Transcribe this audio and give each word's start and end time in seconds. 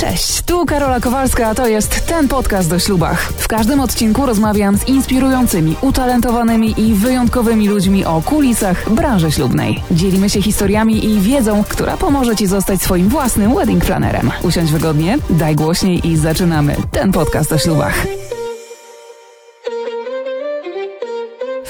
Cześć, 0.00 0.42
tu 0.42 0.66
Karola 0.66 1.00
Kowalska, 1.00 1.46
a 1.46 1.54
to 1.54 1.68
jest 1.68 2.06
ten 2.06 2.28
podcast 2.28 2.72
o 2.72 2.78
ślubach. 2.78 3.32
W 3.32 3.48
każdym 3.48 3.80
odcinku 3.80 4.26
rozmawiam 4.26 4.78
z 4.78 4.88
inspirującymi, 4.88 5.76
utalentowanymi 5.80 6.74
i 6.80 6.94
wyjątkowymi 6.94 7.68
ludźmi 7.68 8.04
o 8.04 8.22
kulisach 8.22 8.90
branży 8.90 9.32
ślubnej. 9.32 9.82
Dzielimy 9.90 10.30
się 10.30 10.42
historiami 10.42 11.04
i 11.04 11.20
wiedzą, 11.20 11.64
która 11.68 11.96
pomoże 11.96 12.36
Ci 12.36 12.46
zostać 12.46 12.82
swoim 12.82 13.08
własnym 13.08 13.54
wedding 13.54 13.84
planerem. 13.84 14.30
Usiądź 14.42 14.72
wygodnie, 14.72 15.18
daj 15.30 15.56
głośniej 15.56 16.08
i 16.08 16.16
zaczynamy 16.16 16.76
ten 16.92 17.12
podcast 17.12 17.52
o 17.52 17.58
ślubach. 17.58 18.06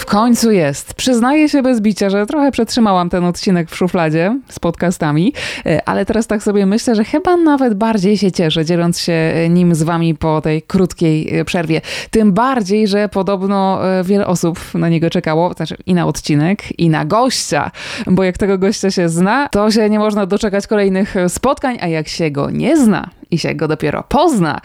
Końcu 0.09 0.51
jest. 0.51 0.95
Przyznaję 0.95 1.49
się 1.49 1.63
bez 1.63 1.81
bicia, 1.81 2.11
że 2.11 2.27
trochę 2.27 2.51
przetrzymałam 2.51 3.11
ten 3.11 3.25
odcinek 3.25 3.71
w 3.71 3.77
szufladzie 3.77 4.39
z 4.49 4.59
podcastami, 4.59 5.33
e, 5.67 5.89
ale 5.89 6.07
teraz 6.07 6.27
tak 6.27 6.43
sobie 6.43 6.67
myślę, 6.67 6.95
że 6.95 7.05
chyba 7.05 7.37
nawet 7.37 7.75
bardziej 7.75 8.19
się 8.19 8.33
cieszę, 8.33 8.65
dzieląc 8.65 9.01
się 9.01 9.13
e, 9.13 9.49
nim 9.49 9.75
z 9.75 9.83
wami 9.83 10.15
po 10.15 10.41
tej 10.41 10.63
krótkiej 10.63 11.39
e, 11.39 11.45
przerwie. 11.45 11.81
Tym 12.11 12.33
bardziej, 12.33 12.89
że 12.89 13.09
podobno 13.09 13.81
wiele 14.05 14.27
osób 14.27 14.61
na 14.75 14.89
niego 14.89 15.11
czekało, 15.11 15.53
znaczy 15.53 15.77
i 15.87 15.95
na 15.95 16.07
odcinek, 16.07 16.79
i 16.81 16.91
na 16.91 17.05
gościa, 17.05 17.71
bo 18.07 18.25
jak 18.25 18.39
tego 18.39 18.59
gościa 18.59 18.91
się 18.91 19.09
zna, 19.09 19.49
to 19.49 19.71
się 19.71 19.91
nie 19.91 19.99
można 19.99 20.27
doczekać 20.27 20.67
kolejnych 20.67 21.15
spotkań, 21.29 21.79
a 21.81 21.89
jak 21.89 22.09
się 22.09 22.31
go 22.31 22.51
nie 22.51 22.77
zna 22.77 23.11
i 23.31 23.39
się 23.39 23.55
go 23.55 23.69
dopiero 23.69 24.05
pozna, 24.09 24.61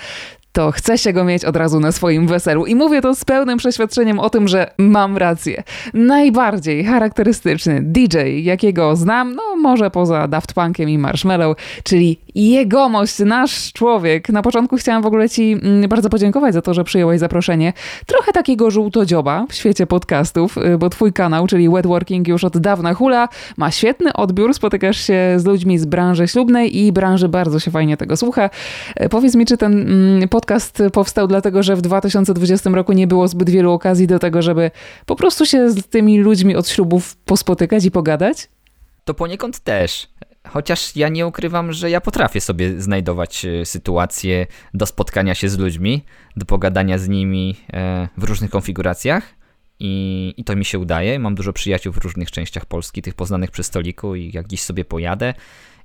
to 0.53 0.71
chce 0.71 0.97
się 0.97 1.13
go 1.13 1.23
mieć 1.23 1.45
od 1.45 1.55
razu 1.55 1.79
na 1.79 1.91
swoim 1.91 2.27
weselu. 2.27 2.65
I 2.65 2.75
mówię 2.75 3.01
to 3.01 3.15
z 3.15 3.25
pełnym 3.25 3.57
przeświadczeniem 3.57 4.19
o 4.19 4.29
tym, 4.29 4.47
że 4.47 4.71
mam 4.77 5.17
rację. 5.17 5.63
Najbardziej 5.93 6.83
charakterystyczny 6.83 7.81
DJ, 7.81 8.17
jakiego 8.43 8.95
znam, 8.95 9.35
no 9.35 9.55
może 9.55 9.91
poza 9.91 10.27
Daft 10.27 10.53
Punkiem 10.53 10.89
i 10.89 10.97
Marshmallow, 10.97 11.57
czyli 11.83 12.19
jegomość, 12.35 13.19
nasz 13.19 13.73
człowiek. 13.73 14.29
Na 14.29 14.41
początku 14.41 14.77
chciałam 14.77 15.03
w 15.03 15.05
ogóle 15.05 15.29
ci 15.29 15.51
mm, 15.51 15.89
bardzo 15.89 16.09
podziękować 16.09 16.53
za 16.53 16.61
to, 16.61 16.73
że 16.73 16.83
przyjąłeś 16.83 17.19
zaproszenie. 17.19 17.73
Trochę 18.05 18.31
takiego 18.31 18.71
żółtodzioba 18.71 19.45
w 19.49 19.53
świecie 19.53 19.87
podcastów, 19.87 20.57
y, 20.57 20.77
bo 20.77 20.89
twój 20.89 21.13
kanał, 21.13 21.47
czyli 21.47 21.69
Wetworking 21.69 22.27
już 22.27 22.43
od 22.43 22.57
dawna 22.57 22.93
hula, 22.93 23.29
ma 23.57 23.71
świetny 23.71 24.13
odbiór, 24.13 24.53
spotykasz 24.53 24.97
się 24.97 25.35
z 25.37 25.45
ludźmi 25.45 25.79
z 25.79 25.85
branży 25.85 26.27
ślubnej 26.27 26.77
i 26.77 26.91
branży 26.91 27.29
bardzo 27.29 27.59
się 27.59 27.71
fajnie 27.71 27.97
tego 27.97 28.17
słucha. 28.17 28.49
Y, 29.01 29.09
powiedz 29.09 29.35
mi, 29.35 29.45
czy 29.45 29.57
ten 29.57 29.73
podcast 30.29 30.42
podcast 30.43 30.83
powstał 30.93 31.27
dlatego, 31.27 31.63
że 31.63 31.75
w 31.75 31.81
2020 31.81 32.69
roku 32.69 32.93
nie 32.93 33.07
było 33.07 33.27
zbyt 33.27 33.49
wielu 33.49 33.71
okazji 33.71 34.07
do 34.07 34.19
tego, 34.19 34.41
żeby 34.41 34.71
po 35.05 35.15
prostu 35.15 35.45
się 35.45 35.69
z 35.69 35.87
tymi 35.87 36.19
ludźmi 36.19 36.55
od 36.55 36.67
ślubów 36.67 37.15
pospotykać 37.15 37.85
i 37.85 37.91
pogadać? 37.91 38.49
To 39.05 39.13
poniekąd 39.13 39.59
też. 39.59 40.07
Chociaż 40.47 40.95
ja 40.95 41.09
nie 41.09 41.27
ukrywam, 41.27 41.73
że 41.73 41.89
ja 41.89 42.01
potrafię 42.01 42.41
sobie 42.41 42.81
znajdować 42.81 43.45
e, 43.45 43.65
sytuacje 43.65 44.47
do 44.73 44.85
spotkania 44.85 45.35
się 45.35 45.49
z 45.49 45.57
ludźmi, 45.57 46.05
do 46.35 46.45
pogadania 46.45 46.97
z 46.97 47.07
nimi 47.07 47.55
e, 47.73 48.07
w 48.17 48.23
różnych 48.23 48.51
konfiguracjach. 48.51 49.23
I, 49.79 50.33
I, 50.37 50.43
to 50.43 50.55
mi 50.55 50.65
się 50.65 50.79
udaje. 50.79 51.19
Mam 51.19 51.35
dużo 51.35 51.53
przyjaciół 51.53 51.93
w 51.93 51.97
różnych 51.97 52.31
częściach 52.31 52.65
Polski, 52.65 53.01
tych 53.01 53.13
poznanych 53.13 53.51
przy 53.51 53.63
stoliku, 53.63 54.15
i 54.15 54.31
jak 54.33 54.45
gdzieś 54.45 54.61
sobie 54.61 54.85
pojadę, 54.85 55.33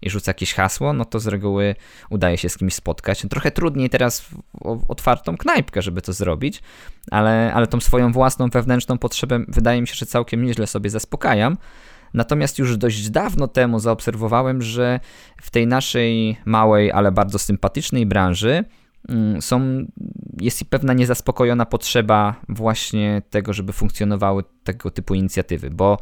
i 0.02 0.10
rzucę 0.10 0.30
jakieś 0.30 0.54
hasło, 0.54 0.92
no 0.92 1.04
to 1.04 1.20
z 1.20 1.26
reguły 1.26 1.74
udaje 2.10 2.38
się 2.38 2.48
z 2.48 2.58
kimś 2.58 2.74
spotkać. 2.74 3.26
Trochę 3.30 3.50
trudniej 3.50 3.90
teraz 3.90 4.20
w 4.54 4.84
otwartą 4.88 5.36
knajpkę, 5.36 5.82
żeby 5.82 6.02
to 6.02 6.12
zrobić, 6.12 6.62
ale, 7.10 7.52
ale 7.54 7.66
tą 7.66 7.80
swoją 7.80 8.12
własną 8.12 8.48
wewnętrzną 8.48 8.98
potrzebę 8.98 9.40
wydaje 9.48 9.80
mi 9.80 9.86
się, 9.86 9.94
że 9.94 10.06
całkiem 10.06 10.44
nieźle 10.44 10.66
sobie 10.66 10.90
zaspokajam. 10.90 11.56
Natomiast 12.14 12.58
już 12.58 12.76
dość 12.76 13.10
dawno 13.10 13.48
temu 13.48 13.78
zaobserwowałem, 13.78 14.62
że 14.62 15.00
w 15.42 15.50
tej 15.50 15.66
naszej 15.66 16.36
małej, 16.44 16.92
ale 16.92 17.12
bardzo 17.12 17.38
sympatycznej 17.38 18.06
branży 18.06 18.64
są, 19.40 19.86
jest 20.40 20.64
pewna 20.70 20.92
niezaspokojona 20.92 21.66
potrzeba 21.66 22.34
właśnie 22.48 23.22
tego, 23.30 23.52
żeby 23.52 23.72
funkcjonowały 23.72 24.44
tego 24.64 24.90
typu 24.90 25.14
inicjatywy, 25.14 25.70
bo 25.70 25.98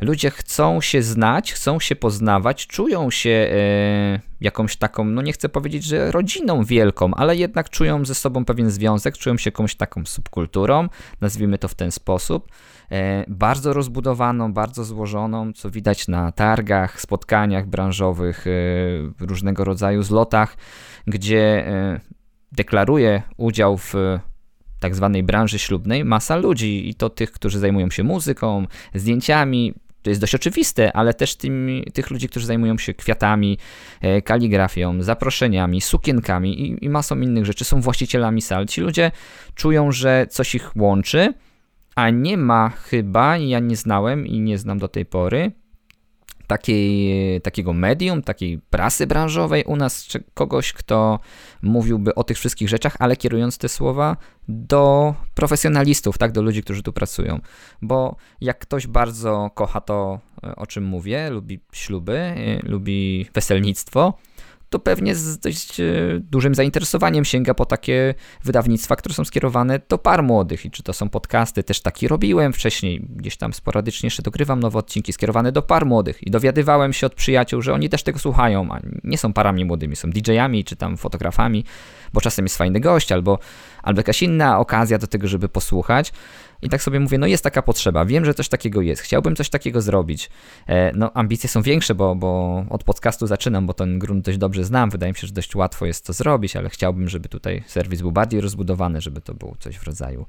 ludzie 0.00 0.30
chcą 0.30 0.80
się 0.80 1.02
znać, 1.02 1.52
chcą 1.52 1.80
się 1.80 1.96
poznawać, 1.96 2.66
czują 2.66 3.10
się 3.10 3.30
e, 3.30 4.20
jakąś 4.40 4.76
taką, 4.76 5.04
no 5.04 5.22
nie 5.22 5.32
chcę 5.32 5.48
powiedzieć, 5.48 5.84
że 5.84 6.10
rodziną 6.10 6.64
wielką, 6.64 7.14
ale 7.14 7.36
jednak 7.36 7.70
czują 7.70 8.04
ze 8.04 8.14
sobą 8.14 8.44
pewien 8.44 8.70
związek, 8.70 9.18
czują 9.18 9.38
się 9.38 9.48
jakąś 9.48 9.74
taką 9.74 10.06
subkulturą, 10.06 10.88
nazwijmy 11.20 11.58
to 11.58 11.68
w 11.68 11.74
ten 11.74 11.90
sposób, 11.90 12.48
e, 12.90 13.24
bardzo 13.28 13.72
rozbudowaną, 13.72 14.52
bardzo 14.52 14.84
złożoną, 14.84 15.52
co 15.52 15.70
widać 15.70 16.08
na 16.08 16.32
targach, 16.32 17.00
spotkaniach 17.00 17.66
branżowych, 17.66 18.46
e, 18.46 18.50
różnego 19.26 19.64
rodzaju 19.64 20.02
zlotach, 20.02 20.56
gdzie 21.06 21.66
e, 21.66 22.00
deklaruje 22.52 23.22
udział 23.36 23.78
w 23.78 23.94
tak 24.80 24.94
zwanej 24.94 25.22
branży 25.22 25.58
ślubnej 25.58 26.04
masa 26.04 26.36
ludzi 26.36 26.88
i 26.88 26.94
to 26.94 27.10
tych, 27.10 27.32
którzy 27.32 27.58
zajmują 27.58 27.90
się 27.90 28.04
muzyką, 28.04 28.66
zdjęciami, 28.94 29.74
to 30.02 30.10
jest 30.10 30.20
dość 30.20 30.34
oczywiste, 30.34 30.96
ale 30.96 31.14
też 31.14 31.36
tych 31.92 32.10
ludzi, 32.10 32.28
którzy 32.28 32.46
zajmują 32.46 32.78
się 32.78 32.94
kwiatami, 32.94 33.58
e, 34.00 34.22
kaligrafią, 34.22 35.02
zaproszeniami, 35.02 35.80
sukienkami 35.80 36.60
i, 36.60 36.84
i 36.84 36.88
masą 36.88 37.20
innych 37.20 37.46
rzeczy, 37.46 37.64
są 37.64 37.80
właścicielami 37.80 38.42
sal. 38.42 38.66
Ci 38.66 38.80
ludzie 38.80 39.10
czują, 39.54 39.92
że 39.92 40.26
coś 40.30 40.54
ich 40.54 40.76
łączy, 40.76 41.34
a 41.94 42.10
nie 42.10 42.36
ma 42.36 42.68
chyba, 42.68 43.36
ja 43.36 43.58
nie 43.58 43.76
znałem 43.76 44.26
i 44.26 44.40
nie 44.40 44.58
znam 44.58 44.78
do 44.78 44.88
tej 44.88 45.06
pory, 45.06 45.52
takiej, 46.50 47.40
takiego 47.40 47.72
medium, 47.72 48.22
takiej 48.22 48.58
prasy 48.70 49.06
branżowej 49.06 49.64
u 49.64 49.76
nas, 49.76 50.06
czy 50.06 50.24
kogoś, 50.34 50.72
kto 50.72 51.20
mówiłby 51.62 52.14
o 52.14 52.24
tych 52.24 52.36
wszystkich 52.36 52.68
rzeczach, 52.68 52.96
ale 52.98 53.16
kierując 53.16 53.58
te 53.58 53.68
słowa 53.68 54.16
do 54.48 55.14
profesjonalistów, 55.34 56.18
tak, 56.18 56.32
do 56.32 56.42
ludzi, 56.42 56.62
którzy 56.62 56.82
tu 56.82 56.92
pracują. 56.92 57.40
Bo 57.82 58.16
jak 58.40 58.58
ktoś 58.58 58.86
bardzo 58.86 59.50
kocha 59.54 59.80
to, 59.80 60.18
o 60.56 60.66
czym 60.66 60.84
mówię, 60.84 61.30
lubi 61.30 61.60
śluby, 61.72 62.18
y, 62.64 62.68
lubi 62.68 63.26
weselnictwo, 63.34 64.18
to 64.70 64.78
pewnie 64.78 65.14
z 65.14 65.38
dość 65.38 65.80
e, 65.80 65.84
dużym 66.20 66.54
zainteresowaniem 66.54 67.24
sięga 67.24 67.54
po 67.54 67.66
takie 67.66 68.14
wydawnictwa, 68.44 68.96
które 68.96 69.14
są 69.14 69.24
skierowane 69.24 69.80
do 69.88 69.98
par 69.98 70.22
młodych. 70.22 70.64
I 70.66 70.70
czy 70.70 70.82
to 70.82 70.92
są 70.92 71.08
podcasty, 71.08 71.62
też 71.62 71.80
taki 71.80 72.08
robiłem 72.08 72.52
wcześniej, 72.52 73.06
gdzieś 73.08 73.36
tam 73.36 73.52
sporadycznie 73.52 74.06
jeszcze 74.06 74.22
dogrywam 74.22 74.60
nowe 74.60 74.78
odcinki 74.78 75.12
skierowane 75.12 75.52
do 75.52 75.62
par 75.62 75.86
młodych. 75.86 76.26
I 76.26 76.30
dowiadywałem 76.30 76.92
się 76.92 77.06
od 77.06 77.14
przyjaciół, 77.14 77.62
że 77.62 77.74
oni 77.74 77.88
też 77.88 78.02
tego 78.02 78.18
słuchają, 78.18 78.68
a 78.72 78.80
nie 79.04 79.18
są 79.18 79.32
parami 79.32 79.64
młodymi, 79.64 79.96
są 79.96 80.10
DJ-ami 80.10 80.64
czy 80.64 80.76
tam 80.76 80.96
fotografami, 80.96 81.64
bo 82.12 82.20
czasem 82.20 82.44
jest 82.44 82.58
fajny 82.58 82.80
gość 82.80 83.12
albo, 83.12 83.38
albo 83.82 84.00
jakaś 84.00 84.22
inna 84.22 84.58
okazja 84.58 84.98
do 84.98 85.06
tego, 85.06 85.28
żeby 85.28 85.48
posłuchać. 85.48 86.12
I 86.62 86.68
tak 86.68 86.82
sobie 86.82 87.00
mówię, 87.00 87.18
no 87.18 87.26
jest 87.26 87.44
taka 87.44 87.62
potrzeba, 87.62 88.04
wiem, 88.04 88.24
że 88.24 88.34
coś 88.34 88.48
takiego 88.48 88.82
jest, 88.82 89.02
chciałbym 89.02 89.36
coś 89.36 89.50
takiego 89.50 89.80
zrobić. 89.80 90.30
E, 90.66 90.92
no 90.92 91.12
ambicje 91.12 91.48
są 91.48 91.62
większe, 91.62 91.94
bo, 91.94 92.14
bo 92.14 92.64
od 92.70 92.84
podcastu 92.84 93.26
zaczynam, 93.26 93.66
bo 93.66 93.74
ten 93.74 93.98
grunt 93.98 94.24
dość 94.24 94.38
dobrze 94.38 94.64
znam, 94.64 94.90
wydaje 94.90 95.12
mi 95.12 95.18
się, 95.18 95.26
że 95.26 95.32
dość 95.32 95.56
łatwo 95.56 95.86
jest 95.86 96.06
to 96.06 96.12
zrobić, 96.12 96.56
ale 96.56 96.68
chciałbym, 96.68 97.08
żeby 97.08 97.28
tutaj 97.28 97.62
serwis 97.66 98.00
był 98.00 98.12
bardziej 98.12 98.40
rozbudowany, 98.40 99.00
żeby 99.00 99.20
to 99.20 99.34
było 99.34 99.56
coś 99.58 99.76
w 99.76 99.84
rodzaju 99.84 100.26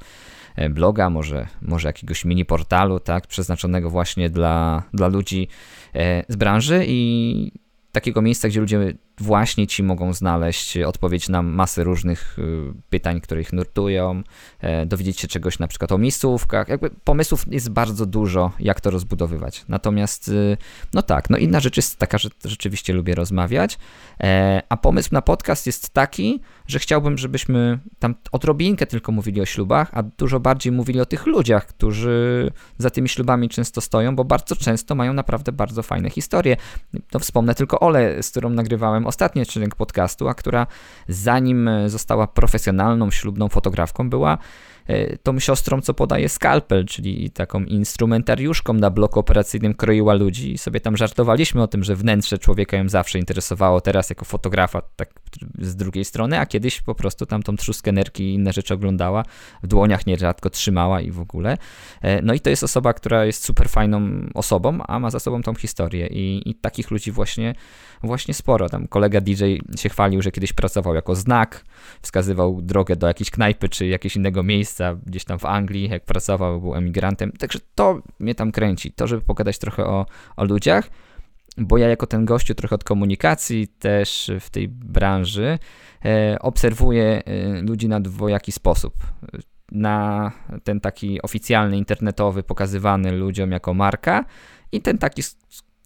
e, 0.55 0.69
bloga, 0.69 1.09
może, 1.09 1.47
może 1.61 1.89
jakiegoś 1.89 2.25
mini 2.25 2.45
portalu, 2.45 2.99
tak, 2.99 3.27
przeznaczonego 3.27 3.89
właśnie 3.89 4.29
dla, 4.29 4.83
dla 4.93 5.07
ludzi 5.07 5.47
e, 5.95 6.23
z 6.27 6.35
branży 6.35 6.85
i 6.87 7.51
takiego 7.91 8.21
miejsca, 8.21 8.47
gdzie 8.47 8.59
ludzie 8.59 8.93
właśnie 9.21 9.67
ci 9.67 9.83
mogą 9.83 10.13
znaleźć 10.13 10.77
odpowiedź 10.77 11.29
na 11.29 11.41
masę 11.41 11.83
różnych 11.83 12.39
y, 12.39 12.73
pytań, 12.89 13.21
które 13.21 13.41
ich 13.41 13.53
nurtują, 13.53 14.23
e, 14.59 14.85
dowiedzieć 14.85 15.19
się 15.19 15.27
czegoś 15.27 15.59
na 15.59 15.67
przykład 15.67 15.91
o 15.91 15.97
miejscówkach. 15.97 16.67
Jakby 16.67 16.89
pomysłów 16.89 17.45
jest 17.47 17.69
bardzo 17.69 18.05
dużo, 18.05 18.51
jak 18.59 18.81
to 18.81 18.91
rozbudowywać. 18.91 19.65
Natomiast, 19.67 20.31
no 20.93 21.01
tak, 21.01 21.29
no 21.29 21.37
inna 21.37 21.59
rzecz 21.59 21.77
jest 21.77 21.97
taka, 21.97 22.17
że 22.17 22.29
rzeczywiście 22.45 22.93
lubię 22.93 23.15
rozmawiać, 23.15 23.77
e, 24.19 24.61
a 24.69 24.77
pomysł 24.77 25.09
na 25.11 25.21
podcast 25.21 25.65
jest 25.65 25.89
taki, 25.89 26.41
że 26.67 26.79
chciałbym, 26.79 27.17
żebyśmy 27.17 27.79
tam 27.99 28.15
odrobinkę 28.31 28.85
tylko 28.85 29.11
mówili 29.11 29.41
o 29.41 29.45
ślubach, 29.45 29.89
a 29.93 30.03
dużo 30.03 30.39
bardziej 30.39 30.71
mówili 30.71 30.99
o 31.01 31.05
tych 31.05 31.25
ludziach, 31.25 31.65
którzy 31.65 32.51
za 32.77 32.89
tymi 32.89 33.09
ślubami 33.09 33.49
często 33.49 33.81
stoją, 33.81 34.15
bo 34.15 34.23
bardzo 34.23 34.55
często 34.55 34.95
mają 34.95 35.13
naprawdę 35.13 35.51
bardzo 35.51 35.83
fajne 35.83 36.09
historie. 36.09 36.57
No 37.13 37.19
wspomnę 37.19 37.55
tylko 37.55 37.79
Ole, 37.79 38.23
z 38.23 38.31
którą 38.31 38.49
nagrywałem 38.49 39.07
ostatni 39.11 39.41
odcinek 39.41 39.75
podcastu, 39.75 40.27
a 40.27 40.33
która 40.33 40.67
zanim 41.07 41.69
została 41.87 42.27
profesjonalną 42.27 43.11
ślubną 43.11 43.49
fotografką, 43.49 44.09
była 44.09 44.37
tą 45.23 45.39
siostrą, 45.39 45.81
co 45.81 45.93
podaje 45.93 46.29
skalpel, 46.29 46.85
czyli 46.85 47.29
taką 47.29 47.63
instrumentariuszką 47.63 48.73
na 48.73 48.89
bloku 48.89 49.19
operacyjnym 49.19 49.73
kroiła 49.73 50.13
ludzi. 50.13 50.51
I 50.51 50.57
sobie 50.57 50.79
tam 50.79 50.97
żartowaliśmy 50.97 51.61
o 51.61 51.67
tym, 51.67 51.83
że 51.83 51.95
wnętrze 51.95 52.37
człowieka 52.37 52.77
ją 52.77 52.89
zawsze 52.89 53.19
interesowało, 53.19 53.81
teraz 53.81 54.09
jako 54.09 54.25
fotografa 54.25 54.81
tak 54.95 55.09
z 55.59 55.75
drugiej 55.75 56.05
strony, 56.05 56.39
a 56.39 56.45
kiedyś 56.45 56.81
po 56.81 56.95
prostu 56.95 57.25
tam 57.25 57.43
tą 57.43 57.55
trzustkę 57.55 57.91
nerki 57.91 58.23
i 58.23 58.33
inne 58.33 58.53
rzeczy 58.53 58.73
oglądała, 58.73 59.25
w 59.63 59.67
dłoniach 59.67 60.05
nierzadko 60.07 60.49
trzymała 60.49 61.01
i 61.01 61.11
w 61.11 61.19
ogóle. 61.19 61.57
No 62.23 62.33
i 62.33 62.39
to 62.39 62.49
jest 62.49 62.63
osoba, 62.63 62.93
która 62.93 63.25
jest 63.25 63.43
super 63.43 63.69
fajną 63.69 64.09
osobą, 64.33 64.79
a 64.87 64.99
ma 64.99 65.09
za 65.09 65.19
sobą 65.19 65.41
tą 65.41 65.55
historię. 65.55 66.07
I, 66.07 66.49
i 66.49 66.55
takich 66.55 66.91
ludzi 66.91 67.11
właśnie, 67.11 67.55
właśnie 68.03 68.33
sporo. 68.33 68.69
Tam 68.69 68.87
kolega 68.87 69.21
DJ 69.21 69.43
się 69.77 69.89
chwalił, 69.89 70.21
że 70.21 70.31
kiedyś 70.31 70.53
pracował 70.53 70.95
jako 70.95 71.15
znak, 71.15 71.65
wskazywał 72.01 72.61
drogę 72.61 72.95
do 72.95 73.07
jakiejś 73.07 73.31
knajpy 73.31 73.69
czy 73.69 73.87
jakiegoś 73.87 74.15
innego 74.15 74.43
miejsca 74.43 74.80
gdzieś 75.05 75.25
tam 75.25 75.39
w 75.39 75.45
Anglii, 75.45 75.89
jak 75.89 76.05
pracował, 76.05 76.61
był 76.61 76.75
emigrantem. 76.75 77.31
Także 77.31 77.59
to 77.75 78.01
mnie 78.19 78.35
tam 78.35 78.51
kręci, 78.51 78.91
to 78.91 79.07
żeby 79.07 79.21
pogadać 79.21 79.59
trochę 79.59 79.85
o, 79.85 80.05
o 80.37 80.45
ludziach, 80.45 80.89
bo 81.57 81.77
ja 81.77 81.87
jako 81.87 82.07
ten 82.07 82.25
gościu 82.25 82.55
trochę 82.55 82.75
od 82.75 82.83
komunikacji 82.83 83.67
też 83.67 84.31
w 84.39 84.49
tej 84.49 84.67
branży 84.67 85.59
e, 86.05 86.37
obserwuję 86.39 87.23
e, 87.25 87.61
ludzi 87.61 87.87
na 87.87 87.99
dwojaki 87.99 88.51
sposób 88.51 88.93
na 89.71 90.31
ten 90.63 90.79
taki 90.79 91.21
oficjalny, 91.21 91.77
internetowy, 91.77 92.43
pokazywany 92.43 93.11
ludziom 93.11 93.51
jako 93.51 93.73
marka 93.73 94.25
i 94.71 94.81
ten 94.81 94.97
taki, 94.97 95.21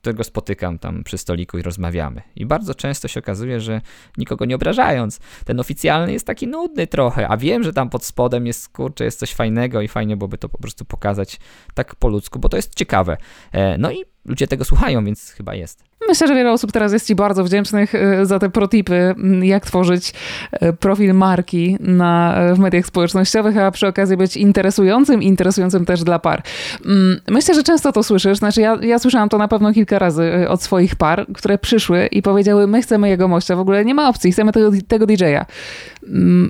którego 0.05 0.23
spotykam 0.23 0.79
tam 0.79 1.03
przy 1.03 1.17
stoliku 1.17 1.57
i 1.57 1.61
rozmawiamy. 1.61 2.21
I 2.35 2.45
bardzo 2.45 2.75
często 2.75 3.07
się 3.07 3.19
okazuje, 3.19 3.59
że 3.59 3.81
nikogo 4.17 4.45
nie 4.45 4.55
obrażając, 4.55 5.19
ten 5.45 5.59
oficjalny 5.59 6.13
jest 6.13 6.27
taki 6.27 6.47
nudny 6.47 6.87
trochę, 6.87 7.27
a 7.27 7.37
wiem, 7.37 7.63
że 7.63 7.73
tam 7.73 7.89
pod 7.89 8.05
spodem 8.05 8.47
jest, 8.47 8.69
kurczę, 8.69 9.05
jest 9.05 9.19
coś 9.19 9.33
fajnego 9.33 9.81
i 9.81 9.87
fajnie 9.87 10.17
byłoby 10.17 10.37
to 10.37 10.49
po 10.49 10.57
prostu 10.57 10.85
pokazać 10.85 11.39
tak 11.73 11.95
po 11.95 12.07
ludzku, 12.07 12.39
bo 12.39 12.49
to 12.49 12.57
jest 12.57 12.75
ciekawe. 12.75 13.17
E, 13.51 13.77
no 13.77 13.91
i 13.91 14.03
ludzie 14.25 14.47
tego 14.47 14.65
słuchają, 14.65 15.05
więc 15.05 15.31
chyba 15.31 15.55
jest. 15.55 15.83
Myślę, 16.07 16.27
że 16.27 16.35
wiele 16.35 16.51
osób 16.51 16.71
teraz 16.71 16.93
jest 16.93 17.07
Ci 17.07 17.15
bardzo 17.15 17.43
wdzięcznych 17.43 17.95
e, 17.95 18.25
za 18.25 18.39
te 18.39 18.49
protipy, 18.49 19.15
jak 19.41 19.65
tworzyć 19.65 20.13
e, 20.51 20.73
profil 20.73 21.13
marki 21.13 21.77
na, 21.79 22.35
w 22.53 22.59
mediach 22.59 22.85
społecznościowych, 22.85 23.57
a 23.57 23.71
przy 23.71 23.87
okazji 23.87 24.17
być 24.17 24.37
interesującym, 24.37 25.23
interesującym 25.23 25.85
też 25.85 26.03
dla 26.03 26.19
par. 26.19 26.43
Myślę, 27.29 27.55
że 27.55 27.63
często 27.63 27.91
to 27.91 28.03
słyszysz, 28.03 28.37
znaczy 28.37 28.61
ja, 28.61 28.77
ja 28.81 28.99
słyszałam 28.99 29.29
to 29.29 29.37
na 29.37 29.47
pewno 29.47 29.73
kilka 29.73 29.99
razy 29.99 30.45
od 30.49 30.63
swoich 30.63 30.95
par, 30.95 31.25
które 31.33 31.57
przyszły 31.57 32.07
i 32.07 32.21
powiedziały, 32.21 32.67
my 32.67 32.81
chcemy 32.81 33.09
jego 33.09 33.27
mościa, 33.27 33.55
w 33.55 33.59
ogóle 33.59 33.85
nie 33.85 33.95
ma 33.95 34.09
opcji, 34.09 34.31
chcemy 34.31 34.51
tego, 34.51 34.71
tego 34.87 35.05
DJ-a. 35.05 35.45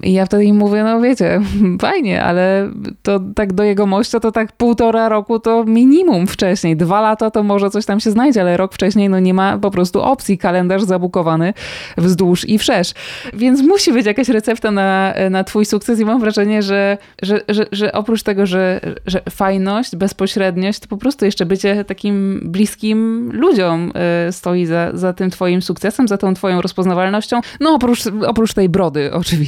I 0.03 0.13
ja 0.13 0.25
wtedy 0.25 0.45
im 0.45 0.55
mówię, 0.55 0.83
no 0.83 1.01
wiecie, 1.01 1.41
fajnie, 1.81 2.23
ale 2.23 2.71
to 3.03 3.19
tak 3.35 3.53
do 3.53 3.63
jego 3.63 3.85
mościa 3.85 4.19
to 4.19 4.31
tak 4.31 4.51
półtora 4.51 5.09
roku 5.09 5.39
to 5.39 5.63
minimum 5.63 6.27
wcześniej, 6.27 6.77
dwa 6.77 7.01
lata 7.01 7.31
to 7.31 7.43
może 7.43 7.69
coś 7.69 7.85
tam 7.85 7.99
się 7.99 8.11
znajdzie, 8.11 8.41
ale 8.41 8.57
rok 8.57 8.73
wcześniej 8.73 9.09
no 9.09 9.19
nie 9.19 9.33
ma 9.33 9.57
po 9.57 9.71
prostu 9.71 10.01
opcji, 10.01 10.37
kalendarz 10.37 10.83
zabukowany 10.83 11.53
wzdłuż 11.97 12.49
i 12.49 12.57
wszerz. 12.57 12.93
Więc 13.33 13.61
musi 13.61 13.93
być 13.93 14.05
jakaś 14.05 14.29
recepta 14.29 14.71
na, 14.71 15.13
na 15.29 15.43
twój 15.43 15.65
sukces 15.65 15.99
i 15.99 16.05
mam 16.05 16.19
wrażenie, 16.19 16.61
że, 16.61 16.97
że, 17.21 17.41
że, 17.49 17.65
że 17.71 17.91
oprócz 17.91 18.23
tego, 18.23 18.45
że, 18.45 18.81
że 19.05 19.21
fajność, 19.29 19.95
bezpośredniość, 19.95 20.79
to 20.79 20.87
po 20.87 20.97
prostu 20.97 21.25
jeszcze 21.25 21.45
bycie 21.45 21.85
takim 21.85 22.41
bliskim 22.43 23.29
ludziom 23.33 23.91
e, 23.95 24.31
stoi 24.31 24.65
za, 24.65 24.91
za 24.93 25.13
tym 25.13 25.29
twoim 25.29 25.61
sukcesem, 25.61 26.07
za 26.07 26.17
tą 26.17 26.33
twoją 26.33 26.61
rozpoznawalnością. 26.61 27.41
No 27.59 27.73
oprócz, 27.73 27.99
oprócz 28.27 28.53
tej 28.53 28.69
brody 28.69 29.13
oczywiście. 29.13 29.44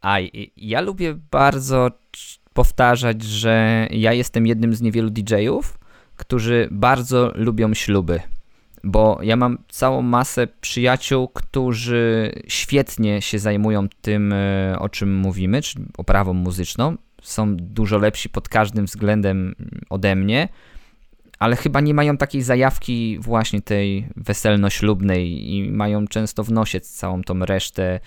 A 0.00 0.18
ja 0.56 0.80
lubię 0.80 1.14
bardzo 1.30 1.90
powtarzać, 2.52 3.22
że 3.22 3.86
ja 3.90 4.12
jestem 4.12 4.46
jednym 4.46 4.74
z 4.74 4.80
niewielu 4.80 5.10
DJ-ów, 5.10 5.78
którzy 6.16 6.68
bardzo 6.70 7.32
lubią 7.34 7.74
śluby 7.74 8.20
bo 8.84 9.18
ja 9.22 9.36
mam 9.36 9.58
całą 9.68 10.02
masę 10.02 10.46
przyjaciół, 10.60 11.28
którzy 11.28 12.32
świetnie 12.48 13.22
się 13.22 13.38
zajmują 13.38 13.88
tym, 14.02 14.32
e, 14.32 14.76
o 14.78 14.88
czym 14.88 15.16
mówimy, 15.16 15.62
czyli 15.62 15.84
oprawą 15.98 16.32
muzyczną. 16.32 16.96
Są 17.22 17.56
dużo 17.56 17.98
lepsi 17.98 18.28
pod 18.28 18.48
każdym 18.48 18.86
względem 18.86 19.54
ode 19.90 20.16
mnie, 20.16 20.48
ale 21.38 21.56
chyba 21.56 21.80
nie 21.80 21.94
mają 21.94 22.16
takiej 22.16 22.42
zajawki 22.42 23.18
właśnie 23.20 23.62
tej 23.62 24.08
weselno-ślubnej 24.16 25.52
i 25.54 25.70
mają 25.70 26.06
często 26.06 26.44
w 26.44 26.52
nosie 26.52 26.80
całą 26.80 27.22
tą 27.22 27.44
resztę 27.44 28.00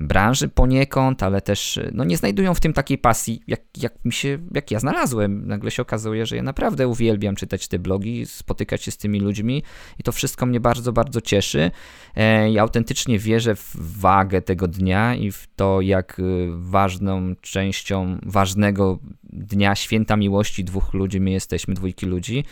branży 0.00 0.48
poniekąd, 0.48 1.22
ale 1.22 1.40
też 1.40 1.80
no, 1.92 2.04
nie 2.04 2.16
znajdują 2.16 2.54
w 2.54 2.60
tym 2.60 2.72
takiej 2.72 2.98
pasji, 2.98 3.40
jak, 3.46 3.60
jak 3.76 4.04
mi 4.04 4.12
się, 4.12 4.38
jak 4.54 4.70
ja 4.70 4.80
znalazłem. 4.80 5.46
Nagle 5.46 5.70
się 5.70 5.82
okazuje, 5.82 6.26
że 6.26 6.36
ja 6.36 6.42
naprawdę 6.42 6.88
uwielbiam 6.88 7.36
czytać 7.36 7.68
te 7.68 7.78
blogi, 7.78 8.26
spotykać 8.26 8.82
się 8.82 8.90
z 8.90 8.96
tymi 8.96 9.20
ludźmi 9.20 9.62
i 9.98 10.02
to 10.02 10.12
wszystko 10.12 10.46
mnie 10.46 10.60
bardzo, 10.60 10.92
bardzo 10.92 11.20
cieszy. 11.20 11.70
E, 12.16 12.50
ja 12.50 12.62
autentycznie 12.62 13.18
wierzę 13.18 13.54
w 13.54 13.76
wagę 13.76 14.42
tego 14.42 14.68
dnia 14.68 15.14
i 15.14 15.30
w 15.30 15.46
to, 15.56 15.80
jak 15.80 16.18
y, 16.18 16.48
ważną 16.50 17.36
częścią 17.40 18.18
ważnego 18.22 18.98
dnia 19.22 19.74
święta 19.74 20.16
miłości 20.16 20.64
dwóch 20.64 20.94
ludzi 20.94 21.20
my 21.20 21.30
jesteśmy, 21.30 21.74
dwójki 21.74 22.06
ludzi. 22.06 22.44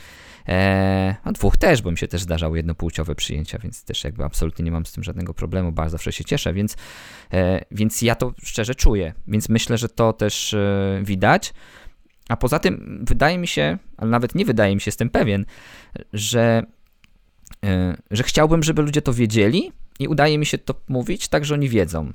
E, 0.48 1.14
no 1.24 1.32
dwóch 1.32 1.56
też, 1.56 1.82
bo 1.82 1.90
mi 1.90 1.98
się 1.98 2.08
też 2.08 2.22
zdarzały 2.22 2.56
jednopłciowe 2.56 3.14
przyjęcia, 3.14 3.58
więc 3.58 3.84
też 3.84 4.04
jakby 4.04 4.24
absolutnie 4.24 4.64
nie 4.64 4.70
mam 4.70 4.86
z 4.86 4.92
tym 4.92 5.04
żadnego 5.04 5.34
problemu, 5.34 5.72
bardzo 5.72 5.94
zawsze 5.94 6.12
się 6.12 6.24
cieszę, 6.24 6.52
więc, 6.52 6.76
e, 7.32 7.64
więc 7.70 8.02
ja 8.02 8.14
to 8.14 8.32
szczerze 8.42 8.74
czuję, 8.74 9.14
więc 9.28 9.48
myślę, 9.48 9.78
że 9.78 9.88
to 9.88 10.12
też 10.12 10.54
e, 10.54 11.00
widać. 11.02 11.54
A 12.28 12.36
poza 12.36 12.58
tym 12.58 13.04
wydaje 13.08 13.38
mi 13.38 13.46
się, 13.46 13.78
ale 13.96 14.10
nawet 14.10 14.34
nie 14.34 14.44
wydaje 14.44 14.74
mi 14.74 14.80
się, 14.80 14.88
jestem 14.88 15.10
pewien, 15.10 15.44
że, 16.12 16.62
e, 17.64 17.96
że 18.10 18.22
chciałbym, 18.22 18.62
żeby 18.62 18.82
ludzie 18.82 19.02
to 19.02 19.12
wiedzieli 19.12 19.72
i 19.98 20.08
udaje 20.08 20.38
mi 20.38 20.46
się 20.46 20.58
to 20.58 20.74
mówić 20.88 21.28
tak, 21.28 21.44
że 21.44 21.54
oni 21.54 21.68
wiedzą 21.68 22.12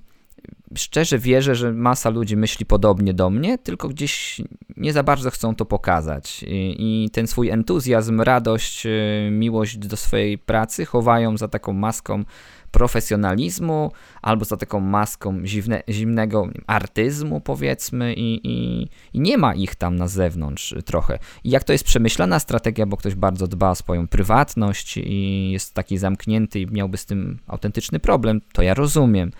szczerze 0.77 1.19
wierzę, 1.19 1.55
że 1.55 1.73
masa 1.73 2.09
ludzi 2.09 2.37
myśli 2.37 2.65
podobnie 2.65 3.13
do 3.13 3.29
mnie, 3.29 3.57
tylko 3.57 3.89
gdzieś 3.89 4.41
nie 4.77 4.93
za 4.93 5.03
bardzo 5.03 5.31
chcą 5.31 5.55
to 5.55 5.65
pokazać. 5.65 6.43
I, 6.47 6.75
i 6.79 7.09
ten 7.09 7.27
swój 7.27 7.49
entuzjazm, 7.49 8.21
radość, 8.21 8.85
y, 8.85 9.29
miłość 9.31 9.77
do 9.77 9.97
swojej 9.97 10.37
pracy 10.37 10.85
chowają 10.85 11.37
za 11.37 11.47
taką 11.47 11.73
maską 11.73 12.23
profesjonalizmu 12.71 13.91
albo 14.21 14.45
za 14.45 14.57
taką 14.57 14.79
maską 14.79 15.45
zimne, 15.45 15.83
zimnego 15.89 16.47
artyzmu, 16.67 17.41
powiedzmy, 17.41 18.13
i, 18.13 18.47
i, 18.47 18.87
i, 19.13 19.19
nie 19.19 19.37
ma 19.37 19.55
ich 19.55 19.75
tam 19.75 19.95
na 19.95 20.07
zewnątrz 20.07 20.75
trochę. 20.85 21.19
I 21.43 21.49
jak 21.49 21.63
to 21.63 21.73
jest 21.73 21.83
przemyślana 21.83 22.39
strategia, 22.39 22.85
bo 22.85 22.97
ktoś 22.97 23.15
bardzo 23.15 23.47
dba 23.47 23.69
o 23.69 23.75
swoją 23.75 24.07
prywatność 24.07 24.97
i 24.97 25.51
jest 25.51 25.73
taki 25.73 25.97
zamknięty 25.97 26.59
i 26.59 26.67
miałby 26.67 26.97
z 26.97 27.05
tym 27.05 27.39
autentyczny 27.47 27.99
problem, 27.99 28.41
to 28.53 28.61
ja 28.61 28.73
rozumiem 28.73 29.31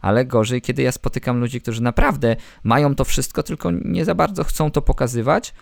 ale 0.00 0.24
gorzej, 0.24 0.62
kiedy 0.62 0.82
ja 0.82 0.92
spotykam 0.92 1.40
ludzi, 1.40 1.60
którzy 1.60 1.82
naprawdę 1.82 2.36
mają 2.62 2.94
to 2.94 3.04
wszystko, 3.04 3.42
tylko 3.42 3.70
nie 3.70 4.04
za 4.04 4.14
bardzo 4.14 4.44
chcą 4.44 4.70
to 4.70 4.82
pokazywać. 4.82 5.54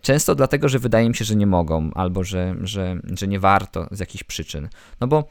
Często 0.00 0.34
dlatego, 0.34 0.68
że 0.68 0.78
wydaje 0.78 1.08
mi 1.08 1.14
się, 1.14 1.24
że 1.24 1.36
nie 1.36 1.46
mogą, 1.46 1.90
albo 1.94 2.24
że, 2.24 2.54
że, 2.62 3.00
że 3.04 3.28
nie 3.28 3.40
warto 3.40 3.88
z 3.90 4.00
jakichś 4.00 4.24
przyczyn. 4.24 4.68
No 5.00 5.06
bo 5.06 5.28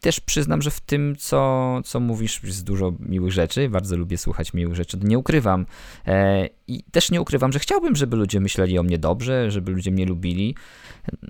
też 0.00 0.20
przyznam, 0.20 0.62
że 0.62 0.70
w 0.70 0.80
tym, 0.80 1.16
co, 1.18 1.80
co 1.84 2.00
mówisz, 2.00 2.42
jest 2.44 2.64
dużo 2.64 2.92
miłych 3.00 3.32
rzeczy. 3.32 3.68
Bardzo 3.68 3.96
lubię 3.96 4.18
słuchać 4.18 4.54
miłych 4.54 4.76
rzeczy. 4.76 4.98
Nie 5.02 5.18
ukrywam. 5.18 5.66
E, 6.06 6.48
I 6.68 6.82
też 6.82 7.10
nie 7.10 7.20
ukrywam, 7.20 7.52
że 7.52 7.58
chciałbym, 7.58 7.96
żeby 7.96 8.16
ludzie 8.16 8.40
myśleli 8.40 8.78
o 8.78 8.82
mnie 8.82 8.98
dobrze, 8.98 9.50
żeby 9.50 9.72
ludzie 9.72 9.90
mnie 9.90 10.06
lubili 10.06 10.54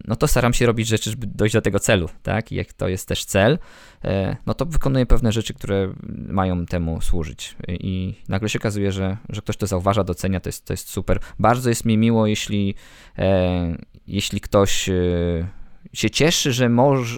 no 0.05 0.17
to 0.17 0.29
staram 0.29 0.55
się 0.55 0.67
robić 0.67 0.89
rzeczy, 0.89 1.11
żeby 1.11 1.27
dojść 1.27 1.55
do 1.55 1.63
tego 1.63 1.81
celu, 1.81 2.09
tak? 2.23 2.53
I 2.53 2.55
jak 2.55 2.73
to 2.73 2.89
jest 2.89 3.09
też 3.09 3.25
cel, 3.25 3.59
e, 4.05 4.37
no 4.47 4.55
to 4.55 4.67
wykonuję 4.67 5.07
pewne 5.07 5.33
rzeczy, 5.33 5.55
które 5.55 5.95
mają 6.29 6.67
temu 6.67 7.01
służyć. 7.01 7.57
I 7.69 8.15
nagle 8.29 8.49
się 8.49 8.59
okazuje, 8.59 8.93
że, 8.93 9.17
że 9.29 9.43
ktoś 9.43 9.57
to 9.57 9.67
zauważa, 9.67 10.05
docenia, 10.05 10.41
to 10.41 10.49
jest, 10.49 10.67
to 10.67 10.73
jest 10.73 10.91
super. 10.91 11.21
Bardzo 11.39 11.69
jest 11.69 11.85
mi 11.85 11.99
miło, 11.99 12.27
jeśli, 12.27 12.75
e, 13.19 13.77
jeśli 14.07 14.41
ktoś 14.41 14.89
e, 14.89 14.93
się 15.93 16.11
cieszy, 16.11 16.53
że, 16.53 16.71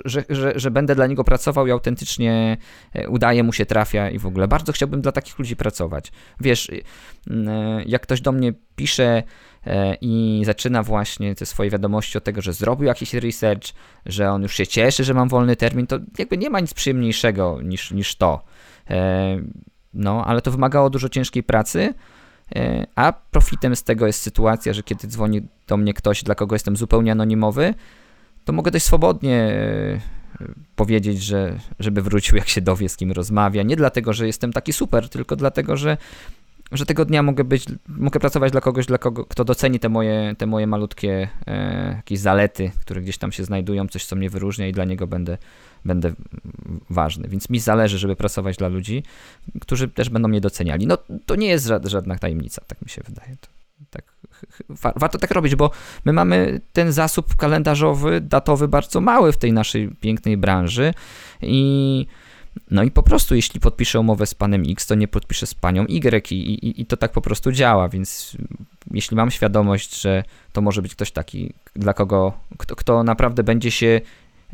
że, 0.04 0.24
że, 0.28 0.52
że 0.56 0.70
będę 0.70 0.94
dla 0.94 1.06
niego 1.06 1.24
pracował 1.24 1.66
i 1.66 1.70
autentycznie 1.70 2.56
udaje 3.08 3.42
mu 3.42 3.52
się, 3.52 3.66
trafia 3.66 4.10
i 4.10 4.18
w 4.18 4.26
ogóle. 4.26 4.48
Bardzo 4.48 4.72
chciałbym 4.72 5.00
dla 5.00 5.12
takich 5.12 5.38
ludzi 5.38 5.56
pracować. 5.56 6.12
Wiesz, 6.40 6.70
jak 7.86 8.02
ktoś 8.02 8.20
do 8.20 8.32
mnie 8.32 8.52
pisze, 8.76 9.22
E, 9.66 9.94
i 10.00 10.42
zaczyna 10.46 10.82
właśnie 10.82 11.34
te 11.34 11.46
swoje 11.46 11.70
wiadomości 11.70 12.18
od 12.18 12.24
tego, 12.24 12.42
że 12.42 12.52
zrobił 12.52 12.86
jakiś 12.86 13.14
research, 13.14 13.68
że 14.06 14.30
on 14.30 14.42
już 14.42 14.54
się 14.54 14.66
cieszy, 14.66 15.04
że 15.04 15.14
mam 15.14 15.28
wolny 15.28 15.56
termin, 15.56 15.86
to 15.86 15.98
jakby 16.18 16.38
nie 16.38 16.50
ma 16.50 16.60
nic 16.60 16.74
przyjemniejszego 16.74 17.58
niż, 17.62 17.90
niż 17.90 18.16
to. 18.16 18.44
E, 18.90 19.38
no, 19.94 20.24
ale 20.24 20.42
to 20.42 20.50
wymagało 20.50 20.90
dużo 20.90 21.08
ciężkiej 21.08 21.42
pracy, 21.42 21.94
e, 22.56 22.86
a 22.94 23.12
profitem 23.12 23.76
z 23.76 23.84
tego 23.84 24.06
jest 24.06 24.22
sytuacja, 24.22 24.72
że 24.72 24.82
kiedy 24.82 25.08
dzwoni 25.08 25.48
do 25.66 25.76
mnie 25.76 25.94
ktoś, 25.94 26.22
dla 26.22 26.34
kogo 26.34 26.54
jestem 26.54 26.76
zupełnie 26.76 27.12
anonimowy, 27.12 27.74
to 28.48 28.52
mogę 28.52 28.70
dość 28.70 28.84
swobodnie 28.84 29.60
powiedzieć, 30.76 31.22
że 31.22 31.58
żeby 31.78 32.02
wrócił, 32.02 32.36
jak 32.36 32.48
się 32.48 32.60
dowie, 32.60 32.88
z 32.88 32.96
kim 32.96 33.12
rozmawia. 33.12 33.62
Nie 33.62 33.76
dlatego, 33.76 34.12
że 34.12 34.26
jestem 34.26 34.52
taki 34.52 34.72
super, 34.72 35.08
tylko 35.08 35.36
dlatego, 35.36 35.76
że 35.76 35.96
że 36.72 36.86
tego 36.86 37.04
dnia 37.04 37.22
mogę 37.22 37.44
być, 37.44 37.64
mogę 37.88 38.20
pracować 38.20 38.52
dla 38.52 38.60
kogoś, 38.60 38.86
dla 38.86 38.98
kogo, 38.98 39.24
kto 39.24 39.44
doceni 39.44 39.80
te 39.80 39.88
moje, 39.88 40.34
te 40.38 40.46
moje 40.46 40.66
malutkie 40.66 41.28
e, 41.46 41.94
jakieś 41.96 42.18
zalety, 42.18 42.70
które 42.80 43.00
gdzieś 43.00 43.18
tam 43.18 43.32
się 43.32 43.44
znajdują, 43.44 43.88
coś, 43.88 44.04
co 44.04 44.16
mnie 44.16 44.30
wyróżnia 44.30 44.68
i 44.68 44.72
dla 44.72 44.84
niego 44.84 45.06
będę, 45.06 45.38
będę 45.84 46.12
ważny. 46.90 47.28
Więc 47.28 47.50
mi 47.50 47.60
zależy, 47.60 47.98
żeby 47.98 48.16
pracować 48.16 48.56
dla 48.56 48.68
ludzi, 48.68 49.02
którzy 49.60 49.88
też 49.88 50.10
będą 50.10 50.28
mnie 50.28 50.40
doceniali. 50.40 50.86
No 50.86 50.98
to 51.26 51.36
nie 51.36 51.48
jest 51.48 51.66
żadna 51.84 52.18
tajemnica, 52.18 52.62
tak 52.66 52.82
mi 52.82 52.88
się 52.88 53.02
wydaje. 53.08 53.36
To, 53.40 53.48
tak, 53.90 54.04
warto 54.96 55.18
tak 55.18 55.30
robić, 55.30 55.54
bo 55.54 55.70
my 56.04 56.12
mamy 56.12 56.60
ten 56.72 56.92
zasób 56.92 57.36
kalendarzowy, 57.36 58.20
datowy 58.20 58.68
bardzo 58.68 59.00
mały 59.00 59.32
w 59.32 59.36
tej 59.36 59.52
naszej 59.52 59.88
pięknej 60.00 60.36
branży 60.36 60.94
i 61.42 62.06
no 62.70 62.82
i 62.82 62.90
po 62.90 63.02
prostu, 63.02 63.34
jeśli 63.34 63.60
podpiszę 63.60 64.00
umowę 64.00 64.26
z 64.26 64.34
panem 64.34 64.62
X, 64.68 64.86
to 64.86 64.94
nie 64.94 65.08
podpiszę 65.08 65.46
z 65.46 65.54
panią 65.54 65.84
Y 65.84 66.32
i, 66.32 66.34
i, 66.34 66.80
i 66.80 66.86
to 66.86 66.96
tak 66.96 67.12
po 67.12 67.20
prostu 67.20 67.52
działa, 67.52 67.88
więc 67.88 68.36
jeśli 68.90 69.16
mam 69.16 69.30
świadomość, 69.30 70.00
że 70.00 70.24
to 70.52 70.60
może 70.60 70.82
być 70.82 70.94
ktoś 70.94 71.10
taki, 71.10 71.52
dla 71.76 71.94
kogo, 71.94 72.32
kto, 72.58 72.76
kto 72.76 73.02
naprawdę 73.02 73.42
będzie 73.42 73.70
się 73.70 74.00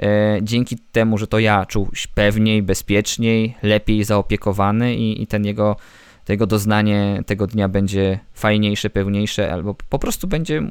e, 0.02 0.38
dzięki 0.42 0.78
temu, 0.92 1.18
że 1.18 1.26
to 1.26 1.38
ja 1.38 1.66
czuł 1.66 1.88
pewniej, 2.14 2.62
bezpieczniej, 2.62 3.54
lepiej 3.62 4.04
zaopiekowany 4.04 4.94
i, 4.94 5.22
i 5.22 5.26
ten 5.26 5.44
jego 5.44 5.76
tego 6.24 6.46
doznanie 6.46 7.22
tego 7.26 7.46
dnia 7.46 7.68
będzie 7.68 8.18
fajniejsze, 8.32 8.90
pełniejsze, 8.90 9.52
albo 9.52 9.74
po 9.88 9.98
prostu 9.98 10.26
będzie 10.26 10.62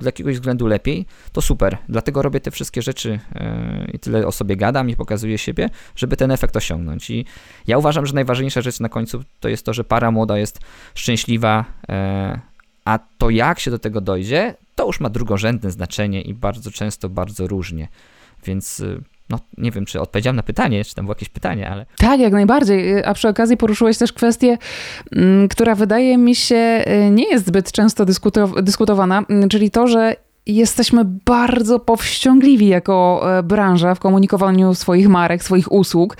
z 0.00 0.04
jakiegoś 0.04 0.34
względu 0.34 0.66
lepiej, 0.66 1.06
to 1.32 1.42
super. 1.42 1.78
Dlatego 1.88 2.22
robię 2.22 2.40
te 2.40 2.50
wszystkie 2.50 2.82
rzeczy 2.82 3.20
e, 3.34 3.86
i 3.92 3.98
tyle 3.98 4.26
o 4.26 4.32
sobie 4.32 4.56
gadam 4.56 4.90
i 4.90 4.96
pokazuję 4.96 5.38
siebie, 5.38 5.70
żeby 5.96 6.16
ten 6.16 6.30
efekt 6.30 6.56
osiągnąć. 6.56 7.10
I 7.10 7.24
ja 7.66 7.78
uważam, 7.78 8.06
że 8.06 8.14
najważniejsza 8.14 8.60
rzecz 8.60 8.80
na 8.80 8.88
końcu 8.88 9.24
to 9.40 9.48
jest 9.48 9.66
to, 9.66 9.74
że 9.74 9.84
para 9.84 10.10
młoda 10.10 10.38
jest 10.38 10.60
szczęśliwa, 10.94 11.64
e, 11.88 12.40
a 12.84 12.98
to 13.18 13.30
jak 13.30 13.60
się 13.60 13.70
do 13.70 13.78
tego 13.78 14.00
dojdzie, 14.00 14.54
to 14.74 14.86
już 14.86 15.00
ma 15.00 15.10
drugorzędne 15.10 15.70
znaczenie 15.70 16.22
i 16.22 16.34
bardzo 16.34 16.70
często 16.70 17.08
bardzo 17.08 17.46
różnie. 17.46 17.88
Więc 18.44 18.80
e, 18.80 19.11
no, 19.30 19.38
nie 19.58 19.70
wiem, 19.70 19.84
czy 19.84 20.00
odpowiedziałem 20.00 20.36
na 20.36 20.42
pytanie, 20.42 20.84
czy 20.84 20.94
tam 20.94 21.04
było 21.04 21.14
jakieś 21.14 21.28
pytanie, 21.28 21.70
ale. 21.70 21.86
Tak, 21.98 22.20
jak 22.20 22.32
najbardziej. 22.32 23.04
A 23.04 23.14
przy 23.14 23.28
okazji 23.28 23.56
poruszyłeś 23.56 23.98
też 23.98 24.12
kwestię, 24.12 24.58
mm, 25.16 25.48
która 25.48 25.74
wydaje 25.74 26.18
mi 26.18 26.34
się 26.34 26.84
y, 27.06 27.10
nie 27.10 27.28
jest 27.28 27.46
zbyt 27.46 27.72
często 27.72 28.04
dyskutowana, 28.62 29.24
mm, 29.28 29.48
czyli 29.48 29.70
to, 29.70 29.86
że 29.86 30.16
jesteśmy 30.46 31.04
bardzo 31.04 31.80
powściągliwi 31.80 32.68
jako 32.68 33.22
e, 33.38 33.42
branża 33.42 33.94
w 33.94 34.00
komunikowaniu 34.00 34.74
swoich 34.74 35.08
marek, 35.08 35.44
swoich 35.44 35.72
usług. 35.72 36.16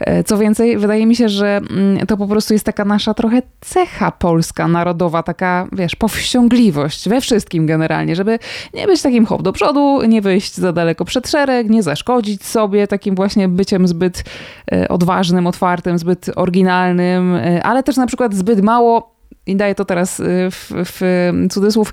E, 0.00 0.24
co 0.24 0.38
więcej, 0.38 0.78
wydaje 0.78 1.06
mi 1.06 1.16
się, 1.16 1.28
że 1.28 1.56
mm, 1.56 2.06
to 2.06 2.16
po 2.16 2.26
prostu 2.26 2.52
jest 2.52 2.66
taka 2.66 2.84
nasza 2.84 3.14
trochę 3.14 3.42
cecha 3.60 4.10
polska, 4.10 4.68
narodowa, 4.68 5.22
taka, 5.22 5.68
wiesz, 5.72 5.96
powściągliwość 5.96 7.08
we 7.08 7.20
wszystkim 7.20 7.66
generalnie, 7.66 8.16
żeby 8.16 8.38
nie 8.74 8.86
być 8.86 9.02
takim 9.02 9.26
hop 9.26 9.42
do 9.42 9.52
przodu, 9.52 10.02
nie 10.08 10.22
wyjść 10.22 10.54
za 10.54 10.72
daleko 10.72 11.04
przed 11.04 11.28
szereg, 11.28 11.70
nie 11.70 11.82
zaszkodzić 11.82 12.44
sobie 12.44 12.86
takim 12.86 13.14
właśnie 13.14 13.48
byciem 13.48 13.88
zbyt 13.88 14.24
e, 14.72 14.88
odważnym, 14.88 15.46
otwartym, 15.46 15.98
zbyt 15.98 16.30
oryginalnym, 16.36 17.38
ale 17.62 17.82
też 17.82 17.96
na 17.96 18.06
przykład 18.06 18.34
zbyt 18.34 18.62
mało 18.62 19.15
i 19.46 19.56
daję 19.56 19.74
to 19.74 19.84
teraz 19.84 20.20
y, 20.20 20.24
w, 20.50 20.70
w 20.70 21.30
cudzysłów, 21.50 21.92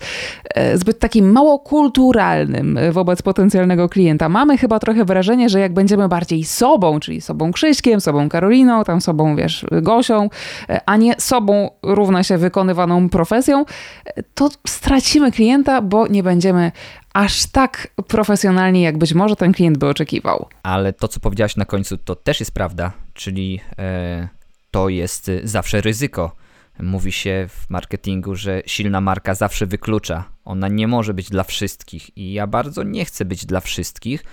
e, 0.56 0.78
zbyt 0.78 1.00
takim 1.00 1.32
mało 1.32 1.60
kulturalnym 1.60 2.80
wobec 2.92 3.22
potencjalnego 3.22 3.90
klienta. 3.90 4.30
Mamy 4.30 4.58
chyba 4.58 4.80
trochę 4.80 5.06
wrażenie, 5.06 5.50
że 5.50 5.60
jak 5.60 5.74
będziemy 5.74 6.08
bardziej 6.08 6.44
sobą, 6.44 7.00
czyli 7.00 7.22
sobą 7.22 7.52
Krzyśkiem, 7.52 8.02
sobą 8.02 8.30
Karoliną, 8.30 8.84
tam 8.84 9.02
sobą, 9.02 9.36
wiesz, 9.36 9.66
Gosią, 9.72 10.30
e, 10.70 10.82
a 10.86 10.98
nie 10.98 11.16
sobą 11.18 11.70
równa 11.84 12.24
się 12.24 12.38
wykonywaną 12.38 13.10
profesją, 13.10 13.66
e, 14.06 14.24
to 14.34 14.50
stracimy 14.68 15.32
klienta, 15.32 15.82
bo 15.82 16.08
nie 16.08 16.24
będziemy 16.24 16.72
aż 17.14 17.46
tak 17.46 17.88
profesjonalni, 18.08 18.82
jak 18.82 18.98
być 18.98 19.14
może 19.14 19.36
ten 19.36 19.54
klient 19.54 19.78
by 19.78 19.88
oczekiwał. 19.88 20.48
Ale 20.64 20.94
to, 20.94 21.08
co 21.08 21.20
powiedziałaś 21.20 21.56
na 21.56 21.66
końcu, 21.66 21.98
to 21.98 22.16
też 22.16 22.40
jest 22.40 22.54
prawda, 22.54 22.92
czyli 23.14 23.60
e, 23.80 24.28
to 24.72 24.90
jest 24.90 25.32
zawsze 25.44 25.82
ryzyko 25.82 26.43
Mówi 26.80 27.12
się 27.12 27.46
w 27.50 27.70
marketingu, 27.70 28.36
że 28.36 28.62
silna 28.66 29.02
marka 29.02 29.36
zawsze 29.36 29.66
wyklucza. 29.66 30.30
Ona 30.46 30.68
nie 30.68 30.88
może 30.88 31.14
być 31.14 31.30
dla 31.30 31.44
wszystkich 31.44 32.18
i 32.18 32.34
ja 32.34 32.48
bardzo 32.48 32.84
nie 32.84 33.06
chcę 33.06 33.26
być 33.26 33.46
dla 33.46 33.60
wszystkich, 33.60 34.24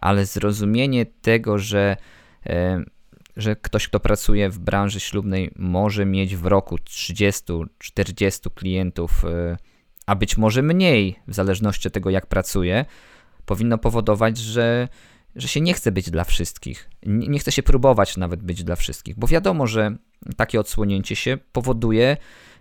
ale 0.00 0.26
zrozumienie 0.26 1.06
tego, 1.06 1.58
że, 1.58 1.96
e, 2.46 2.84
że 3.36 3.56
ktoś, 3.56 3.88
kto 3.88 4.00
pracuje 4.00 4.50
w 4.50 4.58
branży 4.58 5.00
ślubnej, 5.00 5.50
może 5.56 6.06
mieć 6.06 6.36
w 6.36 6.46
roku 6.46 6.76
30-40 6.76 8.50
klientów, 8.54 9.24
e, 9.24 9.56
a 10.06 10.14
być 10.14 10.36
może 10.36 10.62
mniej, 10.62 11.20
w 11.28 11.34
zależności 11.34 11.88
od 11.88 11.94
tego, 11.94 12.10
jak 12.10 12.26
pracuje, 12.26 12.84
powinno 13.46 13.78
powodować, 13.78 14.38
że 14.38 14.88
że 15.36 15.48
się 15.48 15.60
nie 15.60 15.74
chce 15.74 15.92
być 15.92 16.10
dla 16.10 16.24
wszystkich. 16.24 16.90
Nie, 17.06 17.38
chce 17.38 17.52
się 17.52 17.62
próbować 17.62 18.16
nawet 18.16 18.42
być 18.42 18.64
dla 18.64 18.76
wszystkich, 18.76 19.18
bo 19.18 19.26
wiadomo, 19.26 19.66
że 19.66 19.96
takie 20.36 20.60
odsłonięcie 20.60 21.16
się 21.16 21.38
powoduje 21.52 22.16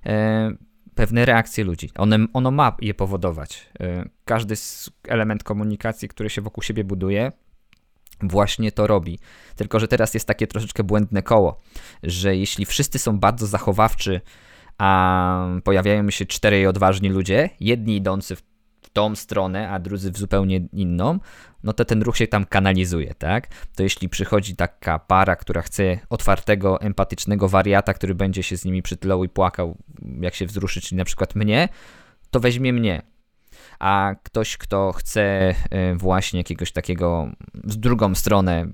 e, 0.06 0.52
pewne 0.96 1.26
reakcje 1.26 1.64
ludzi. 1.64 1.90
One, 1.98 2.18
ono 2.34 2.52
ma 2.52 2.78
je 2.82 2.94
powodować. 2.94 3.70
E, 3.80 4.10
każdy 4.26 4.56
element 5.08 5.44
komunikacji, 5.44 6.08
który 6.08 6.30
się 6.30 6.42
wokół 6.42 6.64
siebie 6.64 6.84
buduje, 6.84 7.32
właśnie 8.22 8.72
to 8.72 8.88
robi. 8.88 9.20
Tylko, 9.56 9.80
że 9.80 9.88
teraz 9.88 10.14
jest 10.14 10.28
takie 10.28 10.48
troszeczkę 10.48 10.84
błędne 10.84 11.24
koło, 11.24 11.62
że 12.04 12.36
jeśli 12.36 12.66
wszyscy 12.66 13.00
są 13.00 13.20
bardzo 13.20 13.48
zachowawczy, 13.48 14.22
a 14.78 15.48
pojawiają 15.64 16.10
się 16.10 16.26
czterej 16.26 16.68
odważni 16.68 17.10
ludzie, 17.10 17.50
jedni 17.60 17.96
idący 17.96 18.36
w 18.36 18.49
tą 19.00 19.16
stronę, 19.16 19.70
a 19.70 19.80
drudzy 19.80 20.12
w 20.12 20.18
zupełnie 20.18 20.58
inną, 20.74 21.20
no 21.64 21.74
to 21.74 21.86
ten 21.86 22.02
ruch 22.02 22.18
się 22.18 22.28
tam 22.28 22.46
kanalizuje, 22.46 23.14
tak? 23.14 23.48
To 23.76 23.84
jeśli 23.84 24.10
przychodzi 24.10 24.56
taka 24.56 25.00
para, 25.00 25.36
która 25.36 25.62
chce 25.62 26.00
otwartego, 26.10 26.82
empatycznego 26.82 27.48
wariata, 27.50 27.94
który 27.94 28.16
będzie 28.16 28.44
się 28.44 28.58
z 28.58 28.66
nimi 28.66 28.82
przytulał 28.82 29.24
i 29.24 29.30
płakał, 29.30 29.78
jak 30.22 30.36
się 30.36 30.46
wzruszy, 30.46 30.82
czyli 30.82 30.98
na 30.98 31.06
przykład 31.06 31.36
mnie, 31.36 31.70
to 32.32 32.40
weźmie 32.40 32.74
mnie. 32.74 33.02
A 33.80 34.16
ktoś, 34.24 34.58
kto 34.58 34.92
chce 34.92 35.22
e, 35.22 35.96
właśnie 35.96 36.40
jakiegoś 36.40 36.72
takiego 36.72 37.30
z 37.64 37.78
drugą 37.78 38.16
stronę, 38.16 38.68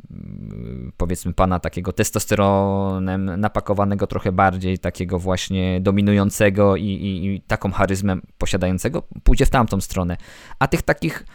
powiedzmy 0.97 1.33
pana 1.33 1.59
takiego 1.59 1.93
testosteronem 1.93 3.39
napakowanego 3.39 4.07
trochę 4.07 4.31
bardziej, 4.31 4.79
takiego 4.79 5.19
właśnie 5.19 5.81
dominującego 5.81 6.75
i, 6.75 6.83
i, 6.83 7.25
i 7.25 7.41
taką 7.41 7.71
charyzmę 7.71 8.17
posiadającego, 8.37 9.03
pójdzie 9.23 9.45
w 9.45 9.49
tamtą 9.49 9.81
stronę. 9.81 10.17
A 10.59 10.67
tych 10.67 10.81
takich 10.81 11.25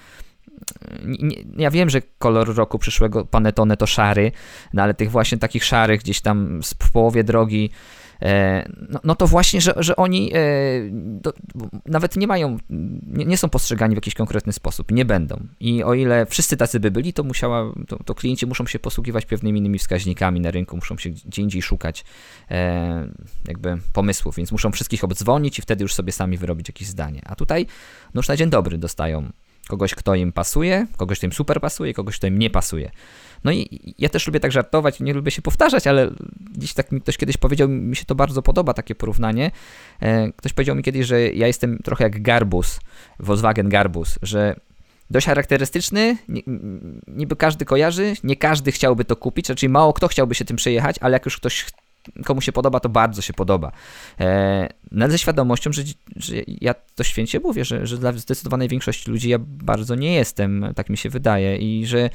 ja 1.56 1.70
wiem, 1.70 1.90
że 1.90 2.02
kolor 2.18 2.54
roku 2.56 2.78
przyszłego 2.78 3.24
Panetone 3.24 3.76
to 3.76 3.86
szary, 3.86 4.32
no 4.72 4.82
ale 4.82 4.94
tych 4.94 5.10
właśnie 5.10 5.38
takich 5.38 5.64
szarych 5.64 6.00
gdzieś 6.00 6.20
tam 6.20 6.60
w 6.80 6.92
połowie 6.92 7.24
drogi, 7.24 7.70
no, 8.88 9.00
no 9.04 9.14
to 9.14 9.26
właśnie, 9.26 9.60
że, 9.60 9.74
że 9.76 9.96
oni 9.96 10.32
e, 10.34 10.38
nawet 11.86 12.16
nie 12.16 12.26
mają, 12.26 12.58
nie, 13.06 13.24
nie, 13.24 13.36
są 13.36 13.48
postrzegani 13.48 13.94
w 13.94 13.96
jakiś 13.96 14.14
konkretny 14.14 14.52
sposób, 14.52 14.92
nie 14.92 15.04
będą. 15.04 15.46
I 15.60 15.84
o 15.84 15.94
ile 15.94 16.26
wszyscy 16.26 16.56
tacy 16.56 16.80
by 16.80 16.90
byli, 16.90 17.12
to 17.12 17.22
musiała, 17.22 17.72
to, 17.88 18.04
to 18.04 18.14
klienci 18.14 18.46
muszą 18.46 18.66
się 18.66 18.78
posługiwać 18.78 19.26
pewnymi 19.26 19.58
innymi 19.58 19.78
wskaźnikami 19.78 20.40
na 20.40 20.50
rynku, 20.50 20.76
muszą 20.76 20.98
się 20.98 21.10
gdzie 21.10 21.42
indziej 21.42 21.62
szukać 21.62 22.04
e, 22.50 23.08
jakby 23.48 23.78
pomysłów, 23.92 24.36
więc 24.36 24.52
muszą 24.52 24.72
wszystkich 24.72 25.04
obdzwonić 25.04 25.58
i 25.58 25.62
wtedy 25.62 25.82
już 25.82 25.94
sobie 25.94 26.12
sami 26.12 26.36
wyrobić 26.36 26.68
jakieś 26.68 26.88
zdanie. 26.88 27.22
A 27.26 27.34
tutaj, 27.34 27.66
no 28.14 28.18
już 28.18 28.28
na 28.28 28.36
dzień 28.36 28.50
dobry 28.50 28.78
dostają 28.78 29.30
kogoś, 29.70 29.94
kto 29.94 30.14
im 30.14 30.32
pasuje, 30.32 30.86
kogoś, 30.96 31.18
kto 31.18 31.26
im 31.26 31.32
super 31.32 31.60
pasuje, 31.60 31.94
kogoś, 31.94 32.16
kto 32.16 32.26
im 32.26 32.38
nie 32.38 32.50
pasuje. 32.50 32.90
No 33.44 33.52
i 33.52 33.94
ja 33.98 34.08
też 34.08 34.26
lubię 34.26 34.40
tak 34.40 34.52
żartować, 34.52 35.00
nie 35.00 35.14
lubię 35.14 35.30
się 35.30 35.42
powtarzać, 35.42 35.86
ale 35.86 36.10
gdzieś 36.54 36.74
tak 36.74 36.92
mi 36.92 37.00
ktoś 37.00 37.16
kiedyś 37.16 37.36
powiedział, 37.36 37.68
mi 37.68 37.96
się 37.96 38.04
to 38.04 38.14
bardzo 38.14 38.42
podoba, 38.42 38.74
takie 38.74 38.94
porównanie. 38.94 39.50
E, 40.00 40.32
ktoś 40.32 40.52
powiedział 40.52 40.76
mi 40.76 40.82
kiedyś, 40.82 41.06
że 41.06 41.22
ja 41.22 41.46
jestem 41.46 41.78
trochę 41.78 42.04
jak 42.04 42.22
Garbus, 42.22 42.80
Volkswagen 43.18 43.68
Garbus, 43.68 44.18
że 44.22 44.56
dość 45.10 45.26
charakterystyczny, 45.26 46.16
niby 47.08 47.36
każdy 47.36 47.64
kojarzy, 47.64 48.14
nie 48.24 48.36
każdy 48.36 48.72
chciałby 48.72 49.04
to 49.04 49.16
kupić, 49.16 49.48
raczej 49.48 49.68
mało 49.68 49.92
kto 49.92 50.08
chciałby 50.08 50.34
się 50.34 50.44
tym 50.44 50.56
przejechać, 50.56 50.96
ale 51.00 51.12
jak 51.12 51.24
już 51.24 51.36
ktoś 51.36 51.66
komu 52.25 52.40
się 52.40 52.52
podoba, 52.52 52.81
to 52.81 52.88
bardzo 52.88 53.23
się 53.23 53.33
podoba. 53.33 53.73
E, 54.21 54.69
no 54.93 55.11
ze 55.11 55.19
świadomością, 55.19 55.73
że, 55.73 55.83
że 56.17 56.35
ja 56.47 56.75
to 56.95 57.05
święcie 57.05 57.40
mówię, 57.40 57.64
że, 57.64 57.87
że 57.87 57.99
dla 57.99 58.12
zdecydowanej 58.12 58.69
większości 58.69 59.11
ludzi 59.11 59.29
ja 59.29 59.38
bardzo 59.40 59.95
nie 59.95 60.14
jestem, 60.14 60.67
tak 60.76 60.90
mi 60.90 60.97
się 60.97 61.09
wydaje, 61.11 61.57
i 61.57 61.87
że 61.87 62.11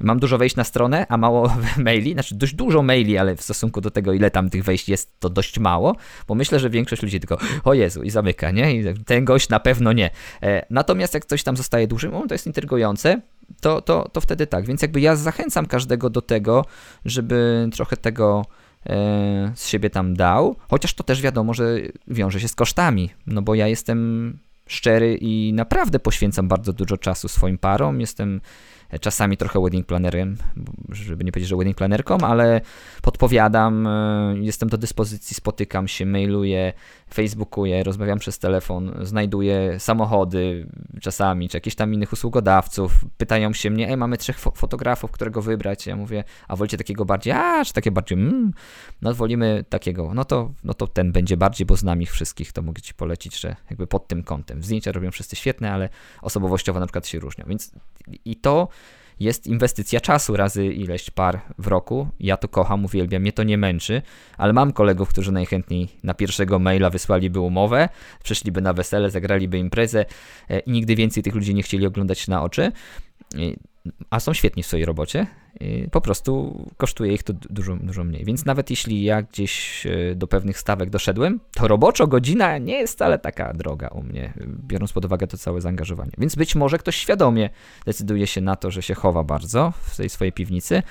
mam 0.00 0.18
dużo 0.18 0.38
wejść 0.38 0.56
na 0.56 0.64
stronę, 0.64 1.06
a 1.08 1.16
mało 1.16 1.56
maili, 1.76 2.12
znaczy 2.12 2.34
dość 2.34 2.54
dużo 2.54 2.82
maili, 2.82 3.18
ale 3.18 3.36
w 3.36 3.42
stosunku 3.42 3.80
do 3.80 3.90
tego, 3.90 4.12
ile 4.12 4.30
tam 4.30 4.50
tych 4.50 4.64
wejść 4.64 4.88
jest, 4.88 5.20
to 5.20 5.30
dość 5.30 5.58
mało, 5.58 5.96
bo 6.28 6.34
myślę, 6.34 6.60
że 6.60 6.70
większość 6.70 7.02
ludzi 7.02 7.20
tylko 7.20 7.38
o 7.64 7.74
Jezu 7.74 8.02
i 8.02 8.10
zamyka, 8.10 8.50
nie? 8.50 8.74
I 8.74 8.84
ten 9.04 9.24
gość 9.24 9.48
na 9.48 9.60
pewno 9.60 9.92
nie. 9.92 10.10
E, 10.42 10.66
natomiast 10.70 11.14
jak 11.14 11.24
coś 11.24 11.42
tam 11.42 11.56
zostaje 11.56 11.86
dłużej, 11.86 12.10
to 12.28 12.34
jest 12.34 12.46
intrygujące, 12.46 13.20
to, 13.60 13.80
to, 13.80 14.08
to 14.12 14.20
wtedy 14.20 14.46
tak. 14.46 14.66
Więc 14.66 14.82
jakby 14.82 15.00
ja 15.00 15.16
zachęcam 15.16 15.66
każdego 15.66 16.10
do 16.10 16.22
tego, 16.22 16.64
żeby 17.04 17.68
trochę 17.72 17.96
tego 17.96 18.44
z 19.54 19.66
siebie 19.66 19.90
tam 19.90 20.14
dał, 20.14 20.56
chociaż 20.68 20.94
to 20.94 21.04
też 21.04 21.22
wiadomo, 21.22 21.54
że 21.54 21.78
wiąże 22.08 22.40
się 22.40 22.48
z 22.48 22.54
kosztami, 22.54 23.10
no 23.26 23.42
bo 23.42 23.54
ja 23.54 23.68
jestem 23.68 24.38
szczery 24.66 25.18
i 25.20 25.52
naprawdę 25.52 25.98
poświęcam 25.98 26.48
bardzo 26.48 26.72
dużo 26.72 26.96
czasu 26.96 27.28
swoim 27.28 27.58
parom, 27.58 28.00
jestem 28.00 28.40
czasami 28.98 29.36
trochę 29.36 29.60
wedding 29.60 29.86
plannerem, 29.86 30.36
żeby 30.88 31.24
nie 31.24 31.32
powiedzieć, 31.32 31.48
że 31.48 31.56
wedding 31.56 31.76
plannerką, 31.76 32.18
ale 32.18 32.60
podpowiadam, 33.02 33.86
e, 33.86 34.34
jestem 34.40 34.68
do 34.68 34.78
dyspozycji, 34.78 35.34
spotykam 35.34 35.88
się, 35.88 36.06
mailuję, 36.06 36.72
facebookuję, 37.14 37.84
rozmawiam 37.84 38.18
przez 38.18 38.38
telefon, 38.38 38.92
znajduję 39.02 39.80
samochody 39.80 40.66
czasami, 41.00 41.48
czy 41.48 41.56
jakichś 41.56 41.76
tam 41.76 41.94
innych 41.94 42.12
usługodawców, 42.12 43.04
pytają 43.16 43.52
się 43.52 43.70
mnie, 43.70 43.88
ej, 43.88 43.96
mamy 43.96 44.16
trzech 44.16 44.38
fo 44.38 44.50
fotografów, 44.50 45.10
którego 45.10 45.42
wybrać, 45.42 45.86
ja 45.86 45.96
mówię, 45.96 46.24
a 46.48 46.56
wolicie 46.56 46.76
takiego 46.76 47.04
bardziej, 47.04 47.32
a, 47.32 47.64
czy 47.64 47.72
takie 47.72 47.90
bardziej, 47.90 48.18
mm, 48.18 48.52
no 49.02 49.14
wolimy 49.14 49.64
takiego, 49.68 50.14
no 50.14 50.24
to, 50.24 50.52
no 50.64 50.74
to 50.74 50.86
ten 50.86 51.12
będzie 51.12 51.36
bardziej, 51.36 51.66
bo 51.66 51.76
znam 51.76 52.02
ich 52.02 52.12
wszystkich, 52.12 52.52
to 52.52 52.62
mogę 52.62 52.82
ci 52.82 52.94
polecić, 52.94 53.40
że 53.40 53.56
jakby 53.70 53.86
pod 53.86 54.08
tym 54.08 54.22
kątem. 54.22 54.62
Zdjęcia 54.62 54.92
robią 54.92 55.10
wszyscy 55.10 55.36
świetne, 55.36 55.72
ale 55.72 55.88
osobowościowo 56.22 56.80
na 56.80 56.86
przykład 56.86 57.06
się 57.06 57.18
różnią, 57.18 57.44
więc 57.48 57.72
i 58.24 58.36
to 58.36 58.68
jest 59.20 59.46
inwestycja 59.46 60.00
czasu 60.00 60.36
razy 60.36 60.66
ileś 60.66 61.10
par 61.10 61.40
w 61.58 61.66
roku. 61.66 62.08
Ja 62.20 62.36
to 62.36 62.48
kocham, 62.48 62.84
uwielbiam, 62.84 63.22
mnie 63.22 63.32
to 63.32 63.42
nie 63.42 63.58
męczy, 63.58 64.02
ale 64.38 64.52
mam 64.52 64.72
kolegów, 64.72 65.08
którzy 65.08 65.32
najchętniej 65.32 65.88
na 66.02 66.14
pierwszego 66.14 66.58
maila 66.58 66.90
wysłaliby 66.90 67.40
umowę, 67.40 67.88
przyszliby 68.24 68.60
na 68.60 68.72
wesele, 68.72 69.10
zagraliby 69.10 69.58
imprezę 69.58 70.04
e, 70.48 70.58
i 70.58 70.70
nigdy 70.70 70.96
więcej 70.96 71.22
tych 71.22 71.34
ludzi 71.34 71.54
nie 71.54 71.62
chcieli 71.62 71.86
oglądać 71.86 72.28
na 72.28 72.42
oczy 72.42 72.72
a 74.10 74.20
są 74.20 74.34
świetni 74.34 74.62
w 74.62 74.66
swojej 74.66 74.86
robocie, 74.86 75.26
po 75.90 76.00
prostu 76.00 76.64
kosztuje 76.76 77.12
ich 77.12 77.22
to 77.22 77.32
dużo, 77.32 77.76
dużo 77.76 78.04
mniej. 78.04 78.24
Więc 78.24 78.44
nawet 78.44 78.70
jeśli 78.70 79.02
ja 79.02 79.22
gdzieś 79.22 79.86
e, 79.86 80.14
do 80.14 80.26
pewnych 80.26 80.58
stawek 80.58 80.90
doszedłem, 80.90 81.40
to 81.54 81.68
roboczo 81.68 82.06
godzina 82.06 82.58
nie 82.58 82.74
jest 82.74 82.94
wcale 82.94 83.18
taka 83.18 83.52
droga 83.52 83.88
u 83.88 84.02
mnie, 84.02 84.32
biorąc 84.46 84.92
pod 84.92 85.04
uwagę 85.04 85.26
to 85.26 85.38
całe 85.38 85.60
zaangażowanie. 85.60 86.12
Więc 86.18 86.36
być 86.36 86.54
może 86.54 86.78
ktoś 86.78 86.96
świadomie 86.96 87.50
decyduje 87.84 88.26
się 88.26 88.40
na 88.40 88.56
to, 88.56 88.70
że 88.70 88.82
się 88.82 88.94
chowa 88.94 89.24
bardzo 89.24 89.72
w 89.82 89.96
tej 89.96 90.08
swojej 90.08 90.32
piwnicy. 90.32 90.82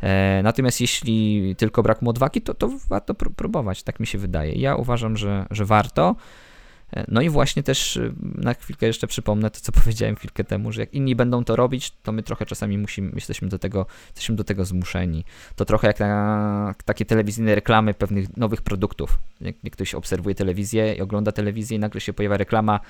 E, 0.00 0.40
natomiast 0.42 0.80
jeśli 0.80 1.54
tylko 1.56 1.82
brak 1.82 2.02
mu 2.02 2.10
odwagi, 2.10 2.40
to, 2.40 2.54
to 2.54 2.70
warto 2.88 3.14
próbować, 3.14 3.82
tak 3.82 4.00
mi 4.00 4.06
się 4.06 4.18
wydaje. 4.18 4.52
Ja 4.52 4.76
uważam, 4.76 5.16
że, 5.16 5.46
że 5.50 5.64
warto. 5.64 6.16
E, 6.92 7.04
no 7.08 7.20
i 7.20 7.28
właśnie 7.28 7.62
też 7.62 7.96
y, 7.96 8.12
na 8.34 8.54
chwilkę 8.54 8.86
jeszcze 8.86 9.06
przypomnę 9.06 9.50
to, 9.50 9.60
co 9.60 9.72
powiedziałem 9.82 10.16
chwilkę 10.16 10.44
temu, 10.44 10.72
że 10.72 10.80
jak 10.80 10.94
inni 10.94 11.16
będą 11.16 11.44
to 11.44 11.56
robić, 11.56 11.92
to 12.02 12.12
my 12.12 12.22
trochę 12.22 12.46
czasami 12.46 12.78
musimy, 12.78 13.12
jesteśmy 13.14 13.48
do 13.48 13.58
tego, 13.58 13.86
jesteśmy 14.06 14.36
do 14.36 14.44
tego 14.44 14.64
zmuszeni. 14.64 15.24
To 15.56 15.64
trochę 15.64 15.86
jak 15.86 16.00
na 16.00 16.74
takie 16.84 17.04
telewizyjne 17.04 17.54
reklamy 17.54 17.94
pewnych 17.94 18.36
nowych 18.36 18.62
produktów. 18.62 19.18
Jak, 19.40 19.56
jak 19.64 19.72
ktoś 19.72 19.94
obserwuje 19.94 20.34
telewizję 20.34 20.94
i 20.94 21.00
ogląda 21.00 21.32
telewizję 21.32 21.76
i 21.76 21.80
nagle 21.80 22.00
się 22.00 22.12
pojawia 22.12 22.36
reklama 22.36 22.80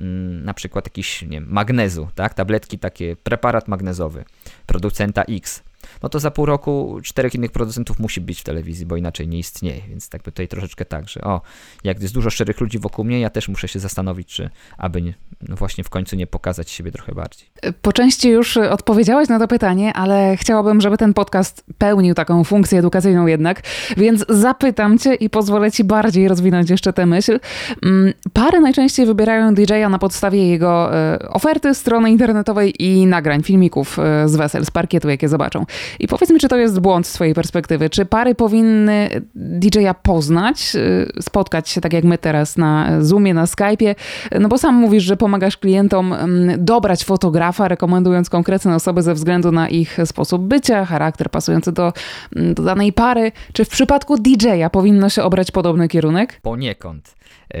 mm, 0.00 0.44
na 0.44 0.54
przykład 0.54 0.86
jakiś, 0.86 1.22
nie 1.22 1.28
wiem, 1.28 1.46
magnezu, 1.48 2.08
tak, 2.14 2.34
tabletki 2.34 2.78
takie, 2.78 3.16
preparat 3.16 3.68
magnezowy, 3.68 4.24
producenta 4.66 5.22
X 5.22 5.62
no 6.02 6.08
to 6.08 6.20
za 6.20 6.30
pół 6.30 6.46
roku 6.46 6.98
czterech 7.02 7.34
innych 7.34 7.52
producentów 7.52 7.98
musi 7.98 8.20
być 8.20 8.40
w 8.40 8.44
telewizji, 8.44 8.86
bo 8.86 8.96
inaczej 8.96 9.28
nie 9.28 9.38
istnieje. 9.38 9.82
Więc 9.88 10.08
tak 10.08 10.22
tutaj 10.22 10.48
troszeczkę 10.48 10.84
tak, 10.84 11.08
że 11.08 11.20
o, 11.20 11.40
jak 11.84 12.02
jest 12.02 12.14
dużo 12.14 12.30
szczerych 12.30 12.60
ludzi 12.60 12.78
wokół 12.78 13.04
mnie, 13.04 13.20
ja 13.20 13.30
też 13.30 13.48
muszę 13.48 13.68
się 13.68 13.78
zastanowić, 13.78 14.28
czy 14.28 14.50
aby 14.78 15.02
nie, 15.02 15.14
no 15.48 15.56
właśnie 15.56 15.84
w 15.84 15.90
końcu 15.90 16.16
nie 16.16 16.26
pokazać 16.26 16.70
siebie 16.70 16.92
trochę 16.92 17.14
bardziej. 17.14 17.48
Po 17.82 17.92
części 17.92 18.28
już 18.28 18.56
odpowiedziałeś 18.56 19.28
na 19.28 19.38
to 19.38 19.48
pytanie, 19.48 19.92
ale 19.92 20.36
chciałabym, 20.36 20.80
żeby 20.80 20.98
ten 20.98 21.14
podcast 21.14 21.64
pełnił 21.78 22.14
taką 22.14 22.44
funkcję 22.44 22.78
edukacyjną 22.78 23.26
jednak, 23.26 23.62
więc 23.96 24.24
zapytam 24.28 24.98
cię 24.98 25.14
i 25.14 25.30
pozwolę 25.30 25.72
ci 25.72 25.84
bardziej 25.84 26.28
rozwinąć 26.28 26.70
jeszcze 26.70 26.92
tę 26.92 27.06
myśl. 27.06 27.40
Mm, 27.82 28.12
pary 28.32 28.60
najczęściej 28.60 29.06
wybierają 29.06 29.54
DJ-a 29.54 29.88
na 29.88 29.98
podstawie 29.98 30.48
jego 30.48 30.96
e, 30.96 31.18
oferty, 31.28 31.74
strony 31.74 32.10
internetowej 32.10 32.82
i 32.82 33.06
nagrań, 33.06 33.42
filmików 33.42 33.98
e, 33.98 34.28
z 34.28 34.36
wesel, 34.36 34.64
z 34.64 34.70
parkietu, 34.70 35.08
jakie 35.08 35.28
zobaczą. 35.28 35.66
I 35.98 36.08
powiedz 36.08 36.30
mi, 36.30 36.40
czy 36.40 36.48
to 36.48 36.56
jest 36.56 36.80
błąd 36.80 37.06
z 37.06 37.12
twojej 37.12 37.34
perspektywy? 37.34 37.90
Czy 37.90 38.04
pary 38.04 38.34
powinny 38.34 39.08
DJ-a 39.34 39.94
poznać, 39.94 40.76
y, 40.76 41.22
spotkać 41.22 41.68
się 41.68 41.80
tak 41.80 41.92
jak 41.92 42.04
my 42.04 42.18
teraz 42.18 42.56
na 42.56 43.02
Zoomie, 43.04 43.34
na 43.34 43.44
Skype'ie? 43.44 43.94
No 44.40 44.48
bo 44.48 44.58
sam 44.58 44.74
mówisz, 44.74 45.04
że 45.04 45.16
pomagasz 45.16 45.56
klientom 45.56 46.12
mm, 46.12 46.64
dobrać 46.64 47.04
fotografa, 47.04 47.68
rekomendując 47.68 48.30
konkretne 48.30 48.74
osoby 48.74 49.02
ze 49.02 49.14
względu 49.14 49.52
na 49.52 49.68
ich 49.68 49.98
sposób 50.04 50.42
bycia, 50.42 50.84
charakter 50.84 51.30
pasujący 51.30 51.72
do, 51.72 51.92
mm, 52.36 52.54
do 52.54 52.62
danej 52.62 52.92
pary. 52.92 53.32
Czy 53.52 53.64
w 53.64 53.68
przypadku 53.68 54.18
DJ-a 54.18 54.70
powinno 54.70 55.08
się 55.08 55.22
obrać 55.22 55.50
podobny 55.50 55.88
kierunek? 55.88 56.40
Poniekąd. 56.42 57.14
E, 57.54 57.58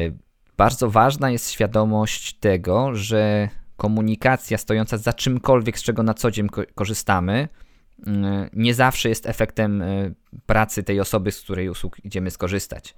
bardzo 0.56 0.90
ważna 0.90 1.30
jest 1.30 1.50
świadomość 1.50 2.34
tego, 2.34 2.94
że 2.94 3.48
komunikacja 3.76 4.58
stojąca 4.58 4.98
za 4.98 5.12
czymkolwiek, 5.12 5.78
z 5.78 5.82
czego 5.82 6.02
na 6.02 6.14
co 6.14 6.30
dzień 6.30 6.48
korzystamy, 6.74 7.48
nie 8.52 8.74
zawsze 8.74 9.08
jest 9.08 9.26
efektem 9.26 9.82
e, 9.82 10.12
pracy 10.46 10.82
tej 10.82 11.00
osoby, 11.00 11.32
z 11.32 11.40
której 11.40 11.68
usług 11.68 12.04
idziemy 12.04 12.30
skorzystać. 12.30 12.94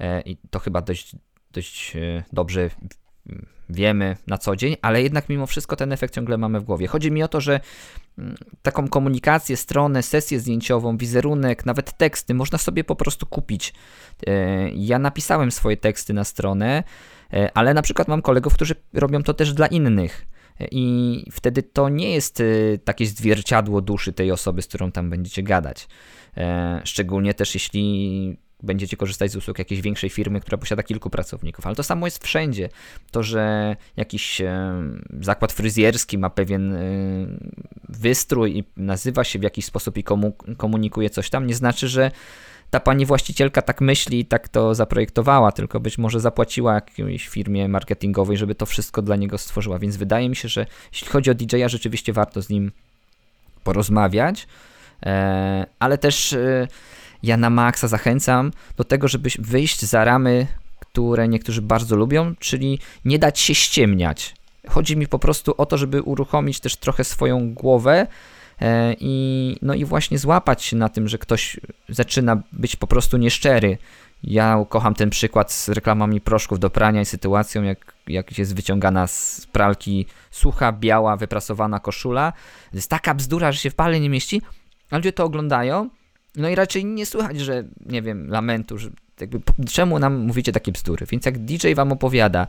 E, 0.00 0.20
I 0.20 0.36
to 0.50 0.58
chyba 0.58 0.82
dość, 0.82 1.16
dość 1.50 1.96
e, 1.96 2.24
dobrze 2.32 2.70
wiemy 3.70 4.16
na 4.26 4.38
co 4.38 4.56
dzień, 4.56 4.76
ale 4.82 5.02
jednak 5.02 5.28
mimo 5.28 5.46
wszystko 5.46 5.76
ten 5.76 5.92
efekt 5.92 6.14
ciągle 6.14 6.38
mamy 6.38 6.60
w 6.60 6.64
głowie. 6.64 6.86
Chodzi 6.86 7.10
mi 7.10 7.22
o 7.22 7.28
to, 7.28 7.40
że 7.40 7.60
mm, 8.18 8.36
taką 8.62 8.88
komunikację, 8.88 9.56
stronę, 9.56 10.02
sesję 10.02 10.40
zdjęciową, 10.40 10.96
wizerunek, 10.96 11.66
nawet 11.66 11.96
teksty 11.96 12.34
można 12.34 12.58
sobie 12.58 12.84
po 12.84 12.96
prostu 12.96 13.26
kupić. 13.26 13.74
Ja 14.74 14.98
napisałem 14.98 15.52
swoje 15.52 15.76
teksty 15.76 16.14
na 16.14 16.24
stronę, 16.24 16.84
ale 17.54 17.74
na 17.74 17.82
przykład 17.82 18.08
mam 18.08 18.22
kolegów, 18.22 18.54
którzy 18.54 18.74
robią 18.92 19.22
to 19.22 19.34
też 19.34 19.52
dla 19.52 19.66
innych 19.66 20.26
i 20.70 21.24
wtedy 21.32 21.62
to 21.62 21.88
nie 21.88 22.10
jest 22.10 22.40
y, 22.40 22.80
takie 22.84 23.06
zwierciadło 23.06 23.80
duszy 23.80 24.12
tej 24.12 24.32
osoby, 24.32 24.62
z 24.62 24.66
którą 24.66 24.92
tam 24.92 25.10
będziecie 25.10 25.42
gadać. 25.42 25.88
E, 26.36 26.80
szczególnie 26.84 27.34
też 27.34 27.54
jeśli 27.54 28.36
będziecie 28.62 28.96
korzystać 28.96 29.30
z 29.30 29.36
usług 29.36 29.58
jakiejś 29.58 29.80
większej 29.80 30.10
firmy, 30.10 30.40
która 30.40 30.58
posiada 30.58 30.82
kilku 30.82 31.10
pracowników, 31.10 31.66
ale 31.66 31.76
to 31.76 31.82
samo 31.82 32.06
jest 32.06 32.24
wszędzie. 32.24 32.68
To, 33.10 33.22
że 33.22 33.76
jakiś 33.96 34.40
e, 34.40 34.72
zakład 35.20 35.52
fryzjerski 35.52 36.18
ma 36.18 36.30
pewien 36.30 36.72
e, 36.72 36.78
wystrój 37.88 38.58
i 38.58 38.64
nazywa 38.76 39.24
się 39.24 39.38
w 39.38 39.42
jakiś 39.42 39.64
sposób 39.64 39.98
i 39.98 40.04
komunikuje 40.56 41.10
coś 41.10 41.30
tam, 41.30 41.46
nie 41.46 41.54
znaczy, 41.54 41.88
że 41.88 42.10
ta 42.70 42.80
pani 42.80 43.06
właścicielka 43.06 43.62
tak 43.62 43.80
myśli 43.80 44.20
i 44.20 44.24
tak 44.24 44.48
to 44.48 44.74
zaprojektowała, 44.74 45.52
tylko 45.52 45.80
być 45.80 45.98
może 45.98 46.20
zapłaciła 46.20 46.74
jakiejś 46.74 47.28
firmie 47.28 47.68
marketingowej, 47.68 48.36
żeby 48.36 48.54
to 48.54 48.66
wszystko 48.66 49.02
dla 49.02 49.16
niego 49.16 49.38
stworzyła. 49.38 49.78
Więc 49.78 49.96
wydaje 49.96 50.28
mi 50.28 50.36
się, 50.36 50.48
że 50.48 50.66
jeśli 50.92 51.08
chodzi 51.08 51.30
o 51.30 51.34
DJ-a, 51.34 51.68
rzeczywiście 51.68 52.12
warto 52.12 52.42
z 52.42 52.48
nim 52.48 52.72
porozmawiać, 53.64 54.46
e, 55.06 55.66
ale 55.78 55.98
też 55.98 56.32
e, 56.32 56.68
ja 57.22 57.36
na 57.36 57.50
maksa 57.50 57.88
zachęcam 57.88 58.50
do 58.76 58.84
tego, 58.84 59.08
żeby 59.08 59.30
wyjść 59.38 59.84
za 59.84 60.04
ramy, 60.04 60.46
które 60.80 61.28
niektórzy 61.28 61.62
bardzo 61.62 61.96
lubią, 61.96 62.34
czyli 62.38 62.78
nie 63.04 63.18
dać 63.18 63.38
się 63.38 63.54
ściemniać. 63.54 64.34
Chodzi 64.68 64.96
mi 64.96 65.06
po 65.06 65.18
prostu 65.18 65.54
o 65.56 65.66
to, 65.66 65.78
żeby 65.78 66.02
uruchomić 66.02 66.60
też 66.60 66.76
trochę 66.76 67.04
swoją 67.04 67.54
głowę, 67.54 68.06
i, 69.00 69.56
no 69.62 69.74
i 69.74 69.84
właśnie 69.84 70.18
złapać 70.18 70.62
się 70.62 70.76
na 70.76 70.88
tym, 70.88 71.08
że 71.08 71.18
ktoś 71.18 71.60
zaczyna 71.88 72.42
być 72.52 72.76
po 72.76 72.86
prostu 72.86 73.16
nieszczery. 73.16 73.78
Ja 74.22 74.64
kocham 74.68 74.94
ten 74.94 75.10
przykład 75.10 75.52
z 75.52 75.68
reklamami 75.68 76.20
proszków 76.20 76.58
do 76.58 76.70
prania 76.70 77.00
i 77.00 77.04
sytuacją, 77.04 77.62
jak, 77.62 77.94
jak 78.06 78.38
jest 78.38 78.54
wyciągana 78.54 79.06
z 79.06 79.46
pralki 79.52 80.06
sucha, 80.30 80.72
biała, 80.72 81.16
wyprasowana 81.16 81.80
koszula. 81.80 82.32
To 82.70 82.76
jest 82.76 82.90
taka 82.90 83.14
bzdura, 83.14 83.52
że 83.52 83.58
się 83.58 83.70
w 83.70 83.74
pale 83.74 84.00
nie 84.00 84.10
mieści, 84.10 84.42
ale 84.90 84.98
ludzie 84.98 85.12
to 85.12 85.24
oglądają, 85.24 85.90
no 86.36 86.48
i 86.48 86.54
raczej 86.54 86.84
nie 86.84 87.06
słychać, 87.06 87.40
że, 87.40 87.64
nie 87.86 88.02
wiem, 88.02 88.28
lamentu, 88.28 88.78
że 88.78 88.90
jakby, 89.20 89.40
czemu 89.70 89.98
nam 89.98 90.16
mówicie 90.16 90.52
takie 90.52 90.72
bzdury? 90.72 91.06
Więc 91.06 91.26
jak 91.26 91.38
DJ 91.38 91.74
wam 91.74 91.92
opowiada, 91.92 92.46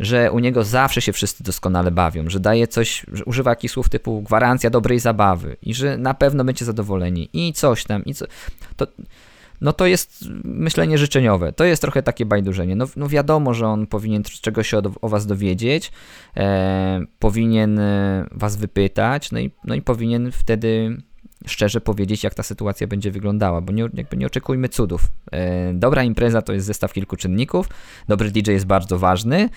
że 0.00 0.32
u 0.32 0.38
niego 0.38 0.64
zawsze 0.64 1.00
się 1.00 1.12
wszyscy 1.12 1.44
doskonale 1.44 1.90
bawią, 1.90 2.30
że 2.30 2.40
daje 2.40 2.66
coś, 2.66 3.06
że 3.12 3.24
używa 3.24 3.50
jakichś 3.50 3.74
słów 3.74 3.88
typu 3.88 4.22
gwarancja 4.22 4.70
dobrej 4.70 4.98
zabawy 5.00 5.56
i 5.62 5.74
że 5.74 5.96
na 5.96 6.14
pewno 6.14 6.44
będzie 6.44 6.64
zadowoleni 6.64 7.28
i 7.32 7.52
coś 7.52 7.84
tam, 7.84 8.04
i 8.04 8.14
co, 8.14 8.26
to, 8.76 8.86
no 9.60 9.72
to 9.72 9.86
jest 9.86 10.24
myślenie 10.44 10.98
życzeniowe. 10.98 11.52
To 11.52 11.64
jest 11.64 11.82
trochę 11.82 12.02
takie 12.02 12.26
bajdurzenie. 12.26 12.76
No, 12.76 12.86
no 12.96 13.08
wiadomo, 13.08 13.54
że 13.54 13.66
on 13.66 13.86
powinien 13.86 14.22
czegoś 14.22 14.74
o, 14.74 14.82
o 15.00 15.08
was 15.08 15.26
dowiedzieć, 15.26 15.92
e, 16.36 17.00
powinien 17.18 17.78
e, 17.78 18.26
was 18.32 18.56
wypytać, 18.56 19.32
no 19.32 19.38
i, 19.38 19.50
no 19.64 19.74
i 19.74 19.82
powinien 19.82 20.32
wtedy 20.32 20.96
szczerze 21.46 21.80
powiedzieć, 21.80 22.24
jak 22.24 22.34
ta 22.34 22.42
sytuacja 22.42 22.86
będzie 22.86 23.10
wyglądała, 23.10 23.60
bo 23.60 23.72
nie, 23.72 23.88
jakby 23.94 24.16
nie 24.16 24.26
oczekujmy 24.26 24.68
cudów. 24.68 25.08
E, 25.32 25.74
dobra 25.74 26.02
impreza 26.02 26.42
to 26.42 26.52
jest 26.52 26.66
zestaw 26.66 26.92
kilku 26.92 27.16
czynników, 27.16 27.68
dobry 28.08 28.30
DJ 28.30 28.50
jest 28.50 28.66
bardzo 28.66 28.98
ważny, 28.98 29.48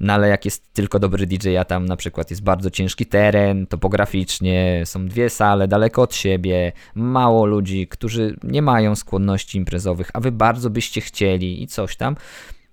no 0.00 0.12
ale 0.12 0.28
jak 0.28 0.44
jest 0.44 0.72
tylko 0.72 0.98
dobry 0.98 1.26
DJ, 1.26 1.56
a 1.56 1.64
tam 1.64 1.86
na 1.86 1.96
przykład 1.96 2.30
jest 2.30 2.42
bardzo 2.42 2.70
ciężki 2.70 3.06
teren, 3.06 3.66
topograficznie, 3.66 4.82
są 4.84 5.06
dwie 5.06 5.30
sale 5.30 5.68
daleko 5.68 6.02
od 6.02 6.14
siebie, 6.14 6.72
mało 6.94 7.46
ludzi, 7.46 7.88
którzy 7.88 8.36
nie 8.42 8.62
mają 8.62 8.94
skłonności 8.94 9.58
imprezowych, 9.58 10.10
a 10.14 10.20
wy 10.20 10.32
bardzo 10.32 10.70
byście 10.70 11.00
chcieli 11.00 11.62
i 11.62 11.66
coś 11.66 11.96
tam, 11.96 12.16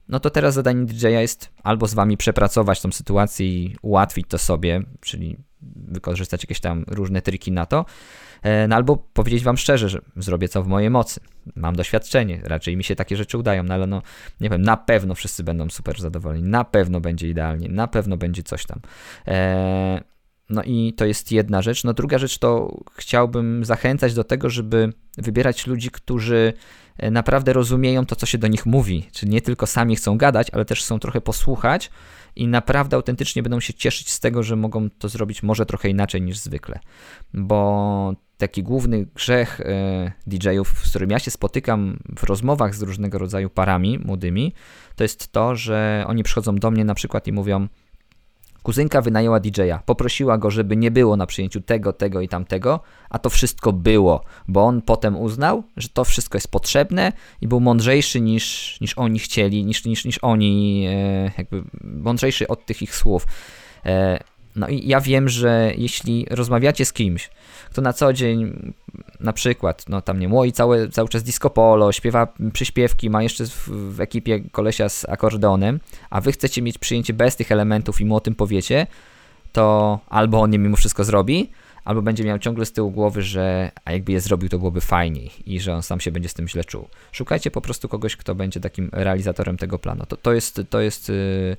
no 0.10 0.19
to 0.19 0.29
teraz 0.29 0.53
zadanie 0.53 0.86
DJ-a 0.86 1.21
jest 1.21 1.49
albo 1.63 1.88
z 1.88 1.93
wami 1.93 2.17
przepracować 2.17 2.81
tą 2.81 2.91
sytuację 2.91 3.47
i 3.47 3.75
ułatwić 3.81 4.27
to 4.29 4.38
sobie, 4.38 4.84
czyli 5.01 5.38
wykorzystać 5.75 6.43
jakieś 6.43 6.60
tam 6.60 6.86
różne 6.88 7.21
triki 7.21 7.51
na 7.51 7.65
to, 7.65 7.86
no 8.67 8.75
albo 8.75 8.97
powiedzieć 8.97 9.43
wam 9.43 9.58
szczerze, 9.58 9.89
że 9.89 9.99
zrobię 10.15 10.47
co 10.47 10.63
w 10.63 10.67
mojej 10.67 10.89
mocy. 10.89 11.19
Mam 11.56 11.75
doświadczenie, 11.75 12.41
raczej 12.43 12.77
mi 12.77 12.84
się 12.84 12.95
takie 12.95 13.17
rzeczy 13.17 13.38
udają, 13.38 13.63
no 13.63 13.73
ale 13.73 13.88
no, 13.88 14.01
nie 14.39 14.49
wiem, 14.49 14.62
na 14.62 14.77
pewno 14.77 15.15
wszyscy 15.15 15.43
będą 15.43 15.69
super 15.69 16.01
zadowoleni, 16.01 16.43
na 16.43 16.63
pewno 16.63 17.01
będzie 17.01 17.30
idealnie, 17.30 17.69
na 17.69 17.88
pewno 17.88 18.17
będzie 18.17 18.43
coś 18.43 18.65
tam. 18.65 18.80
Eee, 19.25 20.01
no 20.51 20.63
i 20.63 20.93
to 20.93 21.06
jest 21.06 21.32
jedna 21.32 21.62
rzecz. 21.62 21.84
No 21.84 21.93
druga 21.93 22.17
rzecz 22.17 22.38
to 22.38 22.77
chciałbym 22.95 23.65
zachęcać 23.65 24.13
do 24.13 24.23
tego, 24.23 24.49
żeby 24.49 24.93
wybierać 25.17 25.67
ludzi, 25.67 25.91
którzy 25.91 26.54
e, 26.97 27.12
naprawdę 27.12 27.54
rozumieją 27.54 28.06
to, 28.06 28.15
co 28.15 28.25
się 28.25 28.38
do 28.38 28.47
nich 28.47 28.65
mówi. 28.65 29.08
Czyli 29.12 29.32
nie 29.32 29.41
tylko 29.41 29.67
sami 29.67 29.95
chcą 29.95 30.17
gadać, 30.17 30.49
ale 30.49 30.65
też 30.65 30.82
chcą 30.82 30.99
trochę 30.99 31.21
posłuchać 31.21 31.91
i 32.36 32.47
naprawdę 32.47 32.95
autentycznie 32.95 33.43
będą 33.43 33.60
się 33.60 33.73
cieszyć 33.73 34.12
z 34.12 34.19
tego, 34.19 34.43
że 34.43 34.56
mogą 34.56 34.89
to 34.89 35.10
zrobić 35.10 35.43
może 35.43 35.65
trochę 35.65 35.89
inaczej 35.89 36.21
niż 36.21 36.38
zwykle. 36.38 36.80
Bo 37.34 38.13
taki 38.41 38.63
główny 38.63 39.06
grzech 39.15 39.62
e, 39.62 40.12
DJ-ów, 40.27 40.73
z 40.84 40.89
którym 40.89 41.10
ja 41.10 41.19
się 41.19 41.32
spotykam 41.32 41.99
w 42.15 42.23
rozmowach 42.23 42.75
z 42.75 42.82
różnego 42.82 43.17
rodzaju 43.17 43.49
parami 43.49 43.99
młodymi, 43.99 44.54
to 44.95 45.04
jest 45.04 45.32
to, 45.32 45.56
że 45.56 46.04
oni 46.08 46.23
przychodzą 46.23 46.56
do 46.56 46.71
mnie 46.71 46.86
na 46.86 46.95
przykład 46.95 47.27
i 47.27 47.32
mówią: 47.32 47.67
Kuzynka 48.63 49.01
wynajęła 49.01 49.39
DJ-a, 49.39 49.80
poprosiła 49.86 50.38
go, 50.38 50.51
żeby 50.51 50.77
nie 50.77 50.91
było 50.91 51.17
na 51.17 51.25
przyjęciu 51.25 51.62
tego, 51.62 51.93
tego 51.93 52.21
i 52.21 52.27
tamtego, 52.27 52.80
a 53.10 53.19
to 53.19 53.30
wszystko 53.30 53.73
było, 53.73 54.23
bo 54.47 54.65
on 54.65 54.82
potem 54.82 55.17
uznał, 55.17 55.63
że 55.77 55.89
to 55.89 56.04
wszystko 56.04 56.36
jest 56.36 56.51
potrzebne 56.51 57.12
i 57.41 57.47
był 57.47 57.60
mądrzejszy 57.60 58.21
niż, 58.21 58.77
niż 58.82 58.97
oni 58.97 59.19
chcieli, 59.19 59.65
niż, 59.65 59.86
niż, 59.86 60.06
niż 60.06 60.17
oni, 60.17 60.86
e, 60.89 61.32
jakby 61.38 61.63
mądrzejszy 61.84 62.47
od 62.47 62.65
tych 62.65 62.82
ich 62.82 62.95
słów. 62.95 63.27
No 64.56 64.68
i 64.68 64.88
ja 64.88 65.02
wiem, 65.02 65.30
że 65.30 65.72
jeśli 65.78 66.26
rozmawiacie 66.30 66.86
z 66.86 66.94
kimś, 66.94 67.30
kto 67.70 67.82
na 67.82 67.94
co 67.94 68.14
dzień 68.14 68.74
na 69.20 69.34
przykład, 69.34 69.86
no 69.90 70.02
tam 70.02 70.20
nie 70.20 70.30
moi 70.30 70.52
cały, 70.52 70.90
cały 70.90 71.10
czas 71.10 71.24
disco 71.24 71.50
polo, 71.50 71.92
śpiewa 71.92 72.28
przyśpiewki, 72.54 73.10
ma 73.10 73.24
jeszcze 73.24 73.46
w, 73.46 73.70
w 73.70 74.02
ekipie 74.02 74.40
kolesia 74.52 74.90
z 74.90 75.06
akordeonem, 75.10 75.80
a 76.10 76.22
wy 76.22 76.32
chcecie 76.32 76.62
mieć 76.62 76.78
przyjęcie 76.78 77.14
bez 77.14 77.36
tych 77.36 77.52
elementów 77.52 78.02
i 78.02 78.06
mu 78.06 78.16
o 78.16 78.20
tym 78.20 78.36
powiecie, 78.36 78.88
to 79.52 80.00
albo 80.10 80.42
on 80.42 80.50
nie 80.50 80.60
mimo 80.60 80.78
wszystko 80.78 81.04
zrobi, 81.04 81.50
albo 81.86 82.02
będzie 82.02 82.24
miał 82.24 82.40
ciągle 82.40 82.66
z 82.66 82.72
tyłu 82.72 82.92
głowy, 82.92 83.22
że 83.22 83.72
a 83.86 83.92
jakby 83.92 84.12
je 84.12 84.22
zrobił, 84.22 84.50
to 84.50 84.58
byłoby 84.58 84.82
fajniej 84.82 85.32
i 85.46 85.60
że 85.60 85.74
on 85.74 85.84
sam 85.84 86.00
się 86.00 86.12
będzie 86.12 86.30
z 86.30 86.34
tym 86.34 86.48
źle 86.48 86.64
czuł. 86.64 86.88
Szukajcie 87.12 87.52
po 87.52 87.62
prostu 87.62 87.90
kogoś, 87.90 88.16
kto 88.16 88.36
będzie 88.36 88.60
takim 88.60 88.90
realizatorem 88.94 89.58
tego 89.58 89.80
planu. 89.80 90.06
To, 90.06 90.18
to 90.18 90.34
jest, 90.34 90.62
to 90.70 90.82
jest, 90.82 91.10
y, 91.10 91.58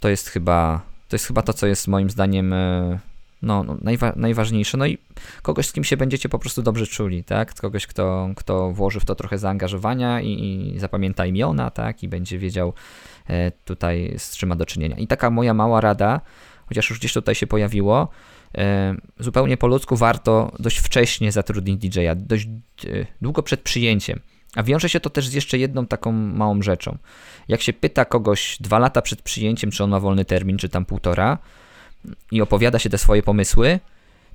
to 0.00 0.08
jest 0.08 0.28
chyba, 0.28 0.82
to 1.10 1.14
jest 1.14 1.26
chyba 1.26 1.42
to, 1.42 1.52
co 1.52 1.66
jest 1.66 1.88
moim 1.88 2.10
zdaniem 2.10 2.52
y, 2.52 2.98
no, 3.42 3.64
no 3.64 3.76
najwa 3.82 4.12
najważniejsze. 4.16 4.78
No 4.78 4.86
i 4.86 4.98
kogoś, 5.42 5.66
z 5.66 5.72
kim 5.72 5.84
się 5.84 5.96
będziecie 5.96 6.28
po 6.28 6.38
prostu 6.38 6.62
dobrze 6.62 6.86
czuli, 6.86 7.24
tak? 7.24 7.54
Kogoś, 7.54 7.86
kto, 7.86 8.30
kto 8.36 8.72
włoży 8.72 9.00
w 9.00 9.04
to 9.04 9.14
trochę 9.14 9.38
zaangażowania 9.38 10.20
i, 10.20 10.72
i 10.74 10.78
zapamięta 10.78 11.26
imiona, 11.26 11.70
tak? 11.70 12.02
I 12.02 12.08
będzie 12.08 12.38
wiedział 12.38 12.72
e, 13.28 13.50
tutaj 13.50 14.14
z 14.18 14.36
czym 14.36 14.48
ma 14.48 14.56
do 14.56 14.66
czynienia. 14.66 14.96
I 14.96 15.06
taka 15.06 15.30
moja 15.30 15.54
mała 15.54 15.80
rada, 15.80 16.20
chociaż 16.66 16.90
już 16.90 16.98
gdzieś 16.98 17.12
tutaj 17.12 17.34
się 17.34 17.46
pojawiło, 17.46 18.08
e, 18.58 18.96
zupełnie 19.18 19.56
po 19.56 19.66
ludzku 19.66 19.96
warto 19.96 20.52
dość 20.58 20.78
wcześnie 20.78 21.32
zatrudnić 21.32 21.76
DJ-a, 21.76 22.14
dość 22.14 22.48
e, 22.86 23.06
długo 23.22 23.42
przed 23.42 23.60
przyjęciem. 23.60 24.20
A 24.56 24.62
wiąże 24.62 24.88
się 24.88 25.00
to 25.00 25.10
też 25.10 25.28
z 25.28 25.32
jeszcze 25.32 25.58
jedną 25.58 25.86
taką 25.86 26.12
małą 26.12 26.62
rzeczą. 26.62 26.98
Jak 27.48 27.62
się 27.62 27.72
pyta 27.72 28.04
kogoś 28.04 28.56
dwa 28.60 28.78
lata 28.78 29.02
przed 29.02 29.22
przyjęciem, 29.22 29.70
czy 29.70 29.84
on 29.84 29.90
ma 29.90 30.00
wolny 30.00 30.24
termin, 30.24 30.58
czy 30.58 30.68
tam 30.68 30.84
półtora, 30.84 31.38
i 32.32 32.40
opowiada 32.40 32.78
się 32.78 32.90
te 32.90 32.98
swoje 32.98 33.22
pomysły, 33.22 33.80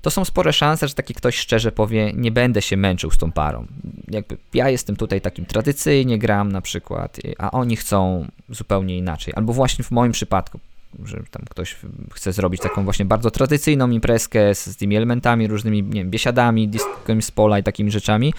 to 0.02 0.12
są 0.12 0.26
spore 0.26 0.54
szanse, 0.54 0.88
że 0.88 0.94
taki 0.94 1.14
ktoś 1.14 1.38
szczerze 1.38 1.72
powie, 1.72 2.14
nie 2.14 2.32
będę 2.32 2.62
się 2.62 2.78
męczył 2.78 3.12
z 3.12 3.18
tą 3.18 3.32
parą. 3.32 3.66
Jakby 4.08 4.38
ja 4.54 4.70
jestem 4.70 4.96
tutaj 4.96 5.22
takim 5.22 5.46
tradycyjnie 5.46 6.20
gram 6.20 6.52
na 6.52 6.62
przykład, 6.62 7.18
a 7.38 7.52
oni 7.52 7.76
chcą 7.76 8.28
zupełnie 8.50 8.98
inaczej. 8.98 9.34
Albo 9.38 9.54
właśnie 9.54 9.84
w 9.84 9.92
moim 9.92 10.12
przypadku, 10.12 10.60
że 11.04 11.24
tam 11.32 11.44
ktoś 11.50 11.76
chce 12.14 12.34
zrobić 12.34 12.62
taką 12.62 12.84
właśnie 12.84 13.06
bardzo 13.06 13.32
tradycyjną 13.32 13.90
imprezkę 13.90 14.56
z, 14.56 14.66
z 14.66 14.78
tymi 14.78 14.96
elementami, 14.96 15.48
różnymi 15.48 15.84
nie 15.84 16.02
wiem, 16.02 16.10
biesiadami, 16.10 16.68
diskiem 16.68 17.22
z 17.22 17.32
pola 17.32 17.60
i 17.60 17.64
takimi 17.64 17.92
rzeczami. 17.92 18.34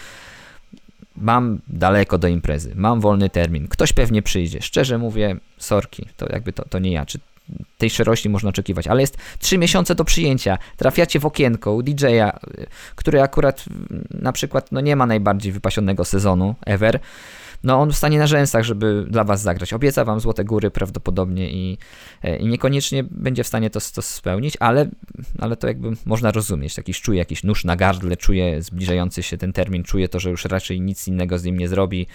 Mam 1.16 1.60
daleko 1.68 2.18
do 2.18 2.28
imprezy, 2.28 2.72
mam 2.74 3.00
wolny 3.00 3.30
termin, 3.30 3.68
ktoś 3.68 3.92
pewnie 3.92 4.22
przyjdzie. 4.22 4.62
Szczerze 4.62 4.98
mówię, 4.98 5.36
sorki, 5.58 6.06
to 6.16 6.26
jakby 6.32 6.52
to, 6.52 6.64
to 6.68 6.78
nie 6.78 6.92
ja. 6.92 7.06
Czy 7.06 7.18
tej 7.78 7.90
szerości 7.90 8.28
można 8.28 8.48
oczekiwać, 8.48 8.86
ale 8.86 9.00
jest 9.00 9.18
3 9.38 9.58
miesiące 9.58 9.94
do 9.94 10.04
przyjęcia. 10.04 10.58
Trafiacie 10.76 11.20
w 11.20 11.26
okienko 11.26 11.72
u 11.72 11.82
DJ-a, 11.82 12.38
który 12.94 13.22
akurat 13.22 13.64
na 14.10 14.32
przykład 14.32 14.72
no 14.72 14.80
nie 14.80 14.96
ma 14.96 15.06
najbardziej 15.06 15.52
wypasionego 15.52 16.04
sezonu 16.04 16.54
ever. 16.66 17.00
No 17.64 17.80
on 17.80 17.92
wstanie 17.92 18.18
na 18.18 18.26
rzęsach, 18.26 18.64
żeby 18.64 19.06
dla 19.08 19.24
was 19.24 19.42
zagrać. 19.42 19.72
Obieca 19.72 20.04
wam 20.04 20.20
złote 20.20 20.44
góry 20.44 20.70
prawdopodobnie 20.70 21.50
i, 21.50 21.78
e, 22.22 22.36
i 22.36 22.46
niekoniecznie 22.46 23.04
będzie 23.10 23.44
w 23.44 23.46
stanie 23.46 23.70
to, 23.70 23.80
to 23.94 24.02
spełnić, 24.02 24.56
ale, 24.60 24.90
ale 25.38 25.56
to 25.56 25.66
jakby 25.66 25.90
można 26.04 26.30
rozumieć. 26.30 26.76
Jakiś 26.76 27.00
czuje 27.00 27.18
jakiś 27.18 27.44
nóż 27.44 27.64
na 27.64 27.76
gardle, 27.76 28.16
czuje 28.16 28.62
zbliżający 28.62 29.22
się 29.22 29.38
ten 29.38 29.52
termin, 29.52 29.82
czuje 29.82 30.08
to, 30.08 30.20
że 30.20 30.30
już 30.30 30.44
raczej 30.44 30.80
nic 30.80 31.08
innego 31.08 31.38
z 31.38 31.44
nim 31.44 31.58
nie 31.58 31.68
zrobi 31.68 32.06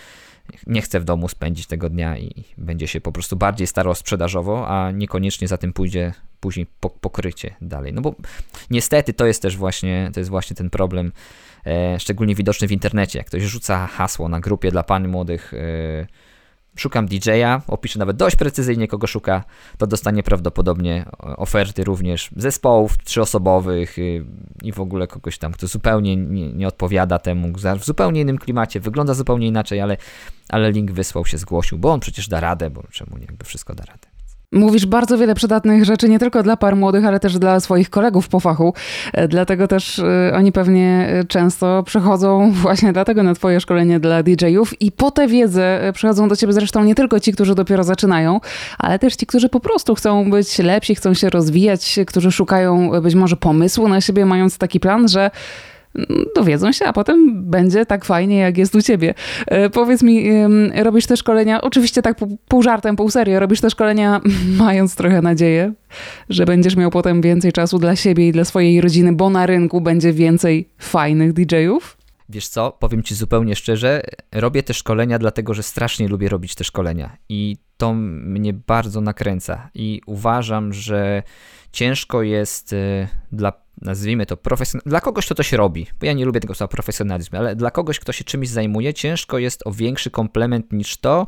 nie 0.67 0.81
chce 0.81 0.99
w 0.99 1.03
domu 1.03 1.27
spędzić 1.27 1.67
tego 1.67 1.89
dnia 1.89 2.17
i 2.17 2.43
będzie 2.57 2.87
się 2.87 3.01
po 3.01 3.11
prostu 3.11 3.35
bardziej 3.35 3.67
starał 3.67 3.95
sprzedażowo, 3.95 4.67
a 4.67 4.91
niekoniecznie 4.91 5.47
za 5.47 5.57
tym 5.57 5.73
pójdzie 5.73 6.13
później 6.39 6.67
pokrycie 7.01 7.55
dalej. 7.61 7.93
No 7.93 8.01
bo 8.01 8.15
niestety 8.69 9.13
to 9.13 9.25
jest 9.25 9.41
też 9.41 9.57
właśnie, 9.57 10.09
to 10.13 10.19
jest 10.19 10.29
właśnie 10.29 10.55
ten 10.55 10.69
problem, 10.69 11.11
e, 11.65 11.99
szczególnie 11.99 12.35
widoczny 12.35 12.67
w 12.67 12.71
internecie. 12.71 13.19
Jak 13.19 13.27
ktoś 13.27 13.43
rzuca 13.43 13.87
hasło 13.87 14.29
na 14.29 14.39
grupie 14.39 14.71
dla 14.71 14.83
pań 14.83 15.07
młodych, 15.07 15.53
e, 15.53 16.07
szukam 16.75 17.07
DJ-a, 17.07 17.61
opiszę 17.67 17.99
nawet 17.99 18.17
dość 18.17 18.35
precyzyjnie, 18.35 18.87
kogo 18.87 19.07
szuka, 19.07 19.43
to 19.77 19.87
dostanie 19.87 20.23
prawdopodobnie 20.23 21.05
oferty 21.19 21.83
również 21.83 22.29
zespołów 22.35 22.97
trzyosobowych 22.97 23.99
y, 23.99 24.25
i 24.63 24.71
w 24.71 24.79
ogóle 24.79 25.07
kogoś 25.07 25.37
tam, 25.37 25.51
kto 25.51 25.67
zupełnie 25.67 26.15
nie, 26.15 26.53
nie 26.53 26.67
odpowiada 26.67 27.19
temu, 27.19 27.53
w 27.79 27.85
zupełnie 27.85 28.21
innym 28.21 28.37
klimacie, 28.37 28.79
wygląda 28.79 29.13
zupełnie 29.13 29.47
inaczej, 29.47 29.81
ale, 29.81 29.97
ale 30.49 30.71
link 30.71 30.91
wysłał 30.91 31.25
się, 31.25 31.37
zgłosił, 31.37 31.77
bo 31.77 31.91
on 31.91 31.99
przecież 31.99 32.27
da 32.27 32.39
radę, 32.39 32.69
bo 32.69 32.83
czemu 32.91 33.17
nie, 33.17 33.25
jakby 33.25 33.45
wszystko 33.45 33.75
da 33.75 33.85
radę. 33.85 34.10
Mówisz 34.53 34.85
bardzo 34.85 35.17
wiele 35.17 35.35
przydatnych 35.35 35.85
rzeczy 35.85 36.09
nie 36.09 36.19
tylko 36.19 36.43
dla 36.43 36.57
par 36.57 36.75
młodych, 36.75 37.05
ale 37.05 37.19
też 37.19 37.39
dla 37.39 37.59
swoich 37.59 37.89
kolegów 37.89 38.27
po 38.27 38.39
fachu. 38.39 38.73
E, 39.13 39.27
dlatego 39.27 39.67
też 39.67 39.99
e, 39.99 40.31
oni 40.35 40.51
pewnie 40.51 41.07
e, 41.09 41.23
często 41.23 41.83
przychodzą 41.83 42.51
właśnie 42.63 42.93
dlatego 42.93 43.23
na 43.23 43.33
Twoje 43.33 43.59
szkolenie 43.59 43.99
dla 43.99 44.23
DJ-ów 44.23 44.81
i 44.81 44.91
po 44.91 45.11
tę 45.11 45.27
wiedzę 45.27 45.91
przychodzą 45.93 46.27
do 46.27 46.35
Ciebie 46.35 46.53
zresztą 46.53 46.83
nie 46.83 46.95
tylko 46.95 47.19
ci, 47.19 47.33
którzy 47.33 47.55
dopiero 47.55 47.83
zaczynają, 47.83 48.39
ale 48.77 48.99
też 48.99 49.15
ci, 49.15 49.25
którzy 49.25 49.49
po 49.49 49.59
prostu 49.59 49.95
chcą 49.95 50.29
być 50.29 50.59
lepsi, 50.59 50.95
chcą 50.95 51.13
się 51.13 51.29
rozwijać, 51.29 51.99
którzy 52.07 52.31
szukają 52.31 53.01
być 53.01 53.15
może 53.15 53.35
pomysłu 53.35 53.87
na 53.87 54.01
siebie, 54.01 54.25
mając 54.25 54.57
taki 54.57 54.79
plan, 54.79 55.07
że 55.07 55.31
dowiedzą 56.35 56.71
się, 56.71 56.85
a 56.85 56.93
potem 56.93 57.43
będzie 57.43 57.85
tak 57.85 58.05
fajnie, 58.05 58.37
jak 58.37 58.57
jest 58.57 58.75
u 58.75 58.81
ciebie. 58.81 59.13
E, 59.47 59.69
powiedz 59.69 60.03
mi, 60.03 60.29
robisz 60.75 61.05
te 61.05 61.17
szkolenia, 61.17 61.61
oczywiście 61.61 62.01
tak 62.01 62.17
pół 62.47 62.63
żartem, 62.63 62.95
pół 62.95 63.09
serio, 63.09 63.39
robisz 63.39 63.61
te 63.61 63.69
szkolenia 63.69 64.21
mając 64.65 64.95
trochę 64.95 65.21
nadzieję, 65.21 65.73
że 66.29 66.45
będziesz 66.45 66.75
miał 66.75 66.91
potem 66.91 67.21
więcej 67.21 67.51
czasu 67.51 67.79
dla 67.79 67.95
siebie 67.95 68.27
i 68.27 68.31
dla 68.31 68.45
swojej 68.45 68.81
rodziny, 68.81 69.13
bo 69.13 69.29
na 69.29 69.45
rynku 69.45 69.81
będzie 69.81 70.13
więcej 70.13 70.69
fajnych 70.79 71.33
DJ-ów? 71.33 72.00
Wiesz 72.31 72.47
co, 72.47 72.71
powiem 72.71 73.03
ci 73.03 73.15
zupełnie 73.15 73.55
szczerze, 73.55 74.01
robię 74.31 74.63
te 74.63 74.73
szkolenia 74.73 75.19
dlatego, 75.19 75.53
że 75.53 75.63
strasznie 75.63 76.07
lubię 76.07 76.29
robić 76.29 76.55
te 76.55 76.63
szkolenia 76.63 77.17
i 77.29 77.57
to 77.77 77.93
mnie 77.93 78.53
bardzo 78.53 79.01
nakręca 79.01 79.69
i 79.73 80.01
uważam, 80.05 80.73
że 80.73 81.23
ciężko 81.71 82.21
jest 82.21 82.73
y, 82.73 83.07
dla, 83.31 83.53
nazwijmy 83.81 84.25
to, 84.25 84.35
profesjon- 84.35 84.79
dla 84.85 85.01
kogoś, 85.01 85.25
kto 85.25 85.35
coś 85.35 85.53
robi, 85.53 85.87
bo 85.99 86.05
ja 86.05 86.13
nie 86.13 86.25
lubię 86.25 86.39
tego 86.39 86.53
słowa 86.55 86.67
profesjonalizm, 86.67 87.35
ale 87.35 87.55
dla 87.55 87.71
kogoś, 87.71 87.99
kto 87.99 88.11
się 88.11 88.23
czymś 88.23 88.49
zajmuje, 88.49 88.93
ciężko 88.93 89.37
jest 89.37 89.67
o 89.67 89.71
większy 89.71 90.11
komplement 90.11 90.73
niż 90.73 90.97
to, 90.97 91.27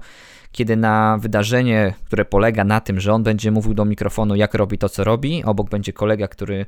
kiedy 0.53 0.75
na 0.75 1.17
wydarzenie, 1.21 1.93
które 2.05 2.25
polega 2.25 2.63
na 2.63 2.81
tym, 2.81 2.99
że 2.99 3.13
on 3.13 3.23
będzie 3.23 3.51
mówił 3.51 3.73
do 3.73 3.85
mikrofonu, 3.85 4.35
jak 4.35 4.53
robi 4.53 4.77
to, 4.77 4.89
co 4.89 5.03
robi, 5.03 5.43
obok 5.43 5.69
będzie 5.69 5.93
kolega, 5.93 6.27
który 6.27 6.65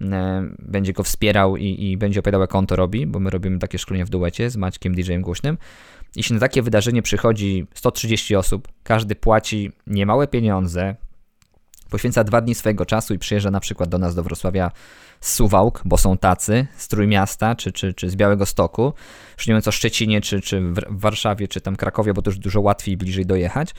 e, 0.00 0.48
będzie 0.58 0.92
go 0.92 1.02
wspierał 1.02 1.56
i, 1.56 1.90
i 1.90 1.96
będzie 1.96 2.20
opowiadał, 2.20 2.40
jak 2.40 2.54
on 2.54 2.66
to 2.66 2.76
robi, 2.76 3.06
bo 3.06 3.20
my 3.20 3.30
robimy 3.30 3.58
takie 3.58 3.78
szkolenie 3.78 4.04
w 4.04 4.10
duecie 4.10 4.50
z 4.50 4.56
Maćkiem 4.56 4.94
DJ-em 4.94 5.22
Głośnym. 5.22 5.58
Jeśli 6.16 6.34
na 6.34 6.40
takie 6.40 6.62
wydarzenie 6.62 7.02
przychodzi 7.02 7.66
130 7.74 8.36
osób, 8.36 8.68
każdy 8.82 9.14
płaci 9.14 9.72
niemałe 9.86 10.26
pieniądze, 10.26 10.94
poświęca 11.90 12.24
dwa 12.24 12.40
dni 12.40 12.54
swojego 12.54 12.86
czasu 12.86 13.14
i 13.14 13.18
przyjeżdża 13.18 13.50
na 13.50 13.60
przykład 13.60 13.88
do 13.88 13.98
nas 13.98 14.14
do 14.14 14.22
Wrocławia 14.22 14.70
z 15.20 15.32
Suwałk, 15.32 15.82
bo 15.84 15.98
są 15.98 16.18
tacy, 16.18 16.66
z 16.76 16.88
Trójmiasta 16.88 17.54
czy, 17.54 17.72
czy, 17.72 17.94
czy 17.94 18.10
z 18.10 18.16
Białego 18.16 18.46
Stoku, 18.46 18.92
już 19.38 19.46
nie 19.46 19.54
mówiąc 19.54 19.68
o 19.68 19.72
Szczecinie 19.72 20.20
czy, 20.20 20.40
czy 20.40 20.60
w 20.60 21.00
Warszawie 21.00 21.48
czy 21.48 21.60
tam 21.60 21.76
Krakowie, 21.76 22.14
bo 22.14 22.22
to 22.22 22.30
już 22.30 22.38
dużo 22.38 22.60
łatwiej 22.60 22.96
bliżej 22.96 23.26
dojechać 23.26 23.74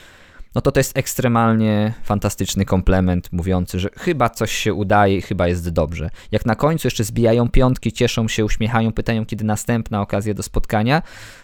no 0.55 0.61
to 0.61 0.71
to 0.71 0.79
jest 0.79 0.97
ekstremalnie 0.97 1.93
fantastyczny 2.03 2.65
komplement 2.65 3.33
mówiący, 3.33 3.79
że 3.79 3.89
chyba 3.97 4.29
coś 4.29 4.51
się 4.51 4.73
udaje 4.73 5.17
i 5.17 5.21
chyba 5.21 5.47
jest 5.47 5.69
dobrze. 5.69 6.09
Jak 6.31 6.45
na 6.45 6.55
końcu 6.55 6.87
jeszcze 6.87 7.03
zbijają 7.03 7.49
piątki, 7.49 7.91
cieszą 7.91 8.27
się, 8.27 8.45
uśmiechają, 8.45 8.91
pytają, 8.91 9.25
kiedy 9.25 9.43
następna 9.43 10.01
okazja 10.01 10.33
do 10.33 10.43
spotkania, 10.43 11.01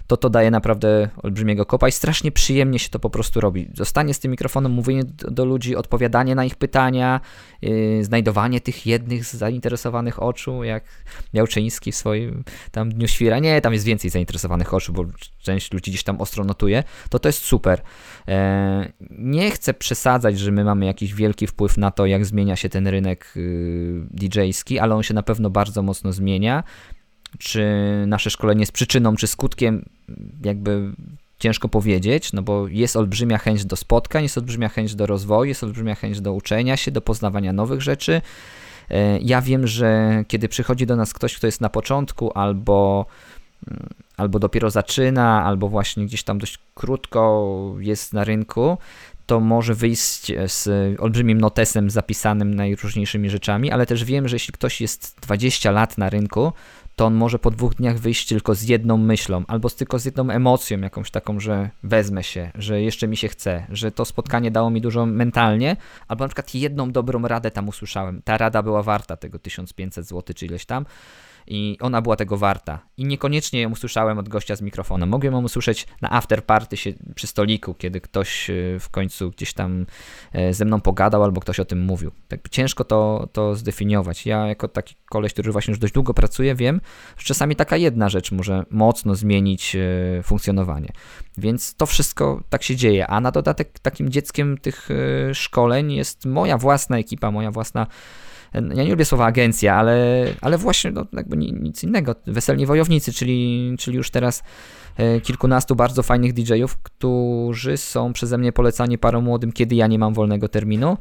to 0.07 0.17
to 0.17 0.29
daje 0.29 0.51
naprawdę 0.51 1.09
olbrzymiego 1.23 1.65
kopa 1.65 1.87
i 1.87 1.91
strasznie 1.91 2.31
przyjemnie 2.31 2.79
się 2.79 2.89
to 2.89 2.99
po 2.99 3.09
prostu 3.09 3.41
robi. 3.41 3.69
Zostanie 3.73 4.13
z 4.13 4.19
tym 4.19 4.31
mikrofonem, 4.31 4.71
mówienie 4.71 5.03
do, 5.03 5.31
do 5.31 5.45
ludzi, 5.45 5.75
odpowiadanie 5.75 6.35
na 6.35 6.45
ich 6.45 6.55
pytania, 6.55 7.21
yy, 7.61 8.03
znajdowanie 8.03 8.61
tych 8.61 8.85
jednych 8.85 9.25
zainteresowanych 9.25 10.23
oczu, 10.23 10.63
jak 10.63 10.83
Miałczyński 11.33 11.91
w 11.91 11.95
swoim 11.95 12.43
tam 12.71 12.89
Dniu 12.89 13.07
Świra. 13.07 13.39
Nie, 13.39 13.61
tam 13.61 13.73
jest 13.73 13.85
więcej 13.85 14.09
zainteresowanych 14.09 14.73
oczu, 14.73 14.93
bo 14.93 15.05
część 15.41 15.73
ludzi 15.73 15.91
gdzieś 15.91 16.03
tam 16.03 16.21
ostro 16.21 16.43
notuje. 16.43 16.83
To 17.09 17.19
to 17.19 17.29
jest 17.29 17.39
super. 17.39 17.81
E, 18.27 18.91
nie 19.09 19.51
chcę 19.51 19.73
przesadzać, 19.73 20.39
że 20.39 20.51
my 20.51 20.63
mamy 20.63 20.85
jakiś 20.85 21.13
wielki 21.13 21.47
wpływ 21.47 21.77
na 21.77 21.91
to, 21.91 22.05
jak 22.05 22.25
zmienia 22.25 22.55
się 22.55 22.69
ten 22.69 22.87
rynek 22.87 23.33
y, 23.37 24.07
DJ-ski, 24.11 24.79
ale 24.79 24.95
on 24.95 25.03
się 25.03 25.13
na 25.13 25.23
pewno 25.23 25.49
bardzo 25.49 25.81
mocno 25.81 26.13
zmienia. 26.13 26.63
Czy 27.39 27.65
nasze 28.07 28.29
szkolenie 28.29 28.59
jest 28.59 28.71
przyczyną, 28.71 29.15
czy 29.15 29.27
skutkiem, 29.27 29.85
jakby 30.43 30.91
ciężko 31.39 31.69
powiedzieć, 31.69 32.33
no 32.33 32.41
bo 32.41 32.67
jest 32.67 32.95
olbrzymia 32.95 33.37
chęć 33.37 33.65
do 33.65 33.75
spotkań, 33.75 34.23
jest 34.23 34.37
olbrzymia 34.37 34.69
chęć 34.69 34.95
do 34.95 35.05
rozwoju, 35.05 35.49
jest 35.49 35.63
olbrzymia 35.63 35.95
chęć 35.95 36.21
do 36.21 36.33
uczenia 36.33 36.77
się, 36.77 36.91
do 36.91 37.01
poznawania 37.01 37.53
nowych 37.53 37.81
rzeczy. 37.81 38.21
E, 38.89 39.19
ja 39.19 39.41
wiem, 39.41 39.67
że 39.67 40.23
kiedy 40.27 40.49
przychodzi 40.49 40.85
do 40.85 40.95
nas 40.95 41.13
ktoś, 41.13 41.35
kto 41.35 41.47
jest 41.47 41.61
na 41.61 41.69
początku 41.69 42.31
albo 42.37 43.05
mm, 43.67 43.89
albo 44.17 44.39
dopiero 44.39 44.69
zaczyna, 44.69 45.43
albo 45.43 45.69
właśnie 45.69 46.05
gdzieś 46.05 46.23
tam 46.23 46.37
dość 46.37 46.59
krótko 46.75 47.75
jest 47.79 48.13
na 48.13 48.23
rynku, 48.23 48.77
to 49.25 49.39
może 49.39 49.73
wyjść 49.73 50.31
z 50.47 50.67
olbrzymim 50.99 51.41
notesem 51.41 51.89
zapisanym 51.89 52.55
najróżniejszymi 52.55 53.29
rzeczami, 53.29 53.71
ale 53.71 53.85
też 53.85 54.03
wiem, 54.03 54.27
że 54.27 54.35
jeśli 54.35 54.53
ktoś 54.53 54.81
jest 54.81 55.17
20 55.21 55.71
lat 55.71 55.97
na 55.97 56.09
rynku, 56.09 56.53
to 56.95 57.05
on 57.05 57.13
może 57.13 57.39
po 57.39 57.51
dwóch 57.51 57.75
dniach 57.75 57.97
wyjść 57.99 58.27
tylko 58.27 58.55
z 58.55 58.63
jedną 58.63 58.97
myślą, 58.97 59.43
albo 59.47 59.69
tylko 59.69 59.99
z 59.99 60.05
jedną 60.05 60.29
emocją 60.29 60.79
jakąś 60.79 61.11
taką, 61.11 61.39
że 61.39 61.69
wezmę 61.83 62.23
się, 62.23 62.51
że 62.55 62.81
jeszcze 62.81 63.07
mi 63.07 63.17
się 63.17 63.27
chce, 63.27 63.65
że 63.69 63.91
to 63.91 64.05
spotkanie 64.05 64.51
dało 64.51 64.69
mi 64.69 64.81
dużo 64.81 65.05
mentalnie, 65.05 65.77
albo 66.07 66.23
na 66.23 66.27
przykład 66.27 66.55
jedną 66.55 66.91
dobrą 66.91 67.21
radę 67.21 67.51
tam 67.51 67.67
usłyszałem. 67.67 68.21
Ta 68.21 68.37
rada 68.37 68.63
była 68.63 68.83
warta 68.83 69.17
tego 69.17 69.39
1500 69.39 70.05
zł 70.05 70.35
czy 70.35 70.45
ileś 70.45 70.65
tam 70.65 70.85
i 71.47 71.77
ona 71.81 72.01
była 72.01 72.15
tego 72.15 72.37
warta. 72.37 72.79
I 72.97 73.05
niekoniecznie 73.05 73.61
ją 73.61 73.71
usłyszałem 73.71 74.17
od 74.17 74.29
gościa 74.29 74.55
z 74.55 74.61
mikrofonem. 74.61 75.09
Mogłem 75.09 75.33
ją 75.33 75.43
usłyszeć 75.43 75.87
na 76.01 76.11
afterparty 76.11 76.75
przy 77.15 77.27
stoliku, 77.27 77.73
kiedy 77.73 78.01
ktoś 78.01 78.49
e, 78.49 78.53
w 78.79 78.89
końcu 78.89 79.31
gdzieś 79.31 79.53
tam 79.53 79.85
e, 80.33 80.53
ze 80.53 80.65
mną 80.65 80.81
pogadał 80.81 81.23
albo 81.23 81.41
ktoś 81.41 81.59
o 81.59 81.65
tym 81.65 81.85
mówił. 81.85 82.11
Tak 82.27 82.49
ciężko 82.49 82.83
to, 82.83 83.29
to 83.33 83.55
zdefiniować. 83.55 84.25
Ja 84.25 84.47
jako 84.47 84.67
taki 84.67 84.95
koleś, 85.09 85.33
który 85.33 85.51
właśnie 85.51 85.71
już 85.71 85.79
dość 85.79 85.93
długo 85.93 86.13
pracuje, 86.13 86.55
wiem, 86.55 86.81
że 87.17 87.25
czasami 87.25 87.55
taka 87.55 87.77
jedna 87.77 88.09
rzecz 88.09 88.31
może 88.31 88.65
mocno 88.69 89.15
zmienić 89.15 89.75
e, 89.75 90.23
funkcjonowanie. 90.23 90.91
Więc 91.37 91.75
to 91.75 91.85
wszystko 91.85 92.43
tak 92.49 92.63
się 92.63 92.75
dzieje. 92.75 93.07
A 93.07 93.21
na 93.21 93.31
dodatek 93.31 93.79
takim 93.79 94.09
dzieckiem 94.09 94.57
tych 94.57 94.89
szkoleń 95.33 95.93
jest 95.93 96.25
moja 96.25 96.57
własna 96.57 96.97
ekipa, 96.97 97.31
moja 97.31 97.51
własna 97.51 97.87
ja 98.53 98.83
nie 98.83 98.91
lubię 98.91 99.05
słowa 99.05 99.25
agencja, 99.25 99.75
ale, 99.75 100.25
ale 100.41 100.57
właśnie 100.57 100.91
no, 100.91 101.05
jakby 101.13 101.37
nic 101.37 101.83
innego. 101.83 102.15
Weselni 102.27 102.65
wojownicy, 102.65 103.13
czyli, 103.13 103.75
czyli 103.79 103.97
już 103.97 104.11
teraz 104.11 104.43
e, 104.97 105.21
kilkunastu 105.21 105.75
bardzo 105.75 106.03
fajnych 106.03 106.33
DJ-ów, 106.33 106.77
którzy 106.77 107.77
są 107.77 108.13
przeze 108.13 108.37
mnie 108.37 108.51
polecani 108.51 108.97
parom 108.97 109.23
młodym, 109.23 109.51
kiedy 109.51 109.75
ja 109.75 109.87
nie 109.87 109.99
mam 109.99 110.13
wolnego 110.13 110.47
terminu. 110.47 110.97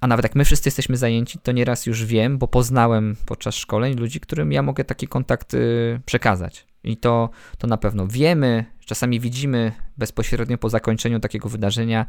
A 0.00 0.06
nawet 0.06 0.22
jak 0.22 0.34
my 0.34 0.44
wszyscy 0.44 0.68
jesteśmy 0.68 0.96
zajęci, 0.96 1.38
to 1.38 1.52
nieraz 1.52 1.86
już 1.86 2.04
wiem, 2.04 2.38
bo 2.38 2.48
poznałem 2.48 3.16
podczas 3.26 3.54
szkoleń 3.54 3.94
ludzi, 3.94 4.20
którym 4.20 4.52
ja 4.52 4.62
mogę 4.62 4.84
taki 4.84 5.08
kontakt 5.08 5.54
y, 5.54 6.00
przekazać. 6.06 6.66
I 6.84 6.96
to, 6.96 7.30
to 7.58 7.66
na 7.66 7.76
pewno 7.76 8.06
wiemy, 8.06 8.64
czasami 8.84 9.20
widzimy 9.20 9.72
bezpośrednio 9.96 10.58
po 10.58 10.68
zakończeniu 10.68 11.20
takiego 11.20 11.48
wydarzenia, 11.48 12.06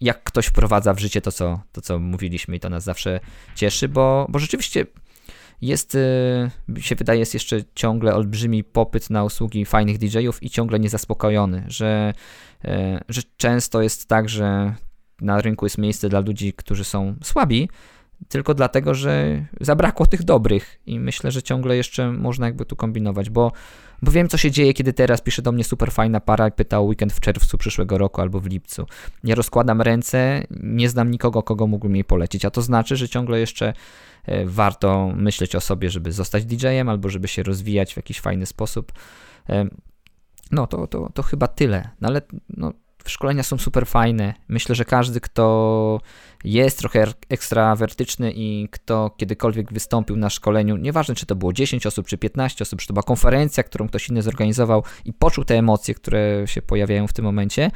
jak 0.00 0.24
ktoś 0.24 0.46
wprowadza 0.46 0.94
w 0.94 0.98
życie 0.98 1.20
to, 1.20 1.32
co, 1.32 1.60
to, 1.72 1.80
co 1.80 1.98
mówiliśmy 1.98 2.56
i 2.56 2.60
to 2.60 2.70
nas 2.70 2.84
zawsze 2.84 3.20
cieszy, 3.54 3.88
bo, 3.88 4.26
bo 4.28 4.38
rzeczywiście 4.38 4.86
jest, 5.62 5.94
e, 5.94 6.80
się 6.80 6.94
wydaje, 6.94 7.20
jest 7.20 7.34
jeszcze 7.34 7.60
ciągle 7.74 8.14
olbrzymi 8.14 8.64
popyt 8.64 9.10
na 9.10 9.24
usługi 9.24 9.64
fajnych 9.64 9.98
DJ-ów 9.98 10.42
i 10.42 10.50
ciągle 10.50 10.78
niezaspokojony, 10.78 11.64
że, 11.66 12.14
e, 12.64 13.04
że 13.08 13.22
często 13.36 13.82
jest 13.82 14.08
tak, 14.08 14.28
że 14.28 14.74
na 15.20 15.40
rynku 15.40 15.66
jest 15.66 15.78
miejsce 15.78 16.08
dla 16.08 16.20
ludzi, 16.20 16.52
którzy 16.52 16.84
są 16.84 17.14
słabi, 17.22 17.68
tylko 18.28 18.54
dlatego, 18.54 18.94
że 18.94 19.44
zabrakło 19.60 20.06
tych 20.06 20.22
dobrych 20.22 20.80
i 20.86 21.00
myślę, 21.00 21.30
że 21.30 21.42
ciągle 21.42 21.76
jeszcze 21.76 22.12
można 22.12 22.46
jakby 22.46 22.64
tu 22.64 22.76
kombinować, 22.76 23.30
bo, 23.30 23.52
bo 24.02 24.10
wiem, 24.10 24.28
co 24.28 24.36
się 24.36 24.50
dzieje, 24.50 24.74
kiedy 24.74 24.92
teraz 24.92 25.20
pisze 25.20 25.42
do 25.42 25.52
mnie 25.52 25.64
super 25.64 25.92
fajna 25.92 26.20
para 26.20 26.48
i 26.48 26.52
pyta 26.52 26.78
o 26.78 26.82
weekend 26.82 27.12
w 27.12 27.20
czerwcu 27.20 27.58
przyszłego 27.58 27.98
roku 27.98 28.20
albo 28.20 28.40
w 28.40 28.46
lipcu. 28.46 28.86
Ja 29.24 29.34
rozkładam 29.34 29.82
ręce, 29.82 30.44
nie 30.50 30.88
znam 30.88 31.10
nikogo, 31.10 31.42
kogo 31.42 31.66
mógłbym 31.66 31.94
jej 31.94 32.04
polecić, 32.04 32.44
a 32.44 32.50
to 32.50 32.62
znaczy, 32.62 32.96
że 32.96 33.08
ciągle 33.08 33.40
jeszcze 33.40 33.72
e, 34.24 34.46
warto 34.46 35.12
myśleć 35.16 35.56
o 35.56 35.60
sobie, 35.60 35.90
żeby 35.90 36.12
zostać 36.12 36.44
DJ-em 36.44 36.88
albo 36.88 37.08
żeby 37.08 37.28
się 37.28 37.42
rozwijać 37.42 37.94
w 37.94 37.96
jakiś 37.96 38.20
fajny 38.20 38.46
sposób. 38.46 38.92
E, 39.48 39.68
no, 40.50 40.66
to, 40.66 40.86
to, 40.86 41.10
to 41.14 41.22
chyba 41.22 41.48
tyle. 41.48 41.88
No, 42.00 42.08
ale 42.08 42.22
no, 42.48 42.72
szkolenia 43.08 43.42
są 43.42 43.58
super 43.58 43.86
fajne. 43.86 44.34
Myślę, 44.48 44.74
że 44.74 44.84
każdy, 44.84 45.20
kto 45.20 46.00
jest 46.44 46.78
trochę 46.78 47.06
ekstrawertyczny 47.28 48.32
i 48.34 48.68
kto 48.70 49.10
kiedykolwiek 49.16 49.72
wystąpił 49.72 50.16
na 50.16 50.30
szkoleniu, 50.30 50.76
nieważne 50.76 51.14
czy 51.14 51.26
to 51.26 51.34
było 51.34 51.52
10 51.52 51.86
osób, 51.86 52.06
czy 52.06 52.18
15 52.18 52.64
osób, 52.64 52.80
czy 52.80 52.86
to 52.86 52.94
była 52.94 53.02
konferencja, 53.02 53.62
którą 53.62 53.88
ktoś 53.88 54.08
inny 54.08 54.22
zorganizował 54.22 54.84
i 55.04 55.12
poczuł 55.12 55.44
te 55.44 55.54
emocje, 55.58 55.94
które 55.94 56.42
się 56.46 56.62
pojawiają 56.62 57.06
w 57.06 57.12
tym 57.12 57.24
momencie, 57.24 57.70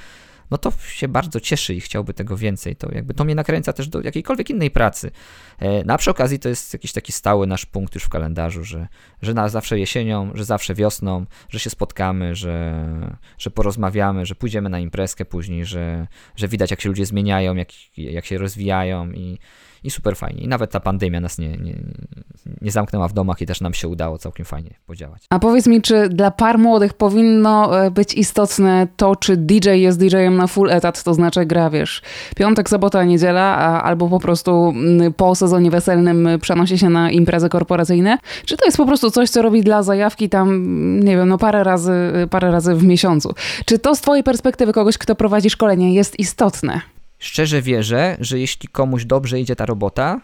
no 0.52 0.58
to 0.58 0.72
się 0.88 1.08
bardzo 1.08 1.40
cieszy 1.40 1.74
i 1.74 1.80
chciałby 1.80 2.14
tego 2.14 2.36
więcej. 2.36 2.76
To 2.76 2.94
jakby 2.94 3.14
to 3.14 3.24
mnie 3.24 3.34
nakręca 3.34 3.72
też 3.72 3.88
do 3.88 4.00
jakiejkolwiek 4.00 4.50
innej 4.50 4.70
pracy. 4.70 5.10
E, 5.58 5.84
na 5.84 5.98
przy 5.98 6.10
okazji 6.10 6.38
to 6.38 6.48
jest 6.48 6.72
jakiś 6.72 6.92
taki 6.92 7.12
stały 7.12 7.46
nasz 7.46 7.66
punkt 7.66 7.94
już 7.94 8.04
w 8.04 8.08
kalendarzu, 8.08 8.64
że, 8.64 8.88
że 9.22 9.34
na 9.34 9.48
zawsze 9.48 9.78
jesienią, 9.78 10.30
że 10.34 10.44
zawsze 10.44 10.74
wiosną, 10.74 11.26
że 11.48 11.58
się 11.58 11.70
spotkamy, 11.70 12.34
że, 12.34 12.84
że 13.38 13.50
porozmawiamy, 13.50 14.26
że 14.26 14.34
pójdziemy 14.34 14.68
na 14.68 14.78
imprezkę 14.78 15.24
później, 15.24 15.64
że, 15.66 16.06
że 16.36 16.48
widać 16.48 16.70
jak 16.70 16.80
się 16.80 16.88
ludzie 16.88 17.06
zmieniają, 17.06 17.54
jak, 17.54 17.68
jak 17.96 18.26
się 18.26 18.38
rozwijają 18.38 19.10
i, 19.10 19.38
i 19.84 19.90
super 19.90 20.16
fajnie. 20.16 20.42
I 20.42 20.48
nawet 20.48 20.70
ta 20.70 20.80
pandemia 20.80 21.20
nas 21.20 21.38
nie, 21.38 21.48
nie, 21.48 21.74
nie 22.60 22.70
zamknęła 22.70 23.08
w 23.08 23.12
domach 23.12 23.40
i 23.40 23.46
też 23.46 23.60
nam 23.60 23.74
się 23.74 23.88
udało 23.88 24.18
całkiem 24.18 24.46
fajnie 24.46 24.74
podziałać. 24.86 25.26
A 25.30 25.38
powiedz 25.38 25.66
mi, 25.66 25.82
czy 25.82 26.08
dla 26.08 26.30
par 26.30 26.58
młodych 26.58 26.94
powinno 26.94 27.84
e, 27.84 27.90
być 27.90 28.14
istotne 28.14 28.88
to, 28.96 29.16
czy 29.16 29.36
DJ 29.36 29.68
jest 29.68 29.98
DJ-em 29.98 30.36
na 30.36 30.46
full 30.46 30.70
etat, 30.70 31.02
to 31.02 31.14
znaczy 31.14 31.46
gra, 31.46 31.70
wiesz, 31.70 32.02
piątek, 32.36 32.68
sobota, 32.68 33.04
niedziela, 33.04 33.82
albo 33.82 34.08
po 34.08 34.20
prostu 34.20 34.74
po 35.16 35.34
sezonie 35.34 35.70
weselnym 35.70 36.28
przenosi 36.40 36.78
się 36.78 36.90
na 36.90 37.10
imprezy 37.10 37.48
korporacyjne? 37.48 38.18
Czy 38.44 38.56
to 38.56 38.64
jest 38.64 38.76
po 38.76 38.86
prostu 38.86 39.10
coś, 39.10 39.30
co 39.30 39.42
robi 39.42 39.62
dla 39.62 39.82
zajawki 39.82 40.28
tam, 40.28 40.60
nie 41.00 41.16
wiem, 41.16 41.28
no 41.28 41.38
parę 41.38 41.64
razy, 41.64 41.92
parę 42.30 42.50
razy 42.50 42.74
w 42.74 42.84
miesiącu? 42.84 43.34
Czy 43.64 43.78
to 43.78 43.94
z 43.94 44.00
twojej 44.00 44.24
perspektywy 44.24 44.72
kogoś, 44.72 44.98
kto 44.98 45.14
prowadzi 45.14 45.50
szkolenie 45.50 45.94
jest 45.94 46.18
istotne? 46.18 46.80
Szczerze 47.22 47.62
wierzę, 47.62 48.16
że 48.20 48.38
jeśli 48.38 48.68
komuś 48.68 49.04
dobrze 49.04 49.40
idzie 49.40 49.56
ta 49.56 49.66
robota, 49.66 50.20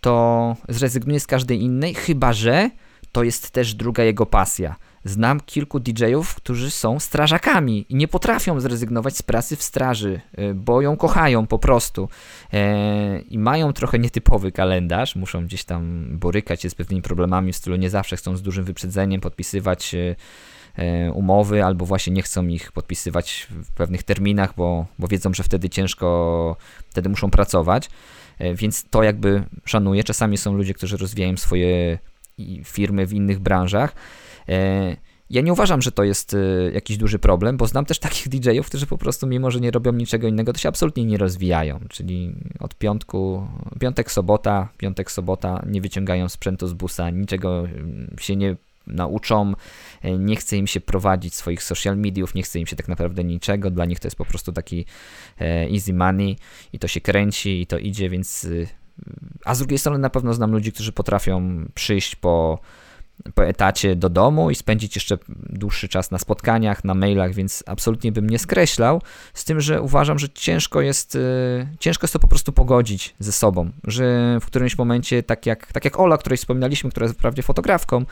to 0.00 0.56
zrezygnuje 0.68 1.20
z 1.20 1.26
każdej 1.26 1.62
innej, 1.62 1.94
chyba 1.94 2.32
że 2.32 2.70
to 3.12 3.22
jest 3.22 3.50
też 3.50 3.74
druga 3.74 4.02
jego 4.02 4.26
pasja. 4.26 4.76
znam 5.04 5.40
kilku 5.40 5.80
DJ-ów, 5.80 6.34
którzy 6.34 6.70
są 6.70 7.00
strażakami 7.00 7.86
i 7.88 7.94
nie 7.94 8.08
potrafią 8.08 8.60
zrezygnować 8.60 9.16
z 9.16 9.22
pracy 9.22 9.56
w 9.56 9.62
straży, 9.62 10.20
e, 10.32 10.54
bo 10.54 10.82
ją 10.82 10.96
kochają 10.96 11.46
po 11.46 11.58
prostu 11.58 12.08
e, 12.52 13.18
i 13.18 13.38
mają 13.38 13.72
trochę 13.72 13.98
nietypowy 13.98 14.52
kalendarz, 14.52 15.16
muszą 15.16 15.44
gdzieś 15.44 15.64
tam 15.64 16.06
borykać 16.18 16.62
się 16.62 16.70
z 16.70 16.74
pewnymi 16.74 17.02
problemami 17.02 17.52
w 17.52 17.56
stylu 17.56 17.76
nie 17.76 17.90
zawsze 17.90 18.16
chcą 18.16 18.36
z 18.36 18.42
dużym 18.42 18.64
wyprzedzeniem 18.64 19.20
podpisywać 19.20 19.94
umowy, 21.12 21.64
albo 21.64 21.86
właśnie 21.86 22.12
nie 22.12 22.22
chcą 22.22 22.46
ich 22.46 22.72
podpisywać 22.72 23.46
w 23.50 23.70
pewnych 23.70 24.02
terminach, 24.02 24.54
bo, 24.56 24.86
bo 24.98 25.08
wiedzą, 25.08 25.34
że 25.34 25.42
wtedy 25.42 25.68
ciężko, 25.68 26.56
wtedy 26.88 27.08
muszą 27.08 27.30
pracować. 27.30 27.90
Więc 28.54 28.84
to 28.90 29.02
jakby 29.02 29.42
szanuję. 29.64 30.04
Czasami 30.04 30.38
są 30.38 30.54
ludzie, 30.54 30.74
którzy 30.74 30.96
rozwijają 30.96 31.36
swoje 31.36 31.98
firmy 32.64 33.06
w 33.06 33.12
innych 33.12 33.38
branżach. 33.38 33.94
E, 34.48 34.96
ja 35.30 35.42
nie 35.42 35.52
uważam, 35.52 35.82
że 35.82 35.92
to 35.92 36.04
jest 36.04 36.34
e, 36.34 36.38
jakiś 36.72 36.96
duży 36.96 37.18
problem, 37.18 37.56
bo 37.56 37.66
znam 37.66 37.84
też 37.84 37.98
takich 37.98 38.28
DJ-ów, 38.32 38.66
którzy 38.66 38.86
po 38.86 38.98
prostu, 38.98 39.26
mimo 39.26 39.50
że 39.50 39.60
nie 39.60 39.70
robią 39.70 39.92
niczego 39.92 40.28
innego, 40.28 40.52
to 40.52 40.58
się 40.58 40.68
absolutnie 40.68 41.04
nie 41.04 41.18
rozwijają. 41.18 41.80
Czyli 41.88 42.34
od 42.60 42.74
piątku, 42.74 43.48
piątek, 43.80 44.12
sobota, 44.12 44.68
piątek, 44.78 45.10
sobota 45.10 45.62
nie 45.66 45.80
wyciągają 45.80 46.28
sprzętu 46.28 46.68
z 46.68 46.72
busa, 46.72 47.10
niczego 47.10 47.58
mm, 47.60 48.16
się 48.20 48.36
nie 48.36 48.56
nauczą, 48.86 49.52
e, 49.52 49.54
nie 50.18 50.36
chce 50.36 50.56
im 50.56 50.66
się 50.66 50.80
prowadzić 50.80 51.34
swoich 51.34 51.62
social 51.62 51.96
mediów, 51.96 52.34
nie 52.34 52.42
chce 52.42 52.58
im 52.58 52.66
się 52.66 52.76
tak 52.76 52.88
naprawdę 52.88 53.24
niczego, 53.24 53.70
dla 53.70 53.84
nich 53.84 54.00
to 54.00 54.06
jest 54.06 54.16
po 54.16 54.24
prostu 54.24 54.52
taki 54.52 54.84
easy 55.40 55.92
money 55.92 56.36
i 56.72 56.78
to 56.78 56.88
się 56.88 57.00
kręci 57.00 57.60
i 57.60 57.66
to 57.66 57.78
idzie, 57.78 58.10
więc 58.10 58.48
a 59.44 59.54
z 59.54 59.58
drugiej 59.58 59.78
strony 59.78 59.98
na 59.98 60.10
pewno 60.10 60.34
znam 60.34 60.52
ludzi, 60.52 60.72
którzy 60.72 60.92
potrafią 60.92 61.64
przyjść 61.74 62.16
po, 62.16 62.58
po 63.34 63.44
etacie 63.44 63.96
do 63.96 64.08
domu 64.08 64.50
i 64.50 64.54
spędzić 64.54 64.94
jeszcze 64.94 65.18
dłuższy 65.28 65.88
czas 65.88 66.10
na 66.10 66.18
spotkaniach, 66.18 66.84
na 66.84 66.94
mailach, 66.94 67.34
więc 67.34 67.64
absolutnie 67.66 68.12
bym 68.12 68.30
nie 68.30 68.38
skreślał, 68.38 69.02
z 69.34 69.44
tym, 69.44 69.60
że 69.60 69.82
uważam, 69.82 70.18
że 70.18 70.28
ciężko 70.28 70.80
jest, 70.80 71.14
y, 71.14 71.68
ciężko 71.80 72.04
jest 72.04 72.12
to 72.12 72.18
po 72.18 72.28
prostu 72.28 72.52
pogodzić 72.52 73.14
ze 73.18 73.32
sobą, 73.32 73.70
że 73.84 74.38
w 74.40 74.46
którymś 74.46 74.78
momencie, 74.78 75.22
tak 75.22 75.46
jak, 75.46 75.72
tak 75.72 75.84
jak 75.84 76.00
Ola, 76.00 76.14
o 76.14 76.18
której 76.18 76.36
wspominaliśmy, 76.36 76.90
która 76.90 77.04
jest 77.04 77.18
wprawdzie 77.18 77.42
fotografką, 77.42 77.98
e, 78.00 78.04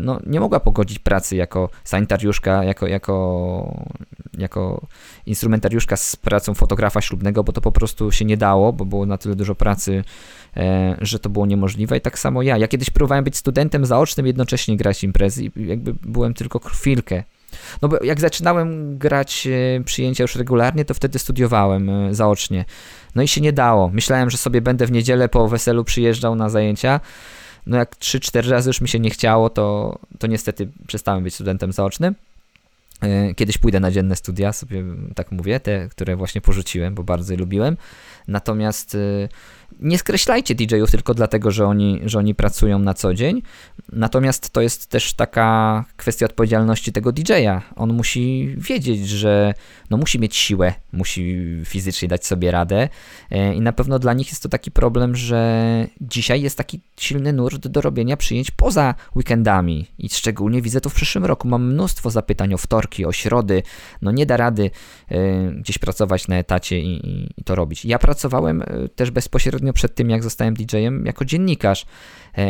no, 0.00 0.20
nie 0.26 0.40
mogła 0.40 0.60
pogodzić 0.60 0.98
pracy 0.98 1.36
jako 1.36 1.68
sanitariuszka, 1.84 2.64
jako, 2.64 2.86
jako, 2.86 3.84
jako 4.38 4.86
instrumentariuszka 5.26 5.96
z 5.96 6.16
pracą 6.16 6.54
fotografa 6.54 7.00
ślubnego, 7.00 7.44
bo 7.44 7.52
to 7.52 7.60
po 7.60 7.72
prostu 7.72 8.12
się 8.12 8.24
nie 8.24 8.36
dało, 8.36 8.72
bo 8.72 8.84
było 8.84 9.06
na 9.06 9.18
tyle 9.18 9.36
dużo 9.36 9.54
pracy, 9.54 10.04
e, 10.56 10.96
że 11.00 11.18
to 11.18 11.30
było 11.30 11.46
niemożliwe. 11.46 11.96
I 11.96 12.00
tak 12.00 12.18
samo 12.18 12.42
ja. 12.42 12.56
Ja 12.56 12.68
kiedyś 12.68 12.90
próbowałem 12.90 13.24
być 13.24 13.36
studentem 13.36 13.86
zaocznym, 13.86 14.26
jednocześnie 14.26 14.76
grać 14.76 15.04
imprezy 15.04 15.44
i 15.44 15.50
jakby 15.56 15.94
byłem 16.02 16.34
tylko 16.34 16.58
chwilkę. 16.58 17.22
No 17.82 17.88
bo 17.88 18.04
jak 18.04 18.20
zaczynałem 18.20 18.98
grać 18.98 19.46
e, 19.46 19.84
przyjęcia 19.84 20.24
już 20.24 20.36
regularnie, 20.36 20.84
to 20.84 20.94
wtedy 20.94 21.18
studiowałem 21.18 21.90
e, 21.90 22.14
zaocznie. 22.14 22.64
No 23.14 23.22
i 23.22 23.28
się 23.28 23.40
nie 23.40 23.52
dało. 23.52 23.88
Myślałem, 23.88 24.30
że 24.30 24.38
sobie 24.38 24.60
będę 24.60 24.86
w 24.86 24.92
niedzielę 24.92 25.28
po 25.28 25.48
weselu 25.48 25.84
przyjeżdżał 25.84 26.34
na 26.34 26.48
zajęcia. 26.48 27.00
No 27.70 27.76
jak 27.76 27.96
3-4 27.96 28.50
razy 28.50 28.70
już 28.70 28.80
mi 28.80 28.88
się 28.88 29.00
nie 29.00 29.10
chciało, 29.10 29.50
to, 29.50 29.98
to 30.18 30.26
niestety 30.26 30.68
przestałem 30.86 31.24
być 31.24 31.34
studentem 31.34 31.72
zaocznym. 31.72 32.14
E, 33.00 33.34
kiedyś 33.34 33.58
pójdę 33.58 33.80
na 33.80 33.90
dzienne 33.90 34.16
studia, 34.16 34.52
sobie 34.52 34.84
tak 35.14 35.32
mówię, 35.32 35.60
te, 35.60 35.88
które 35.88 36.16
właśnie 36.16 36.40
porzuciłem, 36.40 36.94
bo 36.94 37.02
bardzo 37.02 37.32
je 37.32 37.38
lubiłem. 37.38 37.76
Natomiast 38.28 38.94
e, 38.94 39.28
nie 39.80 39.98
skreślajcie 39.98 40.54
DJ-ów 40.54 40.90
tylko 40.90 41.14
dlatego, 41.14 41.50
że 41.50 41.66
oni, 41.66 42.00
że 42.04 42.18
oni 42.18 42.34
pracują 42.34 42.78
na 42.78 42.94
co 42.94 43.14
dzień. 43.14 43.42
Natomiast 43.92 44.50
to 44.50 44.60
jest 44.60 44.86
też 44.86 45.14
taka 45.14 45.84
kwestia 45.96 46.26
odpowiedzialności 46.26 46.92
tego 46.92 47.12
DJ-a. 47.12 47.62
On 47.76 47.92
musi 47.92 48.54
wiedzieć, 48.56 49.08
że 49.08 49.54
no 49.90 49.96
musi 49.96 50.18
mieć 50.18 50.36
siłę, 50.36 50.74
musi 50.92 51.38
fizycznie 51.64 52.08
dać 52.08 52.26
sobie 52.26 52.50
radę 52.50 52.88
e, 53.30 53.54
i 53.54 53.60
na 53.60 53.72
pewno 53.72 53.98
dla 53.98 54.12
nich 54.12 54.28
jest 54.28 54.42
to 54.42 54.48
taki 54.48 54.70
problem, 54.70 55.16
że 55.16 55.86
dzisiaj 56.00 56.42
jest 56.42 56.58
taki 56.58 56.80
silny 57.00 57.32
nurt 57.32 57.66
do 57.68 57.80
robienia 57.80 58.16
przyjęć 58.16 58.50
poza 58.50 58.94
weekendami 59.16 59.86
i 59.98 60.08
szczególnie 60.08 60.62
widzę 60.62 60.80
to 60.80 60.90
w 60.90 60.94
przyszłym 60.94 61.24
roku. 61.24 61.48
Mam 61.48 61.72
mnóstwo 61.72 62.10
zapytań 62.10 62.54
o 62.54 62.58
wtorki, 62.58 63.04
o 63.04 63.12
środy. 63.12 63.62
No 64.02 64.10
nie 64.10 64.26
da 64.26 64.36
rady 64.36 64.70
e, 65.08 65.50
gdzieś 65.52 65.78
pracować 65.78 66.28
na 66.28 66.36
etacie 66.36 66.78
i, 66.78 67.28
i 67.36 67.44
to 67.44 67.54
robić. 67.54 67.84
Ja 67.84 67.98
pracowałem 67.98 68.62
e, 68.62 68.88
też 68.88 69.10
bezpośrednio 69.10 69.59
przed 69.72 69.94
tym, 69.94 70.10
jak 70.10 70.22
zostałem 70.22 70.54
DJ-em, 70.54 71.06
jako 71.06 71.24
dziennikarz 71.24 71.86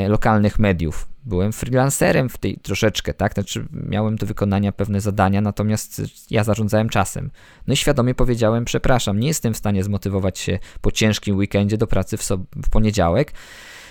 lokalnych 0.08 0.58
mediów 0.58 1.08
byłem 1.24 1.52
freelancerem 1.52 2.28
w 2.28 2.38
tej 2.38 2.56
troszeczkę, 2.56 3.14
tak? 3.14 3.34
Znaczy 3.34 3.66
miałem 3.72 4.16
do 4.16 4.26
wykonania 4.26 4.72
pewne 4.72 5.00
zadania, 5.00 5.40
natomiast 5.40 6.02
ja 6.30 6.44
zarządzałem 6.44 6.88
czasem. 6.88 7.30
No 7.66 7.74
i 7.74 7.76
świadomie 7.76 8.14
powiedziałem, 8.14 8.64
przepraszam, 8.64 9.20
nie 9.20 9.28
jestem 9.28 9.54
w 9.54 9.56
stanie 9.56 9.84
zmotywować 9.84 10.38
się 10.38 10.58
po 10.80 10.90
ciężkim 10.90 11.36
weekendzie 11.36 11.78
do 11.78 11.86
pracy 11.86 12.16
w, 12.16 12.22
so 12.22 12.38
w 12.64 12.70
poniedziałek 12.70 13.32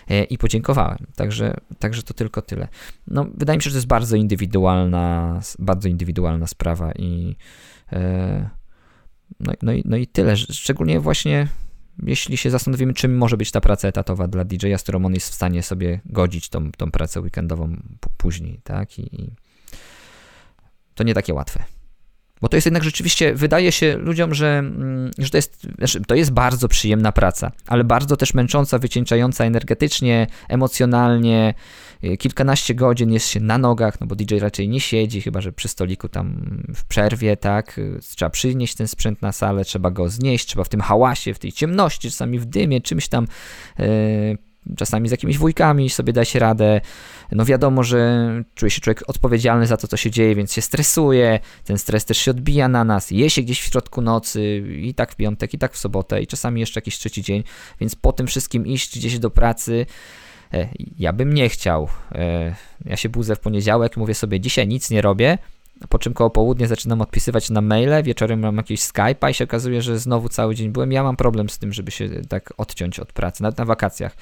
e, 0.09 0.23
i 0.23 0.37
podziękowałem. 0.37 0.97
Także, 1.15 1.53
także 1.79 2.03
to 2.03 2.13
tylko 2.13 2.41
tyle. 2.41 2.67
No, 3.07 3.25
wydaje 3.33 3.57
mi 3.57 3.63
się, 3.63 3.69
że 3.69 3.73
to 3.73 3.77
jest 3.77 3.87
bardzo 3.87 4.15
indywidualna, 4.15 5.39
bardzo 5.59 5.89
indywidualna 5.89 6.47
sprawa 6.47 6.91
i 6.91 7.35
e, 7.93 8.49
no, 9.39 9.53
no, 9.61 9.71
no 9.85 9.97
i 9.97 10.07
tyle. 10.07 10.37
Szczególnie 10.37 10.99
właśnie 10.99 11.47
jeśli 12.03 12.37
się 12.37 12.49
zastanowimy, 12.49 12.93
czym 12.93 13.17
może 13.17 13.37
być 13.37 13.51
ta 13.51 13.61
praca 13.61 13.87
etatowa 13.87 14.27
dla 14.27 14.43
DJ-a, 14.45 14.77
z 14.77 14.83
którą 14.83 15.05
on 15.05 15.13
jest 15.13 15.29
w 15.29 15.33
stanie 15.33 15.63
sobie 15.63 15.99
godzić 16.05 16.49
tą, 16.49 16.71
tą 16.71 16.91
pracę 16.91 17.21
weekendową 17.21 17.75
później, 18.17 18.59
tak? 18.63 18.99
I, 18.99 19.21
I 19.21 19.29
to 20.95 21.03
nie 21.03 21.13
takie 21.13 21.33
łatwe. 21.33 21.63
Bo 22.41 22.47
to 22.47 22.57
jest 22.57 22.65
jednak 22.65 22.83
rzeczywiście, 22.83 23.33
wydaje 23.33 23.71
się 23.71 23.97
ludziom, 23.97 24.33
że, 24.33 24.57
mm, 24.57 25.11
że 25.17 25.29
to, 25.29 25.37
jest, 25.37 25.67
znaczy, 25.77 26.01
to 26.07 26.15
jest 26.15 26.31
bardzo 26.31 26.67
przyjemna 26.67 27.11
praca, 27.11 27.51
ale 27.67 27.83
bardzo 27.83 28.17
też 28.17 28.33
męcząca, 28.33 28.79
wycieńczająca 28.79 29.45
energetycznie, 29.45 30.27
emocjonalnie. 30.49 31.53
Y, 32.03 32.17
kilkanaście 32.17 32.75
godzin 32.75 33.11
jest 33.11 33.27
się 33.27 33.39
na 33.39 33.57
nogach, 33.57 34.01
no 34.01 34.07
bo 34.07 34.15
DJ 34.15 34.37
raczej 34.37 34.69
nie 34.69 34.79
siedzi, 34.79 35.21
chyba 35.21 35.41
że 35.41 35.51
przy 35.51 35.67
stoliku 35.67 36.09
tam 36.09 36.57
w 36.75 36.85
przerwie, 36.85 37.37
tak? 37.37 37.77
Y, 37.77 37.99
trzeba 38.15 38.29
przynieść 38.29 38.75
ten 38.75 38.87
sprzęt 38.87 39.21
na 39.21 39.31
salę, 39.31 39.65
trzeba 39.65 39.91
go 39.91 40.09
znieść, 40.09 40.45
trzeba 40.45 40.63
w 40.63 40.69
tym 40.69 40.81
hałasie, 40.81 41.33
w 41.33 41.39
tej 41.39 41.51
ciemności, 41.51 42.09
czasami 42.09 42.39
w 42.39 42.45
dymie, 42.45 42.81
czymś 42.81 43.07
tam. 43.07 43.27
Yy, 43.79 44.37
czasami 44.77 45.07
z 45.07 45.11
jakimiś 45.11 45.37
wujkami 45.37 45.89
sobie 45.89 46.13
da 46.13 46.25
się 46.25 46.39
radę. 46.39 46.81
No 47.31 47.45
wiadomo, 47.45 47.83
że 47.83 48.29
czuje 48.55 48.69
się 48.69 48.81
człowiek 48.81 49.03
odpowiedzialny 49.07 49.67
za 49.67 49.77
to, 49.77 49.87
co 49.87 49.97
się 49.97 50.11
dzieje, 50.11 50.35
więc 50.35 50.53
się 50.53 50.61
stresuje, 50.61 51.39
ten 51.63 51.77
stres 51.77 52.05
też 52.05 52.17
się 52.17 52.31
odbija 52.31 52.67
na 52.67 52.83
nas, 52.83 53.11
je 53.11 53.29
się 53.29 53.41
gdzieś 53.41 53.61
w 53.61 53.65
środku 53.65 54.01
nocy 54.01 54.63
i 54.81 54.93
tak 54.93 55.11
w 55.11 55.15
piątek, 55.15 55.53
i 55.53 55.57
tak 55.57 55.73
w 55.73 55.77
sobotę, 55.77 56.21
i 56.21 56.27
czasami 56.27 56.59
jeszcze 56.59 56.77
jakiś 56.77 56.97
trzeci 56.97 57.21
dzień, 57.21 57.43
więc 57.79 57.95
po 57.95 58.13
tym 58.13 58.27
wszystkim 58.27 58.67
iść 58.67 58.99
gdzieś 58.99 59.19
do 59.19 59.29
pracy, 59.29 59.85
ja 60.99 61.13
bym 61.13 61.33
nie 61.33 61.49
chciał. 61.49 61.89
E, 62.11 62.55
ja 62.85 62.97
się 62.97 63.09
budzę 63.09 63.35
w 63.35 63.39
poniedziałek, 63.39 63.97
mówię 63.97 64.13
sobie, 64.13 64.39
dzisiaj 64.39 64.67
nic 64.67 64.89
nie 64.89 65.01
robię, 65.01 65.37
po 65.89 65.99
czym 65.99 66.13
koło 66.13 66.29
południa 66.29 66.67
zaczynam 66.67 67.01
odpisywać 67.01 67.49
na 67.49 67.61
maile, 67.61 68.03
wieczorem 68.03 68.39
mam 68.39 68.57
jakiś 68.57 68.81
Skype'a 68.81 69.31
i 69.31 69.33
się 69.33 69.43
okazuje, 69.43 69.81
że 69.81 69.99
znowu 69.99 70.29
cały 70.29 70.55
dzień 70.55 70.69
byłem. 70.69 70.91
Ja 70.91 71.03
mam 71.03 71.15
problem 71.15 71.49
z 71.49 71.59
tym, 71.59 71.73
żeby 71.73 71.91
się 71.91 72.09
tak 72.29 72.53
odciąć 72.57 72.99
od 72.99 73.13
pracy, 73.13 73.43
nawet 73.43 73.57
na 73.57 73.65
wakacjach. 73.65 74.15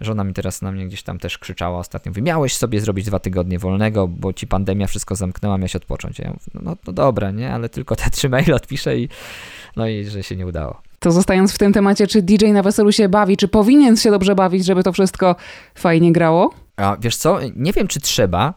Żona 0.00 0.24
mi 0.24 0.34
teraz 0.34 0.62
na 0.62 0.72
mnie 0.72 0.86
gdzieś 0.86 1.02
tam 1.02 1.18
też 1.18 1.38
krzyczała 1.38 1.78
ostatnio, 1.78 2.10
mówi, 2.10 2.22
miałeś 2.22 2.56
sobie 2.56 2.80
zrobić 2.80 3.06
dwa 3.06 3.18
tygodnie 3.18 3.58
wolnego, 3.58 4.08
bo 4.08 4.32
ci 4.32 4.46
pandemia 4.46 4.86
wszystko 4.86 5.16
zamknęła, 5.16 5.58
miałeś 5.58 5.76
odpocząć. 5.76 6.18
Ja 6.18 6.28
mówię, 6.28 6.40
no, 6.54 6.60
no, 6.64 6.76
no 6.86 6.92
dobra, 6.92 7.30
nie, 7.30 7.52
ale 7.52 7.68
tylko 7.68 7.96
te 7.96 8.10
trzy 8.10 8.28
maile 8.28 8.54
odpiszę 8.54 8.98
i 8.98 9.08
no 9.76 9.88
i 9.88 10.04
że 10.04 10.22
się 10.22 10.36
nie 10.36 10.46
udało. 10.46 10.82
To 10.98 11.12
zostając 11.12 11.52
w 11.52 11.58
tym 11.58 11.72
temacie, 11.72 12.06
czy 12.06 12.22
DJ 12.22 12.46
na 12.46 12.62
weselu 12.62 12.92
się 12.92 13.08
bawi, 13.08 13.36
czy 13.36 13.48
powinien 13.48 13.96
się 13.96 14.10
dobrze 14.10 14.34
bawić, 14.34 14.64
żeby 14.64 14.82
to 14.82 14.92
wszystko 14.92 15.36
fajnie 15.74 16.12
grało? 16.12 16.54
A 16.76 16.96
wiesz 17.00 17.16
co, 17.16 17.38
nie 17.56 17.72
wiem 17.72 17.88
czy 17.88 18.00
trzeba, 18.00 18.54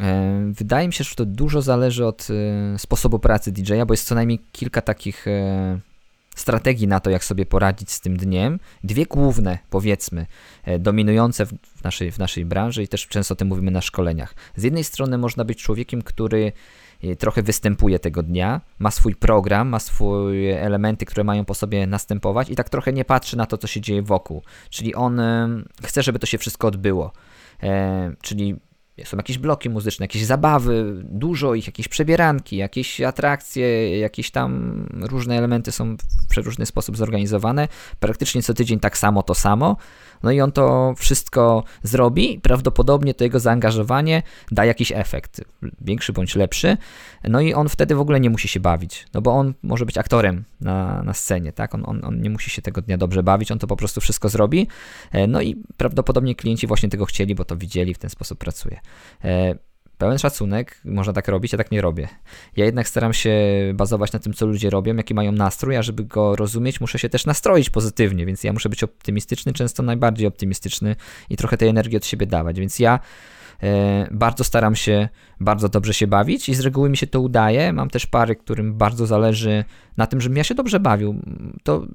e, 0.00 0.52
Wydaje 0.52 0.86
mi 0.86 0.92
się, 0.92 1.04
że 1.04 1.14
to 1.14 1.24
dużo 1.24 1.62
zależy 1.62 2.06
od 2.06 2.28
e, 2.30 2.78
sposobu 2.78 3.18
pracy 3.18 3.52
DJ-a, 3.52 3.86
bo 3.86 3.94
jest 3.94 4.06
co 4.06 4.14
najmniej 4.14 4.38
kilka 4.52 4.80
takich 4.80 5.28
e, 5.28 5.80
strategii 6.36 6.88
na 6.88 7.00
to, 7.00 7.10
jak 7.10 7.24
sobie 7.24 7.46
poradzić 7.46 7.90
z 7.90 8.00
tym 8.00 8.16
dniem. 8.16 8.58
Dwie 8.84 9.06
główne, 9.06 9.58
powiedzmy, 9.70 10.26
dominujące 10.78 11.46
w 11.46 11.84
naszej, 11.84 12.12
w 12.12 12.18
naszej 12.18 12.44
branży 12.44 12.82
i 12.82 12.88
też 12.88 13.08
często 13.08 13.32
o 13.32 13.36
tym 13.36 13.48
mówimy 13.48 13.70
na 13.70 13.80
szkoleniach. 13.80 14.34
Z 14.56 14.62
jednej 14.62 14.84
strony 14.84 15.18
można 15.18 15.44
być 15.44 15.62
człowiekiem, 15.62 16.02
który 16.02 16.52
trochę 17.18 17.42
występuje 17.42 17.98
tego 17.98 18.22
dnia, 18.22 18.60
ma 18.78 18.90
swój 18.90 19.14
program, 19.14 19.68
ma 19.68 19.78
swoje 19.78 20.60
elementy, 20.60 21.06
które 21.06 21.24
mają 21.24 21.44
po 21.44 21.54
sobie 21.54 21.86
następować 21.86 22.50
i 22.50 22.54
tak 22.54 22.68
trochę 22.68 22.92
nie 22.92 23.04
patrzy 23.04 23.36
na 23.36 23.46
to, 23.46 23.58
co 23.58 23.66
się 23.66 23.80
dzieje 23.80 24.02
wokół. 24.02 24.42
Czyli 24.70 24.94
on 24.94 25.20
chce, 25.84 26.02
żeby 26.02 26.18
to 26.18 26.26
się 26.26 26.38
wszystko 26.38 26.68
odbyło. 26.68 27.12
E, 27.62 28.12
czyli 28.22 28.56
są 29.04 29.16
jakieś 29.16 29.38
bloki 29.38 29.70
muzyczne, 29.70 30.04
jakieś 30.04 30.24
zabawy, 30.24 31.02
dużo 31.04 31.54
ich, 31.54 31.66
jakieś 31.66 31.88
przebieranki, 31.88 32.56
jakieś 32.56 33.00
atrakcje, 33.00 33.98
jakieś 33.98 34.30
tam 34.30 34.86
różne 35.10 35.38
elementy 35.38 35.72
są 35.72 35.96
w 35.96 36.28
przeróżny 36.28 36.66
sposób 36.66 36.96
zorganizowane. 36.96 37.68
Praktycznie 38.00 38.42
co 38.42 38.54
tydzień 38.54 38.80
tak 38.80 38.98
samo 38.98 39.22
to 39.22 39.34
samo. 39.34 39.76
No 40.22 40.30
i 40.30 40.40
on 40.40 40.52
to 40.52 40.94
wszystko 40.96 41.64
zrobi, 41.82 42.40
prawdopodobnie 42.42 43.14
to 43.14 43.24
jego 43.24 43.40
zaangażowanie 43.40 44.22
da 44.50 44.64
jakiś 44.64 44.92
efekt, 44.92 45.40
większy 45.80 46.12
bądź 46.12 46.36
lepszy. 46.36 46.76
No 47.24 47.40
i 47.40 47.54
on 47.54 47.68
wtedy 47.68 47.94
w 47.94 48.00
ogóle 48.00 48.20
nie 48.20 48.30
musi 48.30 48.48
się 48.48 48.60
bawić, 48.60 49.06
no 49.14 49.22
bo 49.22 49.32
on 49.32 49.54
może 49.62 49.86
być 49.86 49.98
aktorem 49.98 50.44
na, 50.60 51.02
na 51.02 51.14
scenie, 51.14 51.52
tak? 51.52 51.74
On, 51.74 51.82
on, 51.86 52.00
on 52.04 52.20
nie 52.20 52.30
musi 52.30 52.50
się 52.50 52.62
tego 52.62 52.82
dnia 52.82 52.98
dobrze 52.98 53.22
bawić, 53.22 53.52
on 53.52 53.58
to 53.58 53.66
po 53.66 53.76
prostu 53.76 54.00
wszystko 54.00 54.28
zrobi. 54.28 54.68
E, 55.12 55.26
no 55.26 55.42
i 55.42 55.62
prawdopodobnie 55.76 56.34
klienci 56.34 56.66
właśnie 56.66 56.88
tego 56.88 57.04
chcieli, 57.04 57.34
bo 57.34 57.44
to 57.44 57.56
widzieli, 57.56 57.94
w 57.94 57.98
ten 57.98 58.10
sposób 58.10 58.38
pracuje. 58.38 58.80
Pełen 60.04 60.18
szacunek, 60.18 60.80
można 60.84 61.12
tak 61.12 61.28
robić, 61.28 61.52
ja 61.52 61.58
tak 61.58 61.70
nie 61.70 61.80
robię. 61.80 62.08
Ja 62.56 62.64
jednak 62.64 62.88
staram 62.88 63.12
się 63.12 63.32
bazować 63.74 64.12
na 64.12 64.18
tym, 64.18 64.32
co 64.32 64.46
ludzie 64.46 64.70
robią, 64.70 64.96
jaki 64.96 65.14
mają 65.14 65.32
nastrój, 65.32 65.76
a 65.76 65.82
żeby 65.82 66.04
go 66.04 66.36
rozumieć, 66.36 66.80
muszę 66.80 66.98
się 66.98 67.08
też 67.08 67.26
nastroić 67.26 67.70
pozytywnie, 67.70 68.26
więc 68.26 68.44
ja 68.44 68.52
muszę 68.52 68.68
być 68.68 68.82
optymistyczny, 68.82 69.52
często 69.52 69.82
najbardziej 69.82 70.26
optymistyczny 70.26 70.96
i 71.30 71.36
trochę 71.36 71.56
tej 71.56 71.68
energii 71.68 71.96
od 71.96 72.06
siebie 72.06 72.26
dawać, 72.26 72.60
więc 72.60 72.78
ja 72.78 73.00
e, 73.62 74.08
bardzo 74.10 74.44
staram 74.44 74.76
się 74.76 75.08
bardzo 75.40 75.68
dobrze 75.68 75.94
się 75.94 76.06
bawić 76.06 76.48
i 76.48 76.54
z 76.54 76.60
reguły 76.60 76.90
mi 76.90 76.96
się 76.96 77.06
to 77.06 77.20
udaje. 77.20 77.72
Mam 77.72 77.90
też 77.90 78.06
pary, 78.06 78.36
którym 78.36 78.74
bardzo 78.74 79.06
zależy 79.06 79.64
na 79.96 80.06
tym, 80.06 80.20
żebym 80.20 80.36
ja 80.36 80.44
się 80.44 80.54
dobrze 80.54 80.80
bawił. 80.80 81.14
To 81.62 81.86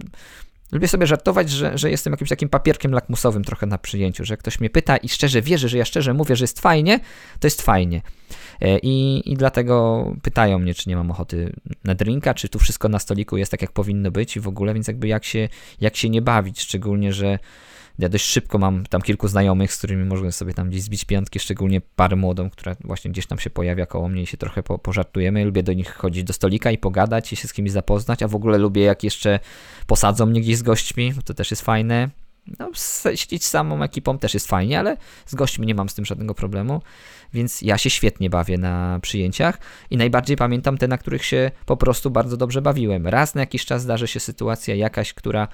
Lubię 0.72 0.88
sobie 0.88 1.08
żartować, 1.08 1.50
że, 1.50 1.78
że 1.78 1.92
jestem 1.92 2.14
jakimś 2.14 2.30
takim 2.30 2.50
papierkiem 2.50 2.92
lakmusowym 2.92 3.44
trochę 3.44 3.66
na 3.66 3.78
przyjęciu, 3.78 4.26
że 4.26 4.38
ktoś 4.38 4.60
mnie 4.60 4.70
pyta 4.70 4.98
i 4.98 5.10
szczerze 5.10 5.42
wierzy, 5.42 5.70
że 5.70 5.78
ja 5.78 5.86
szczerze 5.86 6.14
mówię, 6.14 6.36
że 6.36 6.44
jest 6.44 6.60
fajnie, 6.60 7.00
to 7.40 7.48
jest 7.48 7.62
fajnie. 7.62 8.02
E, 8.62 8.80
I, 8.80 9.22
I 9.32 9.38
dlatego 9.38 10.06
pytają 10.22 10.60
mnie, 10.60 10.74
czy 10.74 10.90
nie 10.90 10.96
mam 10.96 11.12
ochoty 11.12 11.54
na 11.84 11.96
drinka, 11.96 12.34
czy 12.34 12.50
tu 12.50 12.60
wszystko 12.60 12.90
na 12.90 13.00
stoliku 13.00 13.38
jest 13.38 13.52
tak, 13.52 13.62
jak 13.62 13.72
powinno 13.72 14.12
być 14.12 14.38
i 14.38 14.40
w 14.40 14.48
ogóle, 14.48 14.74
więc 14.74 14.88
jakby 14.88 15.08
jak 15.08 15.26
się, 15.26 15.50
jak 15.82 15.96
się 15.96 16.10
nie 16.10 16.22
bawić, 16.22 16.62
szczególnie, 16.62 17.14
że 17.14 17.40
ja 18.00 18.10
dość 18.10 18.26
szybko 18.26 18.58
mam 18.58 18.86
tam 18.86 19.02
kilku 19.02 19.28
znajomych, 19.28 19.74
z 19.74 19.78
którymi 19.78 20.06
można 20.06 20.32
sobie 20.32 20.54
tam 20.54 20.70
gdzieś 20.70 20.82
zbić 20.82 21.06
piątki, 21.06 21.40
szczególnie 21.40 21.82
parę 21.82 22.16
młodą, 22.16 22.50
która 22.50 22.76
właśnie 22.84 23.12
gdzieś 23.12 23.26
tam 23.26 23.40
się 23.40 23.50
pojawia 23.50 23.86
koło 23.86 24.10
mnie 24.10 24.22
i 24.22 24.26
się 24.26 24.38
trochę 24.38 24.64
po, 24.64 24.80
pożartujemy. 24.80 25.46
Lubię 25.46 25.64
do 25.64 25.74
nich 25.74 25.94
chodzić 25.94 26.24
do 26.24 26.34
stolika 26.34 26.72
i 26.72 26.78
pogadać 26.78 27.34
i 27.34 27.36
się 27.36 27.48
z 27.48 27.54
kimś 27.54 27.72
zapoznać, 27.72 28.24
a 28.24 28.28
w 28.28 28.36
ogóle 28.36 28.58
lubię 28.58 28.82
jak 28.82 29.04
jeszcze 29.04 29.40
posadzą 29.88 30.26
mnie 30.26 30.42
gdzieś 30.42 30.58
z 30.58 30.62
gośćmi, 30.62 31.14
to 31.26 31.34
też 31.34 31.52
jest 31.52 31.64
fajne. 31.64 32.10
No, 32.60 32.70
siedzieć 33.16 33.46
samą 33.46 33.84
ekipą 33.84 34.18
też 34.18 34.34
jest 34.34 34.48
fajnie, 34.48 34.80
ale 34.80 34.98
z 35.26 35.36
gośćmi 35.36 35.68
nie 35.68 35.76
mam 35.76 35.90
z 35.90 35.94
tym 35.94 36.06
żadnego 36.06 36.36
problemu, 36.36 36.82
więc 37.34 37.62
ja 37.62 37.78
się 37.78 37.90
świetnie 37.90 38.30
bawię 38.30 38.58
na 38.58 39.00
przyjęciach 39.02 39.58
i 39.90 39.98
najbardziej 39.98 40.38
pamiętam 40.38 40.78
te, 40.78 40.88
na 40.88 40.98
których 40.98 41.26
się 41.26 41.52
po 41.66 41.78
prostu 41.78 42.10
bardzo 42.10 42.38
dobrze 42.38 42.62
bawiłem. 42.62 43.08
Raz 43.08 43.36
na 43.36 43.42
jakiś 43.42 43.66
czas 43.66 43.82
zdarzy 43.82 44.08
się 44.08 44.20
sytuacja 44.20 44.76
jakaś, 44.76 45.14
która 45.14 45.48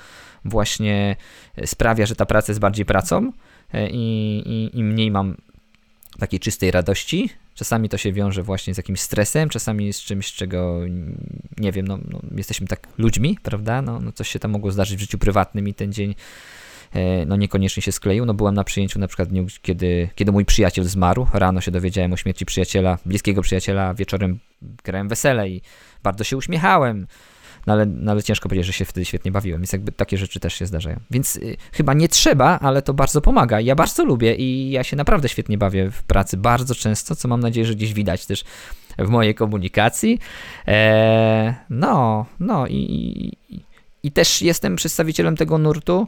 właśnie 0.45 1.15
sprawia, 1.65 2.05
że 2.05 2.15
ta 2.15 2.25
praca 2.25 2.51
jest 2.51 2.59
bardziej 2.59 2.85
pracą 2.85 3.31
e, 3.73 3.89
i, 3.89 4.37
i, 4.45 4.79
i 4.79 4.83
mniej 4.83 5.11
mam 5.11 5.35
takiej 6.19 6.39
czystej 6.39 6.71
radości. 6.71 7.29
Czasami 7.55 7.89
to 7.89 7.97
się 7.97 8.13
wiąże 8.13 8.43
właśnie 8.43 8.73
z 8.73 8.77
jakimś 8.77 9.01
stresem, 9.01 9.49
czasami 9.49 9.93
z 9.93 10.01
czymś, 10.01 10.33
czego 10.33 10.79
nie 11.57 11.71
wiem, 11.71 11.87
no, 11.87 11.97
no 12.11 12.19
jesteśmy 12.37 12.67
tak 12.67 12.87
ludźmi, 12.97 13.37
prawda? 13.43 13.81
No, 13.81 13.99
no 13.99 14.11
coś 14.11 14.29
się 14.29 14.39
tam 14.39 14.51
mogło 14.51 14.71
zdarzyć 14.71 14.97
w 14.97 14.99
życiu 14.99 15.17
prywatnym 15.17 15.67
i 15.67 15.73
ten 15.73 15.93
dzień 15.93 16.15
E, 16.15 16.15
no 17.27 17.35
niekoniecznie 17.35 17.83
się 17.83 17.91
skleił. 17.91 18.25
No 18.25 18.33
byłem 18.33 18.55
na 18.55 18.63
przyjęciu 18.63 18.99
na 18.99 19.07
przykład 19.07 19.29
dniu, 19.29 19.45
kiedy, 19.61 20.09
kiedy 20.15 20.31
mój 20.31 20.45
przyjaciel 20.45 20.85
zmarł. 20.85 21.27
Rano 21.33 21.61
się 21.61 21.71
dowiedziałem 21.71 22.13
o 22.13 22.17
śmierci 22.17 22.45
przyjaciela, 22.45 22.97
bliskiego 23.05 23.41
przyjaciela, 23.41 23.93
wieczorem 23.93 24.39
grałem 24.83 25.07
wesele 25.07 25.49
i 25.49 25.61
bardzo 26.03 26.23
się 26.23 26.37
uśmiechałem. 26.37 27.07
No 27.67 27.73
ale, 27.73 27.85
no 27.85 28.11
ale 28.11 28.23
ciężko 28.23 28.49
powiedzieć, 28.49 28.65
że 28.65 28.73
się 28.73 28.85
wtedy 28.85 29.05
świetnie 29.05 29.31
bawiłem, 29.31 29.61
więc 29.61 29.73
jakby 29.73 29.91
takie 29.91 30.17
rzeczy 30.17 30.39
też 30.39 30.53
się 30.53 30.65
zdarzają. 30.65 30.99
Więc 31.11 31.35
y, 31.35 31.57
chyba 31.71 31.93
nie 31.93 32.07
trzeba, 32.07 32.59
ale 32.59 32.81
to 32.81 32.93
bardzo 32.93 33.21
pomaga. 33.21 33.61
Ja 33.61 33.75
bardzo 33.75 34.05
lubię 34.05 34.35
i 34.35 34.71
ja 34.71 34.83
się 34.83 34.95
naprawdę 34.95 35.29
świetnie 35.29 35.57
bawię 35.57 35.91
w 35.91 36.03
pracy, 36.03 36.37
bardzo 36.37 36.75
często, 36.75 37.15
co 37.15 37.27
mam 37.27 37.39
nadzieję, 37.39 37.65
że 37.65 37.75
gdzieś 37.75 37.93
widać 37.93 38.25
też 38.25 38.43
w 38.97 39.09
mojej 39.09 39.35
komunikacji. 39.35 40.19
Eee, 40.67 41.53
no, 41.69 42.25
no 42.39 42.67
i, 42.67 42.75
i, 43.49 43.59
i 44.03 44.11
też 44.11 44.41
jestem 44.41 44.75
przedstawicielem 44.75 45.37
tego 45.37 45.57
nurtu, 45.57 46.07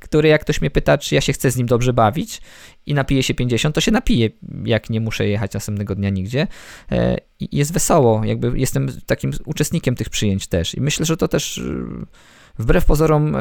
który 0.00 0.28
jak 0.28 0.40
ktoś 0.40 0.60
mnie 0.60 0.70
pyta, 0.70 0.98
czy 0.98 1.14
ja 1.14 1.20
się 1.20 1.32
chcę 1.32 1.50
z 1.50 1.56
nim 1.56 1.66
dobrze 1.66 1.92
bawić 1.92 2.40
i 2.86 2.94
napije 2.94 3.22
się 3.22 3.34
50, 3.34 3.74
to 3.74 3.80
się 3.80 3.90
napije, 3.90 4.30
jak 4.64 4.90
nie 4.90 5.00
muszę 5.00 5.28
jechać 5.28 5.54
następnego 5.54 5.94
dnia 5.94 6.10
nigdzie. 6.10 6.46
E, 6.92 7.16
I 7.40 7.56
jest 7.56 7.72
wesoło, 7.72 8.24
jakby 8.24 8.58
jestem 8.58 8.88
takim 9.06 9.32
uczestnikiem 9.44 9.94
tych 9.94 10.10
przyjęć 10.10 10.46
też 10.46 10.74
i 10.74 10.80
myślę, 10.80 11.06
że 11.06 11.16
to 11.16 11.28
też 11.28 11.62
wbrew 12.58 12.84
pozorom 12.84 13.36
e, 13.36 13.40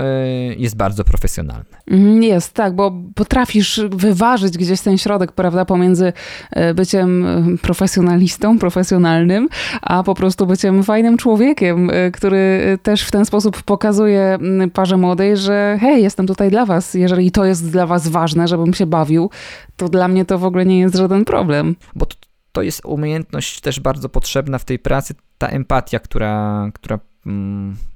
jest 0.57 0.77
bardzo 0.77 1.03
profesjonalne. 1.03 1.77
Mhm, 1.87 2.23
jest, 2.23 2.53
tak, 2.53 2.75
bo 2.75 2.91
potrafisz 3.15 3.81
wyważyć 3.91 4.57
gdzieś 4.57 4.81
ten 4.81 4.97
środek, 4.97 5.31
prawda, 5.31 5.65
pomiędzy 5.65 6.13
e, 6.51 6.73
byciem 6.73 7.25
e, 7.25 7.57
profesjonalistą, 7.57 8.59
profesjonalnym, 8.59 9.49
a 9.81 10.03
po 10.03 10.15
prostu 10.15 10.47
byciem 10.47 10.83
fajnym 10.83 11.17
człowiekiem, 11.17 11.91
który 12.13 12.77
też 12.83 13.03
w 13.03 13.11
ten 13.11 13.25
sposób 13.25 13.63
pokazuje 13.63 14.37
parze 14.73 14.97
młodej, 14.97 15.37
że 15.37 15.77
hej, 15.81 16.03
jestem 16.03 16.27
tutaj 16.27 16.49
dla 16.49 16.65
was, 16.65 16.93
jeżeli 16.93 17.31
to 17.31 17.45
jest 17.45 17.71
dla 17.71 17.87
was 17.87 18.07
ważne, 18.07 18.47
żebym 18.47 18.73
się 18.73 18.85
bawił, 18.85 19.29
to 19.77 19.89
dla 19.89 20.07
mnie 20.07 20.25
to 20.25 20.39
w 20.39 20.45
ogóle 20.45 20.65
nie 20.65 20.79
jest 20.79 20.95
żaden 20.95 21.25
problem. 21.25 21.75
Bo 21.95 22.05
to, 22.05 22.15
to 22.51 22.61
jest 22.61 22.85
umiejętność 22.85 23.61
też 23.61 23.79
bardzo 23.79 24.09
potrzebna 24.09 24.57
w 24.57 24.65
tej 24.65 24.79
pracy, 24.79 25.15
ta 25.37 25.47
empatia, 25.47 25.99
która, 25.99 26.69
która 26.73 26.99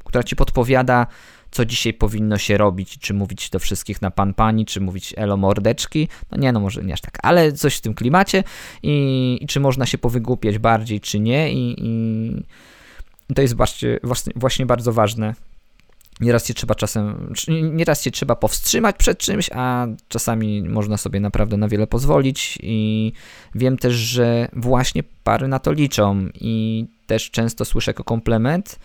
która 0.05 0.23
ci 0.23 0.35
podpowiada, 0.35 1.07
co 1.51 1.65
dzisiaj 1.65 1.93
powinno 1.93 2.37
się 2.37 2.57
robić, 2.57 2.99
czy 2.99 3.13
mówić 3.13 3.49
do 3.49 3.59
wszystkich 3.59 4.01
na 4.01 4.11
pan 4.11 4.33
pani, 4.33 4.65
czy 4.65 4.81
mówić 4.81 5.13
elo 5.17 5.37
mordeczki, 5.37 6.07
no 6.31 6.37
nie, 6.37 6.51
no 6.51 6.59
może 6.59 6.83
nie 6.83 6.93
aż 6.93 7.01
tak, 7.01 7.17
ale 7.23 7.51
coś 7.51 7.75
w 7.75 7.81
tym 7.81 7.93
klimacie 7.93 8.43
i, 8.83 9.37
i 9.41 9.47
czy 9.47 9.59
można 9.59 9.85
się 9.85 9.97
powygłupiać 9.97 10.57
bardziej, 10.57 10.99
czy 10.99 11.19
nie. 11.19 11.53
I, 11.53 11.75
i 11.77 13.33
to 13.35 13.41
jest 13.41 13.57
właśnie, 13.57 13.99
właśnie, 14.03 14.33
właśnie 14.35 14.65
bardzo 14.65 14.93
ważne. 14.93 15.33
Nieraz 16.19 16.47
się 16.47 16.53
trzeba 16.53 16.75
czasem, 16.75 17.33
nieraz 17.71 18.03
się 18.03 18.11
trzeba 18.11 18.35
powstrzymać 18.35 18.95
przed 18.97 19.17
czymś, 19.17 19.49
a 19.53 19.87
czasami 20.07 20.63
można 20.63 20.97
sobie 20.97 21.19
naprawdę 21.19 21.57
na 21.57 21.67
wiele 21.67 21.87
pozwolić. 21.87 22.59
I 22.61 23.13
wiem 23.55 23.77
też, 23.77 23.93
że 23.93 24.47
właśnie 24.53 25.03
pary 25.23 25.47
na 25.47 25.59
to 25.59 25.71
liczą 25.71 26.29
i 26.33 26.85
też 27.07 27.31
często 27.31 27.65
słyszę 27.65 27.91
jako 27.91 28.03
komplement, 28.03 28.79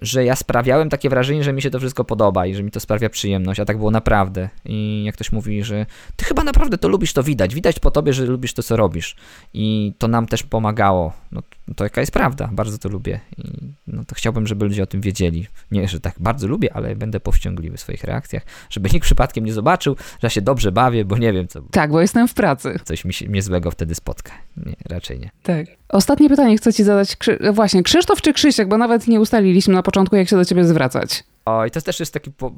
że 0.00 0.24
ja 0.24 0.36
sprawiałem 0.36 0.90
takie 0.90 1.08
wrażenie, 1.08 1.44
że 1.44 1.52
mi 1.52 1.62
się 1.62 1.70
to 1.70 1.78
wszystko 1.78 2.04
podoba 2.04 2.46
i 2.46 2.54
że 2.54 2.62
mi 2.62 2.70
to 2.70 2.80
sprawia 2.80 3.10
przyjemność, 3.10 3.60
a 3.60 3.64
tak 3.64 3.78
było 3.78 3.90
naprawdę. 3.90 4.48
I 4.64 5.02
jak 5.04 5.14
ktoś 5.14 5.32
mówi, 5.32 5.62
że 5.62 5.86
ty 6.16 6.24
chyba 6.24 6.44
naprawdę 6.44 6.78
to 6.78 6.88
lubisz, 6.88 7.12
to 7.12 7.22
widać. 7.22 7.54
Widać 7.54 7.78
po 7.78 7.90
tobie, 7.90 8.12
że 8.12 8.24
lubisz 8.24 8.54
to, 8.54 8.62
co 8.62 8.76
robisz. 8.76 9.16
I 9.54 9.94
to 9.98 10.08
nam 10.08 10.26
też 10.26 10.42
pomagało. 10.42 11.12
No 11.32 11.42
to 11.74 11.84
jaka 11.84 12.00
jest 12.00 12.12
prawda, 12.12 12.48
bardzo 12.52 12.78
to 12.78 12.88
lubię. 12.88 13.20
I 13.38 13.72
no 13.86 14.04
to 14.04 14.14
chciałbym, 14.14 14.46
żeby 14.46 14.64
ludzie 14.64 14.82
o 14.82 14.86
tym 14.86 15.00
wiedzieli. 15.00 15.46
Nie, 15.70 15.88
że 15.88 16.00
tak 16.00 16.14
bardzo 16.20 16.46
lubię, 16.46 16.74
ale 16.74 16.96
będę 16.96 17.20
powściągliwy 17.20 17.76
w 17.76 17.80
swoich 17.80 18.04
reakcjach, 18.04 18.42
żeby 18.70 18.90
nikt 18.92 19.04
przypadkiem 19.04 19.44
nie 19.44 19.52
zobaczył, 19.52 19.96
że 19.96 20.18
ja 20.22 20.30
się 20.30 20.42
dobrze 20.42 20.72
bawię, 20.72 21.04
bo 21.04 21.18
nie 21.18 21.32
wiem 21.32 21.48
co. 21.48 21.62
Tak, 21.70 21.90
bo 21.90 22.00
jestem 22.00 22.28
w 22.28 22.34
pracy. 22.34 22.80
Coś 22.84 23.04
mi 23.04 23.12
się, 23.12 23.28
mnie 23.28 23.42
złego 23.42 23.70
wtedy 23.70 23.94
spotka. 23.94 24.32
Nie, 24.56 24.76
raczej 24.88 25.18
nie. 25.18 25.30
Tak. 25.42 25.66
Ostatnie 25.88 26.28
pytanie 26.28 26.56
chcę 26.56 26.72
ci 26.72 26.84
zadać. 26.84 27.16
Krzy 27.16 27.38
właśnie, 27.52 27.82
Krzysztof 27.82 28.22
czy 28.22 28.32
Krzysiek, 28.32 28.68
bo 28.68 28.78
nawet 28.78 29.08
nie 29.08 29.20
ustaliliśmy 29.20 29.74
na 29.74 29.82
początku, 29.82 30.16
jak 30.16 30.28
się 30.28 30.36
do 30.36 30.44
ciebie 30.44 30.64
zwracać. 30.64 31.24
Oj, 31.44 31.70
to 31.70 31.80
też 31.80 32.00
jest 32.00 32.14
taki 32.14 32.30
po... 32.30 32.52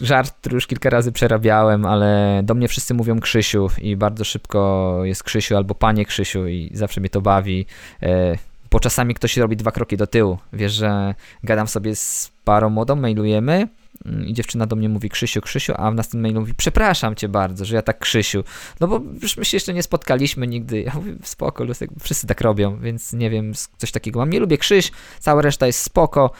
żart, 0.00 0.34
który 0.40 0.54
już 0.54 0.66
kilka 0.66 0.90
razy 0.90 1.12
przerabiałem, 1.12 1.86
ale 1.86 2.40
do 2.44 2.54
mnie 2.54 2.68
wszyscy 2.68 2.94
mówią 2.94 3.20
Krzysiu 3.20 3.68
i 3.82 3.96
bardzo 3.96 4.24
szybko 4.24 5.00
jest 5.04 5.22
Krzysiu 5.22 5.56
albo 5.56 5.74
Panie 5.74 6.04
Krzysiu 6.04 6.46
i 6.46 6.70
zawsze 6.74 7.00
mnie 7.00 7.10
to 7.10 7.20
bawi. 7.20 7.66
E, 8.02 8.38
bo 8.74 8.80
czasami 8.80 9.14
ktoś 9.14 9.36
robi 9.36 9.56
dwa 9.56 9.70
kroki 9.70 9.96
do 9.96 10.06
tyłu. 10.06 10.38
Wiesz, 10.52 10.72
że 10.72 11.14
gadam 11.44 11.68
sobie 11.68 11.96
z 11.96 12.32
parą 12.44 12.70
młodą, 12.70 12.96
mailujemy 12.96 13.68
mm, 14.06 14.26
i 14.26 14.34
dziewczyna 14.34 14.66
do 14.66 14.76
mnie 14.76 14.88
mówi 14.88 15.08
Krzysiu, 15.08 15.40
Krzysiu, 15.40 15.72
a 15.76 15.90
w 15.90 15.94
następnym 15.94 16.22
mailu 16.22 16.40
mówi 16.40 16.54
przepraszam 16.54 17.14
cię 17.14 17.28
bardzo, 17.28 17.64
że 17.64 17.76
ja 17.76 17.82
tak 17.82 17.98
Krzysiu. 17.98 18.44
No 18.80 18.88
bo 18.88 19.00
już 19.22 19.36
my 19.36 19.44
się 19.44 19.56
jeszcze 19.56 19.74
nie 19.74 19.82
spotkaliśmy 19.82 20.46
nigdy. 20.46 20.82
Ja 20.82 20.92
mówię 20.94 21.12
spoko, 21.22 21.64
Lusek, 21.64 21.90
wszyscy 22.00 22.26
tak 22.26 22.40
robią, 22.40 22.78
więc 22.80 23.12
nie 23.12 23.30
wiem, 23.30 23.52
coś 23.76 23.92
takiego 23.92 24.20
mam. 24.20 24.30
Nie 24.30 24.40
lubię 24.40 24.58
Krzyś, 24.58 24.92
cała 25.20 25.42
reszta 25.42 25.66
jest 25.66 25.82
spoko. 25.82 26.30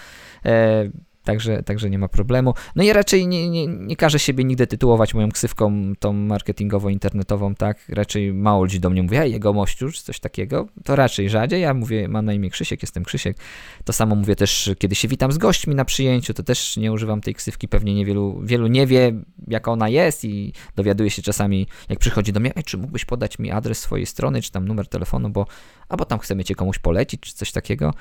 E, 0.45 0.85
Także, 1.25 1.63
także 1.63 1.91
nie 1.91 1.99
ma 1.99 2.09
problemu. 2.09 2.55
No 2.77 2.83
i 2.83 2.93
raczej 2.93 3.27
nie, 3.27 3.51
nie, 3.51 3.67
nie 3.67 3.97
każę 3.97 4.19
siebie 4.19 4.45
nigdy 4.45 4.67
tytułować 4.67 5.15
moją 5.15 5.31
ksywką 5.31 5.93
tą 5.99 6.13
marketingowo-internetową, 6.13 7.55
tak? 7.55 7.79
Raczej 7.89 8.33
mało 8.33 8.63
ludzi 8.63 8.81
do 8.81 8.91
mnie 8.91 9.03
mówi, 9.03 9.17
hej, 9.17 9.33
jego 9.33 9.53
mościu, 9.53 9.91
czy 9.91 10.03
coś 10.03 10.21
takiego. 10.21 10.67
To 10.85 10.97
raczej 10.97 11.31
rzadziej. 11.31 11.61
Ja 11.61 11.75
mówię, 11.75 12.09
mam 12.09 12.25
na 12.25 12.33
imię 12.33 12.51
Krzysiek, 12.51 12.83
jestem 12.83 13.05
Krzysiek. 13.05 13.37
To 13.85 13.93
samo 13.93 14.15
mówię 14.15 14.37
też, 14.37 14.71
kiedy 14.79 14.95
się 14.95 15.09
witam 15.09 15.33
z 15.33 15.39
gośćmi 15.39 15.75
na 15.75 15.85
przyjęciu, 15.85 16.35
to 16.35 16.43
też 16.43 16.77
nie 16.77 16.93
używam 16.93 17.21
tej 17.21 17.35
ksywki. 17.35 17.69
Pewnie 17.69 17.95
niewielu, 17.95 18.41
wielu 18.43 18.67
nie 18.67 18.87
wie, 18.87 19.13
jaka 19.49 19.73
ona 19.73 19.89
jest 19.89 20.25
i 20.25 20.53
dowiaduje 20.77 21.11
się 21.11 21.23
czasami, 21.23 21.67
jak 21.89 21.99
przychodzi 21.99 22.33
do 22.33 22.41
mnie, 22.41 22.53
ej, 22.57 22.65
czy 22.65 22.79
mógłbyś 22.79 23.05
podać 23.05 23.39
mi 23.39 23.51
adres 23.51 23.79
swojej 23.79 24.07
strony, 24.07 24.43
czy 24.43 24.53
tam 24.53 24.69
numer 24.69 24.89
telefonu, 24.89 25.31
bo, 25.31 25.47
albo 25.89 26.05
tam 26.05 26.19
chcemy 26.19 26.45
cię 26.45 26.55
komuś 26.55 26.79
polecić, 26.79 27.21
czy 27.21 27.35
coś 27.35 27.53
takiego 27.53 27.95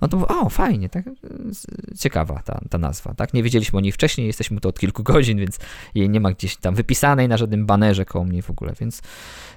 no 0.00 0.08
to 0.08 0.28
o 0.28 0.48
fajnie, 0.48 0.88
tak, 0.88 1.04
ciekawa 1.98 2.42
ta, 2.44 2.60
ta 2.70 2.78
nazwa, 2.78 3.14
tak, 3.14 3.34
nie 3.34 3.42
wiedzieliśmy 3.42 3.78
o 3.78 3.80
niej 3.80 3.92
wcześniej, 3.92 4.26
jesteśmy 4.26 4.60
tu 4.60 4.68
od 4.68 4.78
kilku 4.78 5.02
godzin, 5.12 5.38
więc 5.38 5.58
jej 5.94 6.10
nie 6.10 6.20
ma 6.20 6.32
gdzieś 6.32 6.56
tam 6.56 6.74
wypisanej 6.74 7.28
na 7.28 7.36
żadnym 7.36 7.66
banerze 7.66 8.04
koło 8.04 8.24
mnie 8.24 8.42
w 8.42 8.50
ogóle, 8.50 8.72
więc 8.80 9.02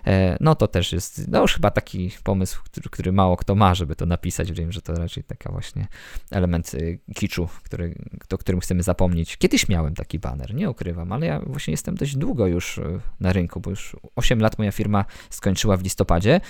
e, 0.08 0.38
no 0.40 0.56
to 0.56 0.68
też 0.68 0.94
jest, 0.94 1.28
no 1.28 1.42
już 1.42 1.54
chyba 1.54 1.72
taki 1.72 2.12
pomysł, 2.24 2.62
który, 2.64 2.90
który 2.90 3.12
mało 3.12 3.38
kto 3.38 3.56
ma, 3.56 3.76
żeby 3.76 3.96
to 3.96 4.06
napisać, 4.06 4.52
wiem, 4.52 4.72
że 4.72 4.82
to 4.82 4.94
raczej 4.94 5.24
taka 5.24 5.52
właśnie 5.52 5.88
element 6.32 6.74
y, 6.74 7.00
kiczu, 7.16 7.50
który, 7.64 7.96
o 8.34 8.38
którym 8.38 8.62
chcemy 8.62 8.84
zapomnieć. 8.84 9.38
Kiedyś 9.38 9.70
miałem 9.70 9.96
taki 9.96 10.20
baner, 10.20 10.54
nie 10.54 10.70
ukrywam, 10.70 11.12
ale 11.12 11.26
ja 11.26 11.40
właśnie 11.40 11.72
jestem 11.72 11.96
dość 11.96 12.16
długo 12.16 12.48
już 12.48 12.78
y, 12.78 13.00
na 13.20 13.34
rynku, 13.34 13.60
bo 13.60 13.70
już 13.70 13.96
8 14.16 14.40
lat 14.40 14.58
moja 14.58 14.72
firma 14.72 15.06
skończyła 15.30 15.78
w 15.78 15.84
listopadzie, 15.84 16.42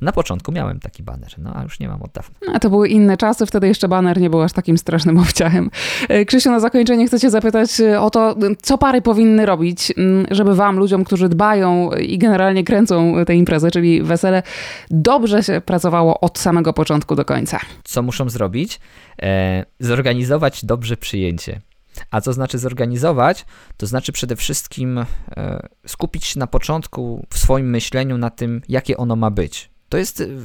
na 0.00 0.12
początku 0.12 0.52
miałem 0.52 0.80
taki 0.80 1.02
baner, 1.02 1.34
no 1.38 1.52
a 1.54 1.62
już 1.62 1.80
nie 1.80 1.88
mam 1.88 2.02
od 2.02 2.12
dawna. 2.12 2.34
A 2.54 2.58
to 2.58 2.70
były 2.70 2.88
inne 2.88 3.16
czasy, 3.16 3.46
wtedy 3.46 3.68
jeszcze 3.68 3.88
baner 3.88 4.20
nie 4.20 4.30
był 4.30 4.42
aż 4.42 4.52
takim 4.52 4.78
strasznym 4.78 5.18
obciachem. 5.24 5.70
E, 6.08 6.24
Krzysiu, 6.24 6.50
na 6.50 6.60
zakończenie 6.60 7.06
chcę 7.06 7.20
cię 7.20 7.30
zapytać 7.30 7.80
e, 7.80 8.00
o 8.00 8.10
to, 8.10 8.36
co 8.62 8.78
pary 8.78 9.02
powinny 9.02 9.46
robić, 9.46 9.92
żeby 10.30 10.54
wam, 10.54 10.78
ludziom, 10.78 11.04
którzy 11.04 11.28
dbają 11.28 11.90
i 11.90 12.18
generalnie 12.18 12.64
kręcą 12.64 13.14
tę 13.26 13.34
imprezę, 13.34 13.70
czyli 13.70 14.02
wesele, 14.02 14.42
dobrze 14.90 15.42
się 15.42 15.60
pracowało 15.60 16.20
od 16.20 16.38
samego 16.38 16.72
początku 16.72 17.16
do 17.16 17.24
końca. 17.24 17.60
Co 17.84 18.02
muszą 18.02 18.28
zrobić? 18.28 18.80
E, 19.22 19.64
zorganizować 19.80 20.64
dobrze 20.64 20.96
przyjęcie. 20.96 21.60
A 22.10 22.20
co 22.20 22.32
znaczy 22.32 22.58
zorganizować? 22.58 23.46
To 23.76 23.86
znaczy 23.86 24.12
przede 24.12 24.36
wszystkim 24.36 24.98
e, 24.98 25.68
skupić 25.86 26.24
się 26.24 26.38
na 26.38 26.46
początku 26.46 27.26
w 27.30 27.38
swoim 27.38 27.70
myśleniu 27.70 28.18
na 28.18 28.30
tym, 28.30 28.62
jakie 28.68 28.96
ono 28.96 29.16
ma 29.16 29.30
być. 29.30 29.69
To 29.90 29.98
jest. 29.98 30.20
Y, 30.20 30.38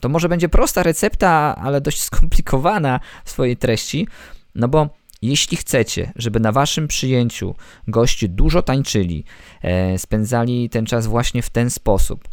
to 0.00 0.08
może 0.08 0.28
będzie 0.28 0.48
prosta 0.48 0.82
recepta, 0.82 1.56
ale 1.56 1.80
dość 1.80 2.02
skomplikowana 2.08 3.00
w 3.24 3.30
swojej 3.30 3.56
treści, 3.56 4.08
no 4.54 4.68
bo 4.68 4.88
jeśli 5.22 5.56
chcecie, 5.56 6.12
żeby 6.16 6.40
na 6.40 6.52
waszym 6.52 6.88
przyjęciu 6.88 7.54
goście 7.88 8.28
dużo 8.28 8.62
tańczyli, 8.62 9.24
e, 9.62 9.98
spędzali 9.98 10.70
ten 10.70 10.86
czas 10.86 11.06
właśnie 11.06 11.42
w 11.42 11.50
ten 11.50 11.70
sposób, 11.70 12.28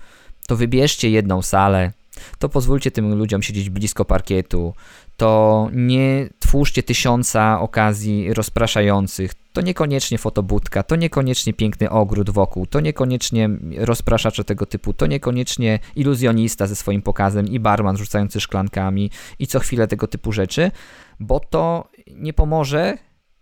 to 0.47 0.55
wybierzcie 0.55 1.09
jedną 1.09 1.41
salę, 1.41 1.91
to 2.39 2.49
pozwólcie 2.49 2.91
tym 2.91 3.15
ludziom 3.15 3.41
siedzieć 3.41 3.69
blisko 3.69 4.05
parkietu, 4.05 4.73
to 5.17 5.69
nie 5.73 6.29
twórzcie 6.39 6.83
tysiąca 6.83 7.59
okazji 7.59 8.33
rozpraszających. 8.33 9.31
To 9.53 9.61
niekoniecznie 9.61 10.17
fotobudka, 10.17 10.83
to 10.83 10.95
niekoniecznie 10.95 11.53
piękny 11.53 11.89
ogród 11.89 12.29
wokół, 12.29 12.65
to 12.65 12.79
niekoniecznie 12.79 13.49
rozpraszacz 13.77 14.43
tego 14.45 14.65
typu, 14.65 14.93
to 14.93 15.07
niekoniecznie 15.07 15.79
iluzjonista 15.95 16.67
ze 16.67 16.75
swoim 16.75 17.01
pokazem 17.01 17.47
i 17.47 17.59
barman 17.59 17.97
rzucający 17.97 18.39
szklankami 18.39 19.11
i 19.39 19.47
co 19.47 19.59
chwilę 19.59 19.87
tego 19.87 20.07
typu 20.07 20.31
rzeczy, 20.31 20.71
bo 21.19 21.39
to 21.39 21.89
nie 22.15 22.33
pomoże. 22.33 22.97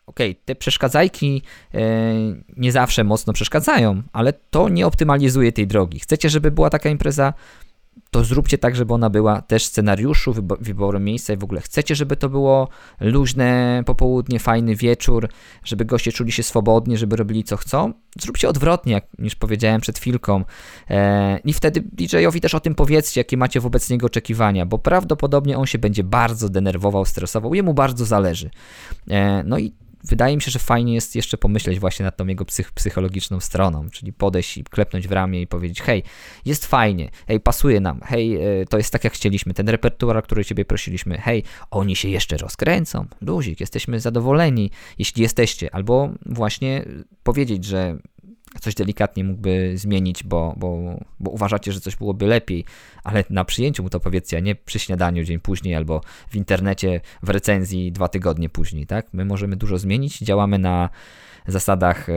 Okej, 0.06 0.32
okay, 0.32 0.44
te 0.46 0.56
przeszkadzajki 0.56 1.42
e, 1.74 1.80
nie 2.58 2.72
zawsze 2.72 3.04
mocno 3.04 3.34
przeszkadzają, 3.34 4.04
ale 4.14 4.34
to 4.34 4.70
nie 4.70 4.88
optymalizuje 4.88 5.52
tej 5.52 5.68
drogi. 5.68 6.00
Chcecie, 6.00 6.30
żeby 6.30 6.52
była 6.52 6.70
taka 6.70 6.90
impreza 6.90 7.34
to 8.12 8.24
zróbcie 8.24 8.58
tak, 8.58 8.76
żeby 8.76 8.94
ona 8.94 9.10
była 9.10 9.42
też 9.42 9.66
scenariuszu, 9.66 10.34
wyborem 10.60 11.04
miejsca 11.04 11.34
i 11.34 11.38
w 11.38 11.44
ogóle 11.44 11.62
chcecie, 11.62 11.96
żeby 11.96 12.16
to 12.16 12.30
było 12.30 12.68
luźne 13.00 13.84
popołudnie, 13.86 14.40
fajny 14.40 14.76
wieczór, 14.76 15.30
żeby 15.64 15.86
goście 15.86 16.12
czuli 16.12 16.32
się 16.32 16.44
swobodnie, 16.44 16.98
żeby 16.98 17.16
robili 17.16 17.44
co 17.44 17.58
chcą. 17.58 17.94
Zróbcie 18.22 18.50
odwrotnie, 18.50 18.94
jak 18.94 19.06
niż 19.20 19.36
powiedziałem 19.36 19.82
przed 19.82 20.00
chwilką. 20.00 20.44
E, 20.90 21.40
I 21.46 21.54
wtedy 21.54 21.82
DJ-owi 21.82 22.42
też 22.42 22.56
o 22.56 22.60
tym 22.60 22.76
powiedzcie, 22.76 23.20
jakie 23.20 23.38
macie 23.38 23.60
wobec 23.60 23.90
niego 23.90 24.06
oczekiwania, 24.06 24.66
bo 24.66 24.78
prawdopodobnie 24.78 25.58
on 25.58 25.66
się 25.66 25.78
będzie 25.78 26.04
bardzo 26.04 26.50
denerwował, 26.50 27.06
stresował, 27.06 27.54
jemu 27.54 27.74
bardzo 27.74 28.06
zależy. 28.06 28.50
E, 29.10 29.44
no 29.44 29.60
i 29.60 29.74
wydaje 30.04 30.36
mi 30.36 30.42
się, 30.42 30.52
że 30.52 30.60
fajnie 30.60 30.94
jest 30.94 31.16
jeszcze 31.16 31.38
pomyśleć 31.38 31.80
właśnie 31.80 32.06
nad 32.06 32.18
tą 32.18 32.28
jego 32.28 32.46
psych 32.46 32.72
psychologiczną 32.72 33.40
stroną, 33.40 33.90
czyli 33.90 34.14
podejść 34.14 34.58
i 34.58 34.64
klepnąć 34.64 35.08
w 35.08 35.12
ramię 35.12 35.42
i 35.42 35.48
powiedzieć, 35.48 35.82
hej, 35.82 36.04
jest 36.46 36.66
fajnie, 36.66 37.10
hej, 37.28 37.40
pasuje 37.40 37.80
nam, 37.80 38.02
hej, 38.02 38.36
e, 38.62 38.66
to 38.66 38.78
jest 38.78 38.92
tak 38.92 39.04
jak 39.04 39.14
chcieliśmy, 39.14 39.54
ten 39.54 39.70
repertuar, 39.70 40.24
który 40.24 40.46
ciebie 40.46 40.66
prosiliśmy, 40.66 41.18
hej, 41.18 41.44
oni 41.72 41.96
się 41.96 42.10
jeszcze 42.10 42.38
rozkręcą, 42.38 43.06
luzik, 43.22 43.60
jesteśmy 43.60 44.00
zadowoleni, 44.00 44.72
jeśli 45.00 45.22
jesteście, 45.22 45.76
albo 45.76 46.10
właśnie 46.26 46.86
powiedzieć, 47.24 47.66
że 47.66 47.98
coś 48.62 48.76
delikatnie 48.76 49.24
mógłby 49.24 49.78
zmienić, 49.78 50.24
bo, 50.24 50.54
bo, 50.58 51.00
bo 51.20 51.32
uważacie, 51.32 51.72
że 51.72 51.80
coś 51.80 51.96
byłoby 51.96 52.28
lepiej, 52.28 52.66
ale 53.04 53.24
na 53.30 53.46
przyjęciu 53.46 53.84
mu 53.84 53.90
to 53.90 54.00
powiedzcie, 54.00 54.38
a 54.38 54.40
nie 54.40 54.56
przy 54.56 54.80
śniadaniu 54.80 55.24
dzień 55.24 55.40
później 55.40 55.76
albo 55.76 56.02
w 56.30 56.36
internecie 56.36 57.02
w 57.24 57.30
recenzji 57.30 57.92
dwa 57.92 58.08
tygodnie 58.08 58.50
później, 58.50 58.88
tak? 58.88 59.08
My 59.14 59.26
możemy 59.26 59.56
dużo 59.56 59.78
zmienić, 59.78 60.20
działamy 60.20 60.60
na 60.60 60.90
zasadach 61.48 62.10
e, 62.10 62.14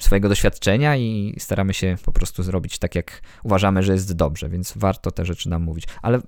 swojego 0.00 0.28
doświadczenia 0.28 0.96
i 0.96 1.34
staramy 1.38 1.74
się 1.74 1.96
po 2.04 2.12
prostu 2.12 2.42
zrobić 2.42 2.78
tak, 2.78 2.94
jak 2.94 3.22
uważamy, 3.44 3.82
że 3.82 3.92
jest 3.92 4.16
dobrze, 4.16 4.48
więc 4.48 4.72
warto 4.76 5.10
te 5.10 5.24
rzeczy 5.24 5.48
nam 5.48 5.62
mówić. 5.62 5.84
Ale 6.02 6.20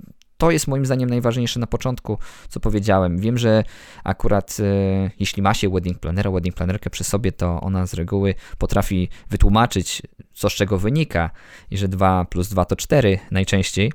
to 0.42 0.50
jest 0.50 0.68
moim 0.68 0.86
zdaniem 0.86 1.10
najważniejsze 1.10 1.60
na 1.60 1.66
początku, 1.66 2.18
co 2.48 2.60
powiedziałem. 2.60 3.18
Wiem, 3.18 3.38
że 3.38 3.64
akurat 4.04 4.56
e, 4.60 5.10
jeśli 5.20 5.42
ma 5.42 5.54
się 5.54 5.70
wedding 5.70 5.98
planera, 5.98 6.30
wedding 6.30 6.56
planerkę 6.56 6.90
przy 6.90 7.04
sobie, 7.04 7.32
to 7.32 7.60
ona 7.60 7.86
z 7.86 7.94
reguły 7.94 8.34
potrafi 8.58 9.08
wytłumaczyć, 9.30 10.02
co 10.32 10.50
z 10.50 10.52
czego 10.52 10.78
wynika 10.78 11.30
i 11.70 11.76
że 11.76 11.88
2 11.88 12.24
plus 12.24 12.48
2 12.48 12.64
to 12.64 12.76
4 12.76 13.18
najczęściej. 13.30 13.92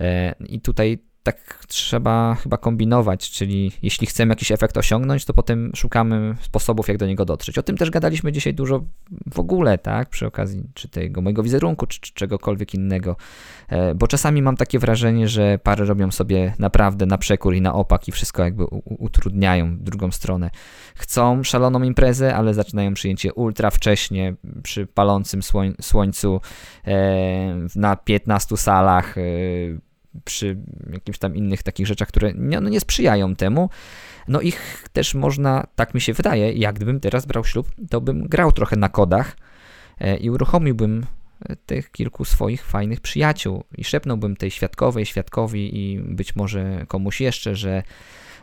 E, 0.00 0.34
I 0.48 0.60
tutaj 0.60 0.98
tak 1.22 1.64
trzeba 1.68 2.34
chyba 2.34 2.56
kombinować, 2.56 3.30
czyli 3.30 3.72
jeśli 3.82 4.06
chcemy 4.06 4.32
jakiś 4.32 4.52
efekt 4.52 4.76
osiągnąć, 4.76 5.24
to 5.24 5.34
potem 5.34 5.72
szukamy 5.74 6.34
sposobów, 6.40 6.88
jak 6.88 6.96
do 6.96 7.06
niego 7.06 7.24
dotrzeć. 7.24 7.58
O 7.58 7.62
tym 7.62 7.76
też 7.76 7.90
gadaliśmy 7.90 8.32
dzisiaj 8.32 8.54
dużo 8.54 8.84
w 9.32 9.38
ogóle, 9.38 9.78
tak, 9.78 10.08
przy 10.08 10.26
okazji 10.26 10.62
czy 10.74 10.88
tego 10.88 11.20
mojego 11.20 11.42
wizerunku, 11.42 11.86
czy, 11.86 12.00
czy 12.00 12.12
czegokolwiek 12.12 12.74
innego, 12.74 13.16
e, 13.68 13.94
bo 13.94 14.06
czasami 14.06 14.42
mam 14.42 14.56
takie 14.56 14.78
wrażenie, 14.78 15.28
że 15.28 15.58
pary 15.58 15.84
robią 15.84 16.10
sobie 16.10 16.54
naprawdę 16.58 17.06
na 17.06 17.18
przekór 17.18 17.54
i 17.54 17.60
na 17.60 17.74
opak 17.74 18.08
i 18.08 18.12
wszystko 18.12 18.44
jakby 18.44 18.64
utrudniają 18.84 19.78
drugą 19.78 20.10
stronę. 20.10 20.50
Chcą 20.94 21.42
szaloną 21.42 21.82
imprezę, 21.82 22.34
ale 22.34 22.54
zaczynają 22.54 22.94
przyjęcie 22.94 23.32
ultra 23.32 23.70
wcześnie, 23.70 24.34
przy 24.62 24.86
palącym 24.86 25.42
słoń, 25.42 25.74
słońcu, 25.80 26.40
e, 26.84 27.68
na 27.76 27.96
15 27.96 28.56
salach, 28.56 29.18
e, 29.18 29.22
przy 30.24 30.56
jakimś 30.92 31.18
tam 31.18 31.36
innych 31.36 31.62
takich 31.62 31.86
rzeczach, 31.86 32.08
które 32.08 32.32
nie, 32.34 32.60
no 32.60 32.68
nie 32.68 32.80
sprzyjają 32.80 33.36
temu. 33.36 33.70
No 34.28 34.40
ich 34.40 34.88
też 34.92 35.14
można, 35.14 35.66
tak 35.76 35.94
mi 35.94 36.00
się 36.00 36.12
wydaje, 36.12 36.52
jak 36.52 36.74
gdybym 36.74 37.00
teraz 37.00 37.26
brał 37.26 37.44
ślub, 37.44 37.68
to 37.90 38.00
bym 38.00 38.28
grał 38.28 38.52
trochę 38.52 38.76
na 38.76 38.88
kodach 38.88 39.36
e, 39.98 40.16
i 40.16 40.30
uruchomiłbym 40.30 41.06
e, 41.48 41.56
tych 41.56 41.90
kilku 41.90 42.24
swoich 42.24 42.64
fajnych 42.64 43.00
przyjaciół 43.00 43.64
i 43.78 43.84
szepnąłbym 43.84 44.36
tej 44.36 44.50
świadkowej, 44.50 45.06
świadkowi 45.06 45.78
i 45.78 46.00
być 46.00 46.36
może 46.36 46.84
komuś 46.88 47.20
jeszcze, 47.20 47.56
że 47.56 47.82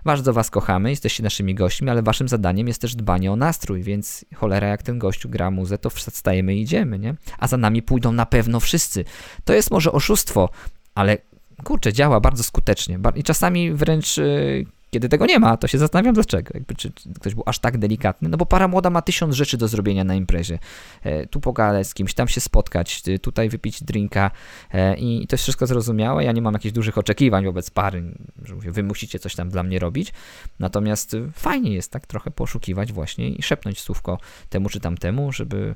bardzo 0.06 0.34
was 0.34 0.50
kochamy, 0.50 0.90
jesteście 0.90 1.24
naszymi 1.24 1.56
gośćmi, 1.56 1.90
ale 1.90 2.04
waszym 2.04 2.28
zadaniem 2.28 2.68
jest 2.68 2.82
też 2.82 2.96
dbanie 2.96 3.32
o 3.32 3.36
nastrój, 3.36 3.84
więc 3.84 4.26
cholera 4.36 4.68
jak 4.68 4.84
ten 4.84 5.00
gościu 5.00 5.30
gra 5.30 5.52
muzę, 5.52 5.78
to 5.78 5.90
wstajemy 5.90 6.56
i 6.56 6.62
idziemy, 6.62 7.00
nie? 7.00 7.16
A 7.38 7.48
za 7.48 7.58
nami 7.58 7.82
pójdą 7.82 8.12
na 8.12 8.26
pewno 8.26 8.60
wszyscy. 8.60 9.06
To 9.44 9.54
jest 9.54 9.72
może 9.72 9.92
oszustwo, 9.92 10.50
ale 10.96 11.18
kurczę, 11.64 11.94
działa 11.94 12.20
bardzo 12.20 12.44
skutecznie. 12.44 13.00
I 13.16 13.24
czasami 13.24 13.74
wręcz 13.74 14.18
y, 14.18 14.66
kiedy 14.92 15.10
tego 15.10 15.26
nie 15.26 15.40
ma, 15.40 15.58
to 15.58 15.68
się 15.68 15.78
zastanawiam 15.78 16.14
dlaczego. 16.14 16.52
Jakby, 16.54 16.76
czy, 16.76 16.92
ktoś 17.16 17.36
był 17.36 17.44
aż 17.46 17.60
tak 17.60 17.78
delikatny. 17.78 18.30
No 18.30 18.38
bo 18.38 18.46
para 18.46 18.68
młoda 18.68 18.90
ma 18.90 19.02
tysiąc 19.02 19.36
rzeczy 19.36 19.58
do 19.58 19.68
zrobienia 19.68 20.04
na 20.04 20.16
imprezie. 20.16 20.60
E, 21.04 21.28
tu 21.28 21.40
pogadać 21.40 21.88
z 21.88 21.94
kimś, 21.94 22.14
tam 22.14 22.28
się 22.28 22.42
spotkać, 22.42 23.04
tutaj 23.22 23.50
wypić 23.50 23.84
drinka 23.84 24.32
e, 24.74 24.96
i 24.96 25.28
to 25.28 25.34
jest 25.34 25.44
wszystko 25.44 25.68
zrozumiałe. 25.68 26.24
Ja 26.24 26.32
nie 26.32 26.42
mam 26.42 26.54
jakichś 26.54 26.74
dużych 26.74 26.98
oczekiwań 26.98 27.46
wobec 27.46 27.70
pary, 27.70 28.04
że 28.46 28.56
mówię, 28.56 28.72
wy 28.72 28.84
musicie 28.84 29.20
coś 29.20 29.36
tam 29.36 29.50
dla 29.50 29.64
mnie 29.64 29.80
robić. 29.80 30.14
Natomiast 30.60 31.16
fajnie 31.34 31.74
jest 31.74 31.92
tak 31.92 32.08
trochę 32.08 32.32
poszukiwać 32.32 32.94
właśnie 32.94 33.30
i 33.30 33.44
szepnąć 33.44 33.80
słówko 33.80 34.18
temu 34.50 34.70
czy 34.70 34.80
tamtemu, 34.80 35.32
żeby, 35.32 35.76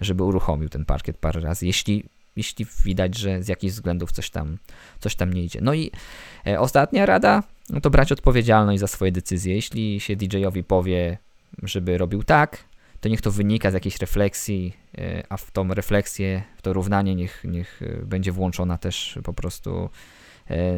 żeby 0.00 0.24
uruchomił 0.24 0.68
ten 0.68 0.84
parkiet 0.84 1.18
parę 1.18 1.40
razy. 1.40 1.66
Jeśli 1.66 2.04
jeśli 2.36 2.66
widać, 2.84 3.18
że 3.18 3.42
z 3.42 3.48
jakichś 3.48 3.74
względów 3.74 4.12
coś 4.12 4.30
tam, 4.30 4.58
coś 5.00 5.14
tam 5.14 5.32
nie 5.32 5.44
idzie. 5.44 5.60
No 5.62 5.74
i 5.74 5.90
e, 6.46 6.60
ostatnia 6.60 7.06
rada, 7.06 7.42
no 7.70 7.80
to 7.80 7.90
brać 7.90 8.12
odpowiedzialność 8.12 8.80
za 8.80 8.86
swoje 8.86 9.12
decyzje. 9.12 9.54
Jeśli 9.54 10.00
się 10.00 10.16
DJ-owi 10.16 10.64
powie, 10.64 11.18
żeby 11.62 11.98
robił 11.98 12.22
tak, 12.22 12.64
to 13.00 13.08
niech 13.08 13.20
to 13.20 13.30
wynika 13.30 13.70
z 13.70 13.74
jakiejś 13.74 13.98
refleksji, 13.98 14.76
e, 14.98 15.22
a 15.28 15.36
w 15.36 15.50
tą 15.50 15.74
refleksję, 15.74 16.42
w 16.56 16.62
to 16.62 16.72
równanie 16.72 17.14
niech, 17.14 17.44
niech 17.44 17.82
e, 17.82 18.06
będzie 18.06 18.32
włączona 18.32 18.78
też 18.78 19.18
po 19.24 19.32
prostu 19.32 19.90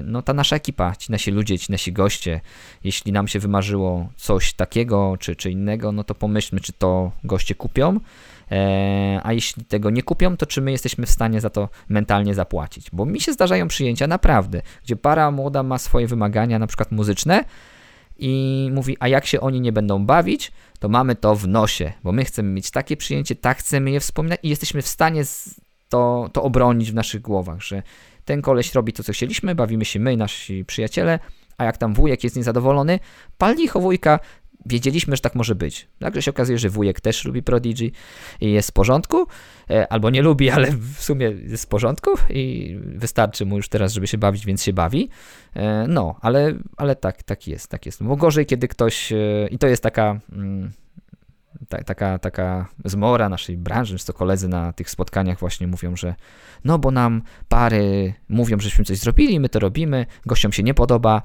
no 0.05 0.23
ta 0.23 0.33
nasza 0.33 0.57
ekipa, 0.57 0.97
ci 0.97 1.13
nasi 1.13 1.31
ludzie, 1.31 1.59
ci 1.59 1.73
nasi 1.73 1.93
goście. 1.93 2.41
Jeśli 2.85 3.13
nam 3.13 3.29
się 3.29 3.39
wymarzyło 3.39 4.09
coś 4.17 4.53
takiego 4.53 5.17
czy, 5.21 5.37
czy 5.37 5.51
innego, 5.51 5.93
no 5.93 6.05
to 6.05 6.15
pomyślmy, 6.15 6.61
czy 6.61 6.73
to 6.73 7.13
goście 7.25 7.55
kupią, 7.55 8.01
a 9.23 9.33
jeśli 9.33 9.65
tego 9.65 9.91
nie 9.91 10.03
kupią, 10.03 10.37
to 10.37 10.47
czy 10.47 10.61
my 10.61 10.71
jesteśmy 10.73 11.07
w 11.07 11.11
stanie 11.11 11.41
za 11.41 11.51
to 11.51 11.69
mentalnie 11.89 12.35
zapłacić? 12.35 12.91
Bo 12.93 13.05
mi 13.05 13.21
się 13.21 13.33
zdarzają 13.33 13.69
przyjęcia 13.69 14.07
naprawdę, 14.07 14.63
gdzie 14.85 14.97
para 14.97 15.31
młoda 15.31 15.63
ma 15.63 15.79
swoje 15.79 16.07
wymagania, 16.07 16.59
na 16.59 16.67
przykład 16.67 16.93
muzyczne, 16.93 17.45
i 18.19 18.71
mówi, 18.73 18.97
a 19.01 19.09
jak 19.09 19.27
się 19.27 19.41
oni 19.41 19.61
nie 19.61 19.73
będą 19.73 20.07
bawić, 20.07 20.53
to 20.79 20.89
mamy 20.89 21.15
to 21.15 21.35
w 21.35 21.49
nosie, 21.49 21.93
bo 22.05 22.13
my 22.13 22.25
chcemy 22.25 22.49
mieć 22.49 22.71
takie 22.71 22.97
przyjęcie, 22.97 23.35
tak 23.35 23.59
chcemy 23.59 23.91
je 23.91 24.01
wspominać 24.01 24.41
i 24.43 24.49
jesteśmy 24.49 24.83
w 24.83 24.89
stanie 24.89 25.23
to, 25.89 26.31
to 26.33 26.43
obronić 26.43 26.91
w 26.91 26.95
naszych 26.95 27.21
głowach, 27.23 27.63
że 27.63 27.83
ten 28.25 28.43
koleś 28.43 28.75
robi 28.75 28.93
to, 28.93 29.03
co 29.03 29.13
chcieliśmy, 29.13 29.55
bawimy 29.55 29.85
się 29.85 30.01
my, 30.01 30.17
nasi 30.17 30.65
przyjaciele, 30.65 31.19
a 31.59 31.65
jak 31.65 31.77
tam 31.77 31.95
wujek 31.95 32.25
jest 32.25 32.37
niezadowolony, 32.37 32.99
pal 33.39 33.55
licho 33.55 33.81
wujka, 33.81 34.21
wiedzieliśmy, 34.67 35.17
że 35.17 35.23
tak 35.23 35.35
może 35.35 35.55
być. 35.55 35.89
Nagle 36.01 36.23
się 36.23 36.31
okazuje, 36.31 36.59
że 36.59 36.71
wujek 36.71 37.01
też 37.01 37.25
lubi 37.25 37.43
Prodigy 37.43 37.91
i 38.41 38.53
jest 38.53 38.71
w 38.71 38.73
porządku, 38.73 39.27
e, 39.71 39.93
albo 39.93 40.11
nie 40.11 40.23
lubi, 40.23 40.51
ale 40.51 40.73
w 40.73 41.03
sumie 41.03 41.27
jest 41.27 41.65
w 41.65 41.69
porządku 41.69 42.11
i 42.31 42.77
wystarczy 42.83 43.47
mu 43.47 43.57
już 43.57 43.69
teraz, 43.69 43.93
żeby 43.93 44.07
się 44.07 44.19
bawić, 44.19 44.47
więc 44.47 44.63
się 44.63 44.73
bawi. 44.73 45.09
E, 45.55 45.87
no, 45.89 46.17
ale, 46.21 46.55
ale 46.77 46.97
tak, 46.97 47.23
tak 47.23 47.49
jest, 47.49 47.69
tak 47.69 47.87
jest. 47.87 48.05
Bo 48.05 48.17
gorzej, 48.17 48.47
kiedy 48.47 48.69
ktoś, 48.69 49.13
e, 49.13 49.17
i 49.51 49.59
to 49.59 49.67
jest 49.67 49.83
taka... 49.83 50.21
Mm, 50.33 50.71
ta, 51.69 51.85
taka, 51.85 52.19
taka 52.19 52.69
zmora 52.85 53.29
naszej 53.29 53.57
branży, 53.57 53.97
to 54.07 54.13
koledzy 54.13 54.49
na 54.49 54.73
tych 54.73 54.91
spotkaniach 54.91 55.39
właśnie 55.39 55.67
mówią, 55.67 55.97
że 55.97 56.15
no 56.65 56.79
bo 56.79 56.91
nam 56.91 57.23
pary 57.49 58.15
mówią, 58.29 58.61
żeśmy 58.61 58.85
coś 58.85 58.99
zrobili, 58.99 59.41
my 59.41 59.49
to 59.49 59.59
robimy, 59.59 60.07
gościom 60.27 60.53
się 60.53 60.63
nie 60.63 60.75
podoba, 60.75 61.23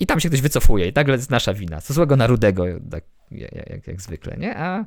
I 0.00 0.06
tam 0.06 0.20
się 0.20 0.28
ktoś 0.28 0.40
wycofuje 0.40 0.88
i 0.88 0.92
nagle 0.92 1.16
jest 1.16 1.30
nasza 1.30 1.54
wina. 1.54 1.80
Co 1.80 1.94
złego 1.94 2.16
na 2.16 2.26
rudego, 2.26 2.64
tak 2.90 3.04
jak, 3.30 3.52
jak, 3.52 3.86
jak 3.86 4.02
zwykle, 4.02 4.36
nie? 4.36 4.56
A, 4.56 4.84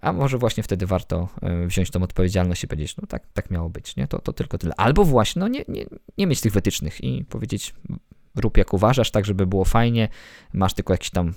a 0.00 0.12
może 0.12 0.38
właśnie 0.38 0.62
wtedy 0.62 0.86
warto 0.86 1.28
e, 1.42 1.66
wziąć 1.66 1.90
tą 1.90 2.02
odpowiedzialność 2.02 2.64
i 2.64 2.68
powiedzieć, 2.68 2.96
no 2.96 3.06
tak, 3.06 3.26
tak 3.32 3.50
miało 3.50 3.70
być, 3.70 3.96
nie? 3.96 4.08
To, 4.08 4.18
to 4.18 4.32
tylko 4.32 4.58
tyle. 4.58 4.74
Albo 4.76 5.04
właśnie, 5.04 5.40
no 5.40 5.48
nie, 5.48 5.64
nie, 5.68 5.86
nie 6.18 6.26
mieć 6.26 6.40
tych 6.40 6.52
wytycznych 6.52 7.04
i 7.04 7.24
powiedzieć, 7.24 7.74
rób 8.34 8.56
jak 8.56 8.72
uważasz, 8.72 9.10
tak 9.10 9.24
żeby 9.24 9.46
było 9.46 9.64
fajnie, 9.64 10.08
masz 10.52 10.74
tylko 10.74 10.94
jakiś 10.94 11.10
tam 11.10 11.32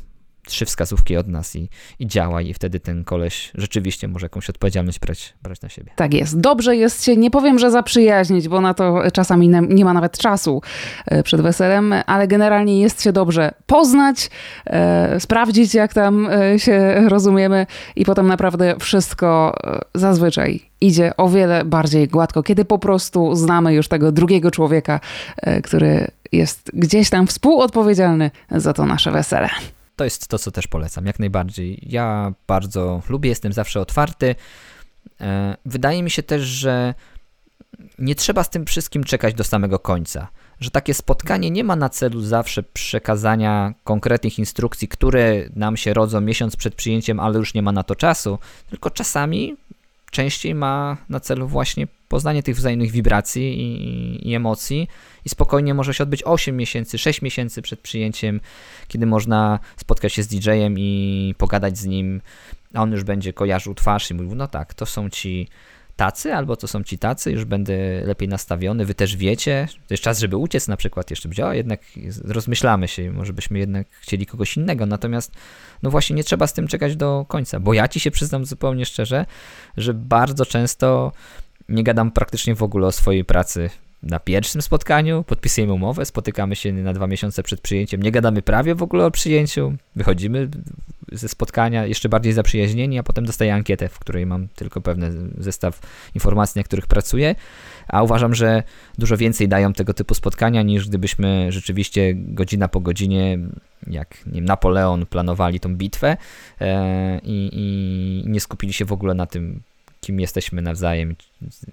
trzy 0.48 0.66
wskazówki 0.66 1.18
od 1.18 1.28
nas 1.28 1.56
i, 1.56 1.70
i 2.00 2.08
działa 2.08 2.42
i 2.42 2.54
wtedy 2.54 2.80
ten 2.80 3.04
koleś 3.04 3.52
rzeczywiście 3.56 4.08
może 4.08 4.26
jakąś 4.26 4.50
odpowiedzialność 4.50 5.00
brać, 5.00 5.34
brać 5.42 5.62
na 5.62 5.70
siebie. 5.70 5.92
Tak 5.96 6.14
jest. 6.14 6.40
Dobrze 6.40 6.76
jest 6.76 7.06
się, 7.06 7.18
nie 7.18 7.32
powiem, 7.32 7.60
że 7.60 7.72
zaprzyjaźnić, 7.72 8.48
bo 8.48 8.62
na 8.62 8.74
to 8.74 9.12
czasami 9.14 9.50
nie 9.50 9.86
ma 9.86 9.94
nawet 9.94 10.18
czasu 10.18 10.62
e, 11.06 11.24
przed 11.24 11.42
weselem, 11.42 11.94
ale 12.06 12.28
generalnie 12.28 12.82
jest 12.82 13.04
się 13.04 13.12
dobrze 13.12 13.52
poznać, 13.66 14.30
e, 14.66 15.20
sprawdzić 15.20 15.74
jak 15.74 15.94
tam 15.94 16.30
e, 16.30 16.60
się 16.60 16.96
rozumiemy 17.08 17.66
i 17.96 18.06
potem 18.06 18.28
naprawdę 18.28 18.76
wszystko 18.80 19.58
zazwyczaj 19.96 20.62
idzie 20.82 21.18
o 21.18 21.30
wiele 21.30 21.66
bardziej 21.66 22.08
gładko, 22.08 22.44
kiedy 22.44 22.66
po 22.66 22.80
prostu 22.80 23.36
znamy 23.36 23.74
już 23.74 23.88
tego 23.88 24.12
drugiego 24.12 24.52
człowieka, 24.52 25.00
który 25.64 26.08
jest 26.32 26.72
gdzieś 26.74 27.10
tam 27.10 27.28
współodpowiedzialny 27.28 28.32
za 28.52 28.74
to 28.74 28.86
nasze 28.86 29.12
wesele 29.12 29.50
to 29.98 30.04
jest 30.04 30.28
to, 30.28 30.40
co 30.40 30.52
też 30.52 30.68
polecam, 30.68 31.06
jak 31.06 31.20
najbardziej. 31.20 31.80
Ja 31.82 32.34
bardzo 32.48 33.02
lubię, 33.10 33.30
jestem 33.30 33.54
zawsze 33.54 33.82
otwarty. 33.82 34.36
E, 35.22 35.58
wydaje 35.66 36.04
mi 36.04 36.10
się 36.10 36.24
też, 36.24 36.42
że 36.42 36.94
nie 38.00 38.16
trzeba 38.16 38.44
z 38.44 38.50
tym 38.50 38.66
wszystkim 38.66 39.04
czekać 39.04 39.34
do 39.34 39.44
samego 39.44 39.80
końca. 39.80 40.28
Że 40.60 40.72
takie 40.72 40.94
spotkanie 40.94 41.52
nie 41.52 41.64
ma 41.64 41.76
na 41.76 41.90
celu 41.90 42.22
zawsze 42.22 42.64
przekazania 42.64 43.74
konkretnych 43.84 44.40
instrukcji, 44.40 44.88
które 44.88 45.50
nam 45.56 45.78
się 45.78 45.94
rodzą 45.94 46.22
miesiąc 46.22 46.56
przed 46.56 46.76
przyjęciem, 46.76 47.20
ale 47.20 47.40
już 47.40 47.54
nie 47.54 47.62
ma 47.62 47.72
na 47.72 47.84
to 47.84 47.96
czasu, 47.96 48.40
tylko 48.70 48.90
czasami 48.90 49.58
częściej 50.12 50.56
ma 50.56 50.98
na 51.10 51.20
celu 51.20 51.48
właśnie 51.48 51.88
poznanie 52.08 52.44
tych 52.44 52.56
wzajemnych 52.56 52.92
wibracji 52.92 53.62
i, 53.62 54.30
i, 54.30 54.36
emocji 54.36 54.88
i 55.26 55.30
spokojnie 55.30 55.74
może 55.74 55.94
się 55.94 56.04
odbyć 56.04 56.24
8 56.24 56.58
miesięcy, 56.58 56.98
6 56.98 57.22
miesięcy 57.22 57.62
przed 57.62 57.80
przyjęciem, 57.80 58.40
kiedy 58.88 59.06
można 59.06 59.60
spotkać 59.78 60.14
się 60.14 60.24
z 60.24 60.28
DJ-em 60.28 60.80
i 60.80 61.36
pogadać 61.38 61.78
z 61.78 61.86
nim, 61.86 62.22
a 62.74 62.82
on 62.82 62.92
już 62.92 63.04
będzie 63.04 63.34
kojarzył 63.34 63.76
twarz 63.76 64.12
i 64.12 64.14
mówił, 64.14 64.36
no 64.36 64.48
tak, 64.48 64.74
to 64.74 64.86
są 64.86 65.10
ci 65.10 65.48
tacy, 65.98 66.34
albo 66.34 66.56
to 66.56 66.68
są 66.68 66.84
ci 66.84 66.98
tacy, 66.98 67.32
już 67.32 67.46
będę 67.46 68.02
lepiej 68.06 68.28
nastawiony, 68.28 68.86
wy 68.86 68.96
też 68.96 69.18
wiecie, 69.18 69.68
to 69.88 69.94
jest 69.94 70.04
czas, 70.04 70.20
żeby 70.20 70.38
uciec 70.38 70.68
na 70.68 70.78
przykład, 70.78 71.10
jeszcze 71.10 71.30
będzie, 71.30 71.46
o 71.46 71.54
jednak 71.54 71.82
rozmyślamy 72.24 72.88
się, 72.88 73.12
może 73.12 73.34
byśmy 73.34 73.60
jednak 73.60 73.88
chcieli 73.90 74.26
kogoś 74.26 74.58
innego, 74.58 74.86
natomiast 74.86 75.32
no 75.84 75.90
właśnie 75.90 76.16
nie 76.16 76.24
trzeba 76.24 76.48
z 76.48 76.54
tym 76.54 76.68
czekać 76.68 76.96
do 76.96 77.26
końca, 77.28 77.60
bo 77.60 77.74
ja 77.74 77.88
ci 77.88 78.00
się 78.00 78.12
przyznam 78.12 78.46
zupełnie 78.46 78.86
szczerze, 78.86 79.26
że 79.78 79.94
bardzo 79.94 80.46
często 80.46 81.12
nie 81.70 81.84
gadam 81.84 82.12
praktycznie 82.12 82.56
w 82.56 82.64
ogóle 82.64 82.88
o 82.88 82.92
swojej 82.92 83.26
pracy 83.26 83.70
na 84.04 84.20
pierwszym 84.20 84.62
spotkaniu, 84.62 85.24
podpisujemy 85.24 85.74
umowę, 85.74 86.06
spotykamy 86.06 86.56
się 86.56 86.74
na 86.74 86.94
dwa 86.94 87.08
miesiące 87.08 87.44
przed 87.44 87.62
przyjęciem, 87.62 88.04
nie 88.04 88.12
gadamy 88.12 88.42
prawie 88.42 88.76
w 88.76 88.84
ogóle 88.84 89.06
o 89.06 89.12
przyjęciu, 89.12 89.74
wychodzimy 89.96 90.50
ze 91.12 91.28
spotkania 91.28 91.86
jeszcze 91.86 92.10
bardziej 92.10 92.34
zaprzyjaźnieni, 92.34 93.00
a 93.00 93.04
potem 93.04 93.26
dostaję 93.26 93.54
ankietę, 93.54 93.90
w 93.90 94.00
której 94.00 94.26
mam 94.26 94.48
tylko 94.48 94.82
pewny 94.82 95.12
zestaw 95.38 95.80
informacji, 96.16 96.60
na 96.60 96.64
których 96.64 96.88
pracuję, 96.88 97.36
a 97.88 98.04
uważam, 98.04 98.36
że 98.36 98.64
dużo 98.98 99.18
więcej 99.18 99.48
dają 99.48 99.74
tego 99.74 99.94
typu 99.94 100.14
spotkania, 100.14 100.62
niż 100.62 100.88
gdybyśmy 100.88 101.52
rzeczywiście 101.52 102.14
godzina 102.16 102.68
po 102.68 102.80
godzinie, 102.80 103.40
jak 103.88 104.26
nie 104.26 104.34
wiem, 104.34 104.46
Napoleon 104.46 105.06
planowali 105.06 105.60
tą 105.60 105.76
bitwę 105.76 106.18
e, 106.62 107.20
i, 107.24 107.50
i 107.54 108.30
nie 108.30 108.40
skupili 108.40 108.74
się 108.74 108.86
w 108.86 108.92
ogóle 108.92 109.14
na 109.14 109.26
tym, 109.26 109.62
kim 110.08 110.20
jesteśmy 110.20 110.62
nawzajem, 110.62 111.16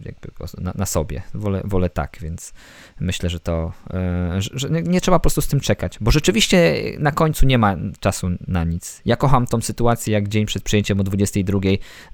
jakby 0.05 0.29
na, 0.59 0.73
na, 0.75 0.87
sobie. 0.87 1.23
Wolę, 1.35 1.63
wolę 1.65 1.91
tak, 1.91 2.19
więc 2.21 2.53
myślę, 3.01 3.31
że 3.31 3.41
to, 3.41 3.73
e, 3.91 4.43
że, 4.43 4.51
że 4.55 4.71
nie 4.71 5.01
trzeba 5.01 5.19
po 5.19 5.23
prostu 5.23 5.41
z 5.41 5.47
tym 5.47 5.61
czekać, 5.61 5.99
bo 6.01 6.11
rzeczywiście 6.11 6.75
na 6.99 7.13
końcu 7.13 7.47
nie 7.47 7.59
ma 7.59 7.77
czasu 8.01 8.29
na 8.47 8.65
nic. 8.65 9.03
Ja 9.05 9.17
kocham 9.17 9.47
tą 9.47 9.61
sytuację, 9.61 10.13
jak 10.13 10.29
dzień 10.29 10.47
przed 10.47 10.63
przyjęciem 10.63 11.01
o 11.01 11.03
22 11.03 11.61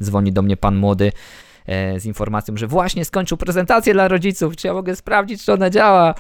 dzwoni 0.03 0.33
do 0.33 0.43
mnie 0.43 0.57
pan 0.57 0.77
młody 0.77 1.13
e, 1.67 2.01
z 2.01 2.07
informacją, 2.07 2.57
że 2.57 2.67
właśnie 2.67 3.05
skończył 3.05 3.37
prezentację 3.37 3.93
dla 3.93 4.09
rodziców, 4.09 4.57
czy 4.57 4.67
ja 4.67 4.75
mogę 4.75 4.97
sprawdzić, 4.97 5.45
czy 5.45 5.53
ona 5.53 5.71
działa. 5.71 6.15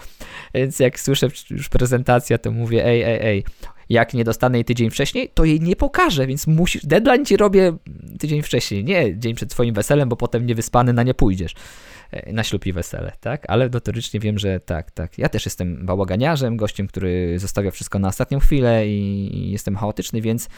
Więc 0.54 0.78
jak 0.80 1.00
słyszę 1.00 1.28
już 1.50 1.68
prezentację, 1.68 2.38
to 2.38 2.50
mówię, 2.50 2.86
ej, 2.86 3.02
ej, 3.02 3.18
ej, 3.22 3.44
jak 3.90 4.14
nie 4.14 4.24
dostanę 4.24 4.58
jej 4.58 4.64
tydzień 4.64 4.90
wcześniej, 4.90 5.30
to 5.34 5.44
jej 5.44 5.60
nie 5.60 5.76
pokażę, 5.76 6.26
więc 6.26 6.46
musisz, 6.46 6.86
deadline 6.86 7.24
ci 7.24 7.36
robię 7.36 7.72
tydzień 8.18 8.42
wcześniej, 8.42 8.84
nie 8.84 9.18
dzień 9.18 9.34
przed 9.34 9.50
twoim 9.50 9.74
weselem, 9.74 10.08
bo 10.08 10.16
potem 10.16 10.46
niewyspany 10.46 10.92
na 10.92 11.02
nie 11.02 11.14
pójdziesz 11.14 11.54
e, 12.10 12.32
na 12.32 12.44
ślub 12.44 12.66
i 12.66 12.72
wesele, 12.72 13.12
tak? 13.20 13.44
Ale 13.48 13.68
notorycznie 13.68 14.20
wiem, 14.20 14.38
że 14.38 14.60
tak, 14.60 14.90
tak. 14.90 15.18
Ja 15.18 15.28
też 15.28 15.44
jestem 15.44 15.86
bałaganiarzem, 15.86 16.56
gościem, 16.56 16.86
który 16.86 17.38
zostawia 17.38 17.70
wszystko 17.70 17.98
na 17.98 18.08
ostatnią 18.08 18.40
chwilę 18.40 18.88
i 18.88 19.50
jestem 19.50 19.76
chaotyczny, 19.76 20.20
więc 20.20 20.48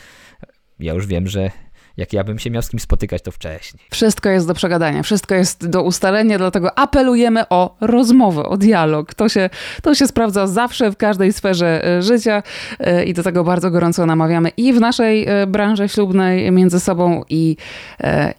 ja 0.78 0.95
już 0.95 1.07
wiem, 1.07 1.28
że 1.28 1.51
jak 1.97 2.12
ja 2.12 2.24
bym 2.24 2.38
się 2.38 2.51
miał 2.51 2.62
z 2.62 2.68
kim 2.68 2.80
spotykać, 2.80 3.22
to 3.22 3.30
wcześniej. 3.30 3.84
Wszystko 3.90 4.28
jest 4.28 4.47
do 4.47 4.55
przegadania, 4.55 5.03
wszystko 5.03 5.34
jest 5.34 5.68
do 5.68 5.82
ustalenia, 5.82 6.38
dlatego 6.38 6.78
apelujemy 6.78 7.49
o 7.49 7.76
rozmowę, 7.80 8.43
o 8.43 8.57
dialog. 8.57 9.14
To 9.14 9.28
się, 9.28 9.51
to 9.82 9.95
się 9.95 10.07
sprawdza 10.07 10.47
zawsze 10.47 10.90
w 10.90 10.97
każdej 10.97 11.32
sferze 11.32 11.84
e, 11.86 12.03
życia 12.03 12.43
e, 12.80 13.05
i 13.05 13.14
do 13.14 13.22
tego 13.22 13.45
bardzo 13.45 13.70
gorąco 13.70 14.07
namawiamy 14.07 14.49
i 14.49 14.72
w 14.72 14.80
naszej 14.80 15.28
e, 15.28 15.47
branży 15.47 15.88
ślubnej 15.88 16.53
między 16.53 16.80
sobą 16.80 17.22
i, 17.28 17.57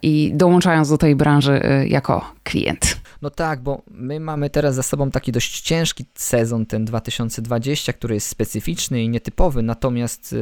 i 0.02 0.30
dołączając 0.34 0.88
do 0.88 0.98
tej 0.98 1.16
branży 1.16 1.60
jako 1.86 2.32
klient. 2.42 2.96
No 3.22 3.30
tak, 3.30 3.60
bo 3.60 3.82
my 3.90 4.20
mamy 4.20 4.50
teraz 4.50 4.74
za 4.74 4.82
sobą 4.82 5.10
taki 5.10 5.32
dość 5.32 5.60
ciężki 5.60 6.04
sezon, 6.14 6.66
ten 6.66 6.84
2020, 6.84 7.92
który 7.92 8.14
jest 8.14 8.28
specyficzny 8.28 9.02
i 9.02 9.08
nietypowy, 9.08 9.62
natomiast 9.62 10.34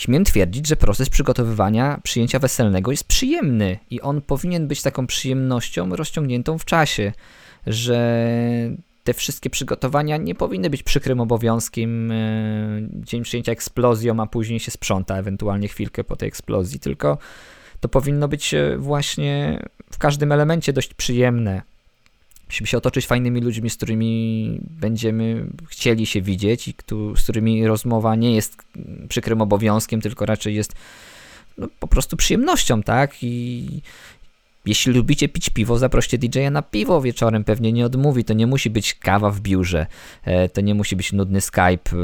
Śmiem 0.00 0.24
twierdzić, 0.24 0.66
że 0.66 0.76
proces 0.76 1.08
przygotowywania 1.08 2.00
przyjęcia 2.02 2.38
weselnego 2.38 2.90
jest 2.90 3.04
przyjemny 3.04 3.78
i 3.90 4.00
on 4.00 4.20
powinien 4.20 4.68
być 4.68 4.82
taką 4.82 5.06
przyjemnością 5.06 5.96
rozciągniętą 5.96 6.58
w 6.58 6.64
czasie, 6.64 7.12
że 7.66 8.30
te 9.04 9.14
wszystkie 9.14 9.50
przygotowania 9.50 10.16
nie 10.16 10.34
powinny 10.34 10.70
być 10.70 10.82
przykrym 10.82 11.20
obowiązkiem, 11.20 12.12
e, 12.12 12.16
dzień 12.92 13.22
przyjęcia 13.22 13.52
eksplozją, 13.52 14.20
a 14.20 14.26
później 14.26 14.60
się 14.60 14.70
sprząta 14.70 15.16
ewentualnie 15.16 15.68
chwilkę 15.68 16.04
po 16.04 16.16
tej 16.16 16.28
eksplozji, 16.28 16.80
tylko 16.80 17.18
to 17.80 17.88
powinno 17.88 18.28
być 18.28 18.54
e, 18.54 18.76
właśnie 18.78 19.62
w 19.90 19.98
każdym 19.98 20.32
elemencie 20.32 20.72
dość 20.72 20.94
przyjemne. 20.94 21.62
Musimy 22.50 22.66
się 22.66 22.78
otoczyć 22.78 23.06
fajnymi 23.06 23.40
ludźmi, 23.40 23.70
z 23.70 23.76
którymi 23.76 24.60
będziemy 24.62 25.46
chcieli 25.68 26.06
się 26.06 26.22
widzieć 26.22 26.68
i 26.68 26.74
z 27.16 27.22
którymi 27.22 27.66
rozmowa 27.66 28.16
nie 28.16 28.34
jest 28.34 28.62
przykrym 29.08 29.40
obowiązkiem, 29.40 30.00
tylko 30.00 30.26
raczej 30.26 30.54
jest 30.54 30.74
no, 31.58 31.68
po 31.80 31.86
prostu 31.86 32.16
przyjemnością, 32.16 32.82
tak? 32.82 33.22
I, 33.22 33.82
jeśli 34.66 34.92
lubicie 34.92 35.28
pić 35.28 35.50
piwo, 35.50 35.78
zaproście 35.78 36.18
DJ-a 36.18 36.50
na 36.50 36.62
piwo 36.62 37.00
wieczorem, 37.00 37.44
pewnie 37.44 37.72
nie 37.72 37.86
odmówi. 37.86 38.24
To 38.24 38.34
nie 38.34 38.46
musi 38.46 38.70
być 38.70 38.94
kawa 38.94 39.30
w 39.30 39.40
biurze, 39.40 39.86
e, 40.24 40.48
to 40.48 40.60
nie 40.60 40.74
musi 40.74 40.96
być 40.96 41.12
nudny 41.12 41.40
Skype, 41.40 41.90
e, 41.92 41.96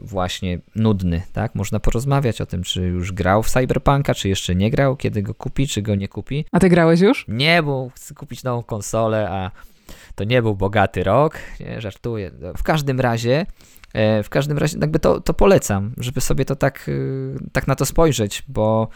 właśnie 0.00 0.58
nudny, 0.76 1.22
tak? 1.32 1.54
Można 1.54 1.80
porozmawiać 1.80 2.40
o 2.40 2.46
tym, 2.46 2.62
czy 2.62 2.82
już 2.82 3.12
grał 3.12 3.42
w 3.42 3.50
Cyberpunka, 3.50 4.14
czy 4.14 4.28
jeszcze 4.28 4.54
nie 4.54 4.70
grał, 4.70 4.96
kiedy 4.96 5.22
go 5.22 5.34
kupi, 5.34 5.68
czy 5.68 5.82
go 5.82 5.94
nie 5.94 6.08
kupi. 6.08 6.44
A 6.52 6.60
ty 6.60 6.68
grałeś 6.68 7.00
już? 7.00 7.24
Nie, 7.28 7.62
bo 7.62 7.90
chcę 7.94 8.14
kupić 8.14 8.44
nową 8.44 8.62
konsolę, 8.62 9.30
a 9.30 9.50
to 10.14 10.24
nie 10.24 10.42
był 10.42 10.54
bogaty 10.54 11.04
rok, 11.04 11.38
nie, 11.60 11.80
żartuję. 11.80 12.30
W 12.56 12.62
każdym 12.62 13.00
razie 13.00 13.46
e, 13.94 14.22
w 14.22 14.28
każdym 14.28 14.58
razie 14.58 14.78
jakby 14.80 14.98
to, 14.98 15.20
to 15.20 15.34
polecam, 15.34 15.92
żeby 15.98 16.20
sobie 16.20 16.44
to 16.44 16.56
tak, 16.56 16.90
tak 17.52 17.66
na 17.66 17.74
to 17.74 17.86
spojrzeć, 17.86 18.42
bo 18.48 18.88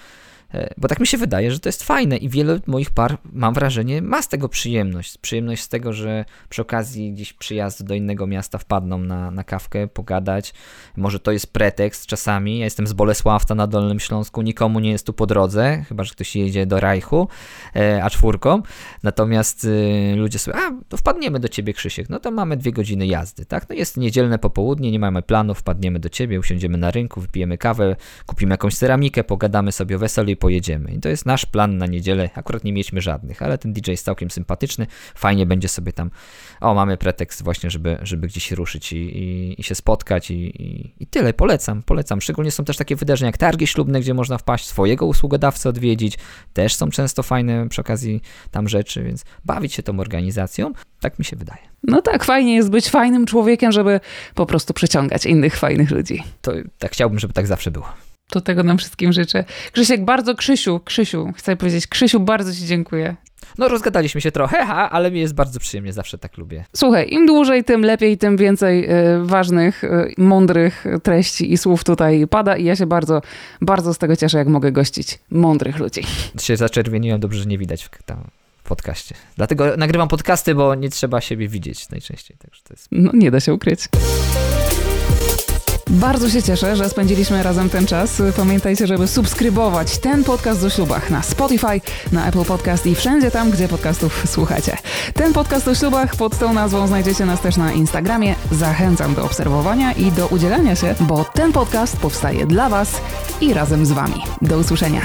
bo 0.76 0.88
tak 0.88 1.00
mi 1.00 1.06
się 1.06 1.18
wydaje, 1.18 1.52
że 1.52 1.58
to 1.58 1.68
jest 1.68 1.82
fajne 1.82 2.16
i 2.16 2.28
wiele 2.28 2.60
moich 2.66 2.90
par, 2.90 3.18
mam 3.32 3.54
wrażenie, 3.54 4.02
ma 4.02 4.22
z 4.22 4.28
tego 4.28 4.48
przyjemność. 4.48 5.18
Przyjemność 5.18 5.62
z 5.62 5.68
tego, 5.68 5.92
że 5.92 6.24
przy 6.48 6.62
okazji 6.62 7.12
gdzieś 7.12 7.32
przyjazdu 7.32 7.84
do 7.84 7.94
innego 7.94 8.26
miasta 8.26 8.58
wpadną 8.58 8.98
na, 8.98 9.30
na 9.30 9.44
kawkę, 9.44 9.88
pogadać. 9.88 10.54
Może 10.96 11.20
to 11.20 11.32
jest 11.32 11.52
pretekst 11.52 12.06
czasami. 12.06 12.58
Ja 12.58 12.64
jestem 12.64 12.86
z 12.86 12.92
Bolesławca 12.92 13.54
na 13.54 13.66
Dolnym 13.66 14.00
Śląsku, 14.00 14.42
nikomu 14.42 14.80
nie 14.80 14.90
jest 14.90 15.06
tu 15.06 15.12
po 15.12 15.26
drodze, 15.26 15.84
chyba 15.88 16.04
że 16.04 16.12
ktoś 16.12 16.36
jedzie 16.36 16.66
do 16.66 16.80
Rajchu, 16.80 17.28
e, 17.76 18.04
a 18.04 18.10
czwórką. 18.10 18.62
Natomiast 19.02 19.64
y, 19.64 20.14
ludzie 20.16 20.38
sobie, 20.38 20.56
a 20.56 20.72
to 20.88 20.96
wpadniemy 20.96 21.40
do 21.40 21.48
ciebie, 21.48 21.72
Krzysiek. 21.72 22.08
No 22.08 22.20
to 22.20 22.30
mamy 22.30 22.56
dwie 22.56 22.72
godziny 22.72 23.06
jazdy, 23.06 23.46
tak? 23.46 23.68
No 23.68 23.74
jest 23.74 23.96
niedzielne 23.96 24.38
popołudnie, 24.38 24.90
nie 24.90 24.98
mamy 24.98 25.22
planów, 25.22 25.58
wpadniemy 25.58 25.98
do 25.98 26.08
ciebie, 26.08 26.38
usiądziemy 26.38 26.78
na 26.78 26.90
rynku, 26.90 27.20
wypijemy 27.20 27.58
kawę, 27.58 27.96
kupimy 28.26 28.52
jakąś 28.52 28.74
ceramikę, 28.74 29.24
pogadamy 29.24 29.72
sobie 29.72 29.96
o 29.96 29.98
weselu 29.98 30.35
i 30.36 30.38
pojedziemy. 30.38 30.92
I 30.92 31.00
to 31.00 31.08
jest 31.08 31.26
nasz 31.26 31.46
plan 31.46 31.78
na 31.78 31.86
niedzielę. 31.86 32.30
Akurat 32.34 32.64
nie 32.64 32.72
mieliśmy 32.72 33.00
żadnych, 33.00 33.42
ale 33.42 33.58
ten 33.58 33.72
DJ 33.72 33.90
jest 33.90 34.04
całkiem 34.04 34.30
sympatyczny. 34.30 34.86
Fajnie 35.14 35.46
będzie 35.46 35.68
sobie 35.68 35.92
tam. 35.92 36.10
O, 36.60 36.74
mamy 36.74 36.96
pretekst 36.96 37.44
właśnie, 37.44 37.70
żeby, 37.70 37.98
żeby 38.02 38.26
gdzieś 38.26 38.52
ruszyć 38.52 38.92
i, 38.92 38.96
i, 38.96 39.60
i 39.60 39.62
się 39.62 39.74
spotkać 39.74 40.30
i, 40.30 40.34
i, 40.34 40.94
i, 41.00 41.06
tyle. 41.06 41.32
Polecam, 41.32 41.82
polecam. 41.82 42.20
Szczególnie 42.20 42.50
są 42.50 42.64
też 42.64 42.76
takie 42.76 42.96
wydarzenia 42.96 43.28
jak 43.28 43.38
targi 43.38 43.66
ślubne, 43.66 44.00
gdzie 44.00 44.14
można 44.14 44.38
wpaść, 44.38 44.66
swojego 44.66 45.06
usługodawcę 45.06 45.68
odwiedzić. 45.68 46.18
Też 46.52 46.74
są 46.74 46.90
często 46.90 47.22
fajne 47.22 47.68
przy 47.68 47.80
okazji 47.80 48.20
tam 48.50 48.68
rzeczy, 48.68 49.02
więc 49.02 49.24
bawić 49.44 49.74
się 49.74 49.82
tą 49.82 50.00
organizacją. 50.00 50.72
Tak 51.00 51.18
mi 51.18 51.24
się 51.24 51.36
wydaje. 51.36 51.60
No 51.82 52.02
tak, 52.02 52.24
fajnie 52.24 52.54
jest 52.54 52.70
być 52.70 52.88
fajnym 52.88 53.26
człowiekiem, 53.26 53.72
żeby 53.72 54.00
po 54.34 54.46
prostu 54.46 54.74
przyciągać 54.74 55.26
innych 55.26 55.56
fajnych 55.56 55.90
ludzi. 55.90 56.22
To 56.42 56.52
tak 56.78 56.92
chciałbym, 56.92 57.18
żeby 57.18 57.34
tak 57.34 57.46
zawsze 57.46 57.70
było. 57.70 58.05
To 58.30 58.40
tego 58.40 58.62
nam 58.62 58.78
wszystkim 58.78 59.12
życzę. 59.12 59.44
Krzysiek, 59.72 60.04
bardzo 60.04 60.34
Krzysiu, 60.34 60.80
Krzysiu, 60.84 61.32
chcę 61.36 61.56
powiedzieć, 61.56 61.86
Krzysiu, 61.86 62.20
bardzo 62.20 62.54
Ci 62.54 62.66
dziękuję. 62.66 63.16
No, 63.58 63.68
rozgadaliśmy 63.68 64.20
się 64.20 64.32
trochę, 64.32 64.66
ha, 64.66 64.90
ale 64.90 65.10
mi 65.10 65.20
jest 65.20 65.34
bardzo 65.34 65.60
przyjemnie, 65.60 65.92
zawsze 65.92 66.18
tak 66.18 66.36
lubię. 66.38 66.64
Słuchaj, 66.72 67.08
im 67.10 67.26
dłużej, 67.26 67.64
tym 67.64 67.82
lepiej, 67.82 68.18
tym 68.18 68.36
więcej 68.36 68.90
y, 68.90 69.24
ważnych, 69.24 69.84
y, 69.84 70.14
mądrych 70.18 70.84
treści 71.02 71.52
i 71.52 71.58
słów 71.58 71.84
tutaj 71.84 72.26
pada 72.26 72.56
i 72.56 72.64
ja 72.64 72.76
się 72.76 72.86
bardzo, 72.86 73.22
bardzo 73.60 73.94
z 73.94 73.98
tego 73.98 74.16
cieszę, 74.16 74.38
jak 74.38 74.48
mogę 74.48 74.72
gościć 74.72 75.18
mądrych 75.30 75.78
ludzi. 75.78 76.02
Się 76.40 76.56
zaczerwieniłem, 76.56 77.20
dobrze, 77.20 77.40
że 77.40 77.46
nie 77.46 77.58
widać 77.58 77.84
w, 77.84 78.02
tam, 78.02 78.24
podcaście. 78.64 79.14
Dlatego 79.36 79.76
nagrywam 79.76 80.08
podcasty, 80.08 80.54
bo 80.54 80.74
nie 80.74 80.90
trzeba 80.90 81.20
siebie 81.20 81.48
widzieć 81.48 81.90
najczęściej. 81.90 82.36
Także 82.36 82.62
to 82.62 82.74
jest... 82.74 82.88
No, 82.92 83.10
nie 83.14 83.30
da 83.30 83.40
się 83.40 83.54
ukryć. 83.54 83.80
Bardzo 85.90 86.30
się 86.30 86.42
cieszę, 86.42 86.76
że 86.76 86.88
spędziliśmy 86.88 87.42
razem 87.42 87.70
ten 87.70 87.86
czas. 87.86 88.22
Pamiętajcie, 88.36 88.86
żeby 88.86 89.08
subskrybować 89.08 89.98
ten 89.98 90.24
podcast 90.24 90.64
o 90.64 90.70
ślubach 90.70 91.10
na 91.10 91.22
Spotify, 91.22 91.80
na 92.12 92.28
Apple 92.28 92.44
Podcast 92.44 92.86
i 92.86 92.94
wszędzie 92.94 93.30
tam, 93.30 93.50
gdzie 93.50 93.68
podcastów 93.68 94.24
słuchacie. 94.26 94.76
Ten 95.14 95.32
podcast 95.32 95.68
o 95.68 95.74
ślubach 95.74 96.16
pod 96.16 96.38
tą 96.38 96.52
nazwą 96.52 96.86
znajdziecie 96.86 97.26
nas 97.26 97.40
też 97.40 97.56
na 97.56 97.72
Instagramie. 97.72 98.34
Zachęcam 98.52 99.14
do 99.14 99.24
obserwowania 99.24 99.92
i 99.92 100.12
do 100.12 100.26
udzielania 100.26 100.76
się, 100.76 100.94
bo 101.00 101.24
ten 101.24 101.52
podcast 101.52 101.96
powstaje 101.96 102.46
dla 102.46 102.68
Was 102.68 102.90
i 103.40 103.54
razem 103.54 103.86
z 103.86 103.92
Wami. 103.92 104.22
Do 104.42 104.58
usłyszenia. 104.58 105.00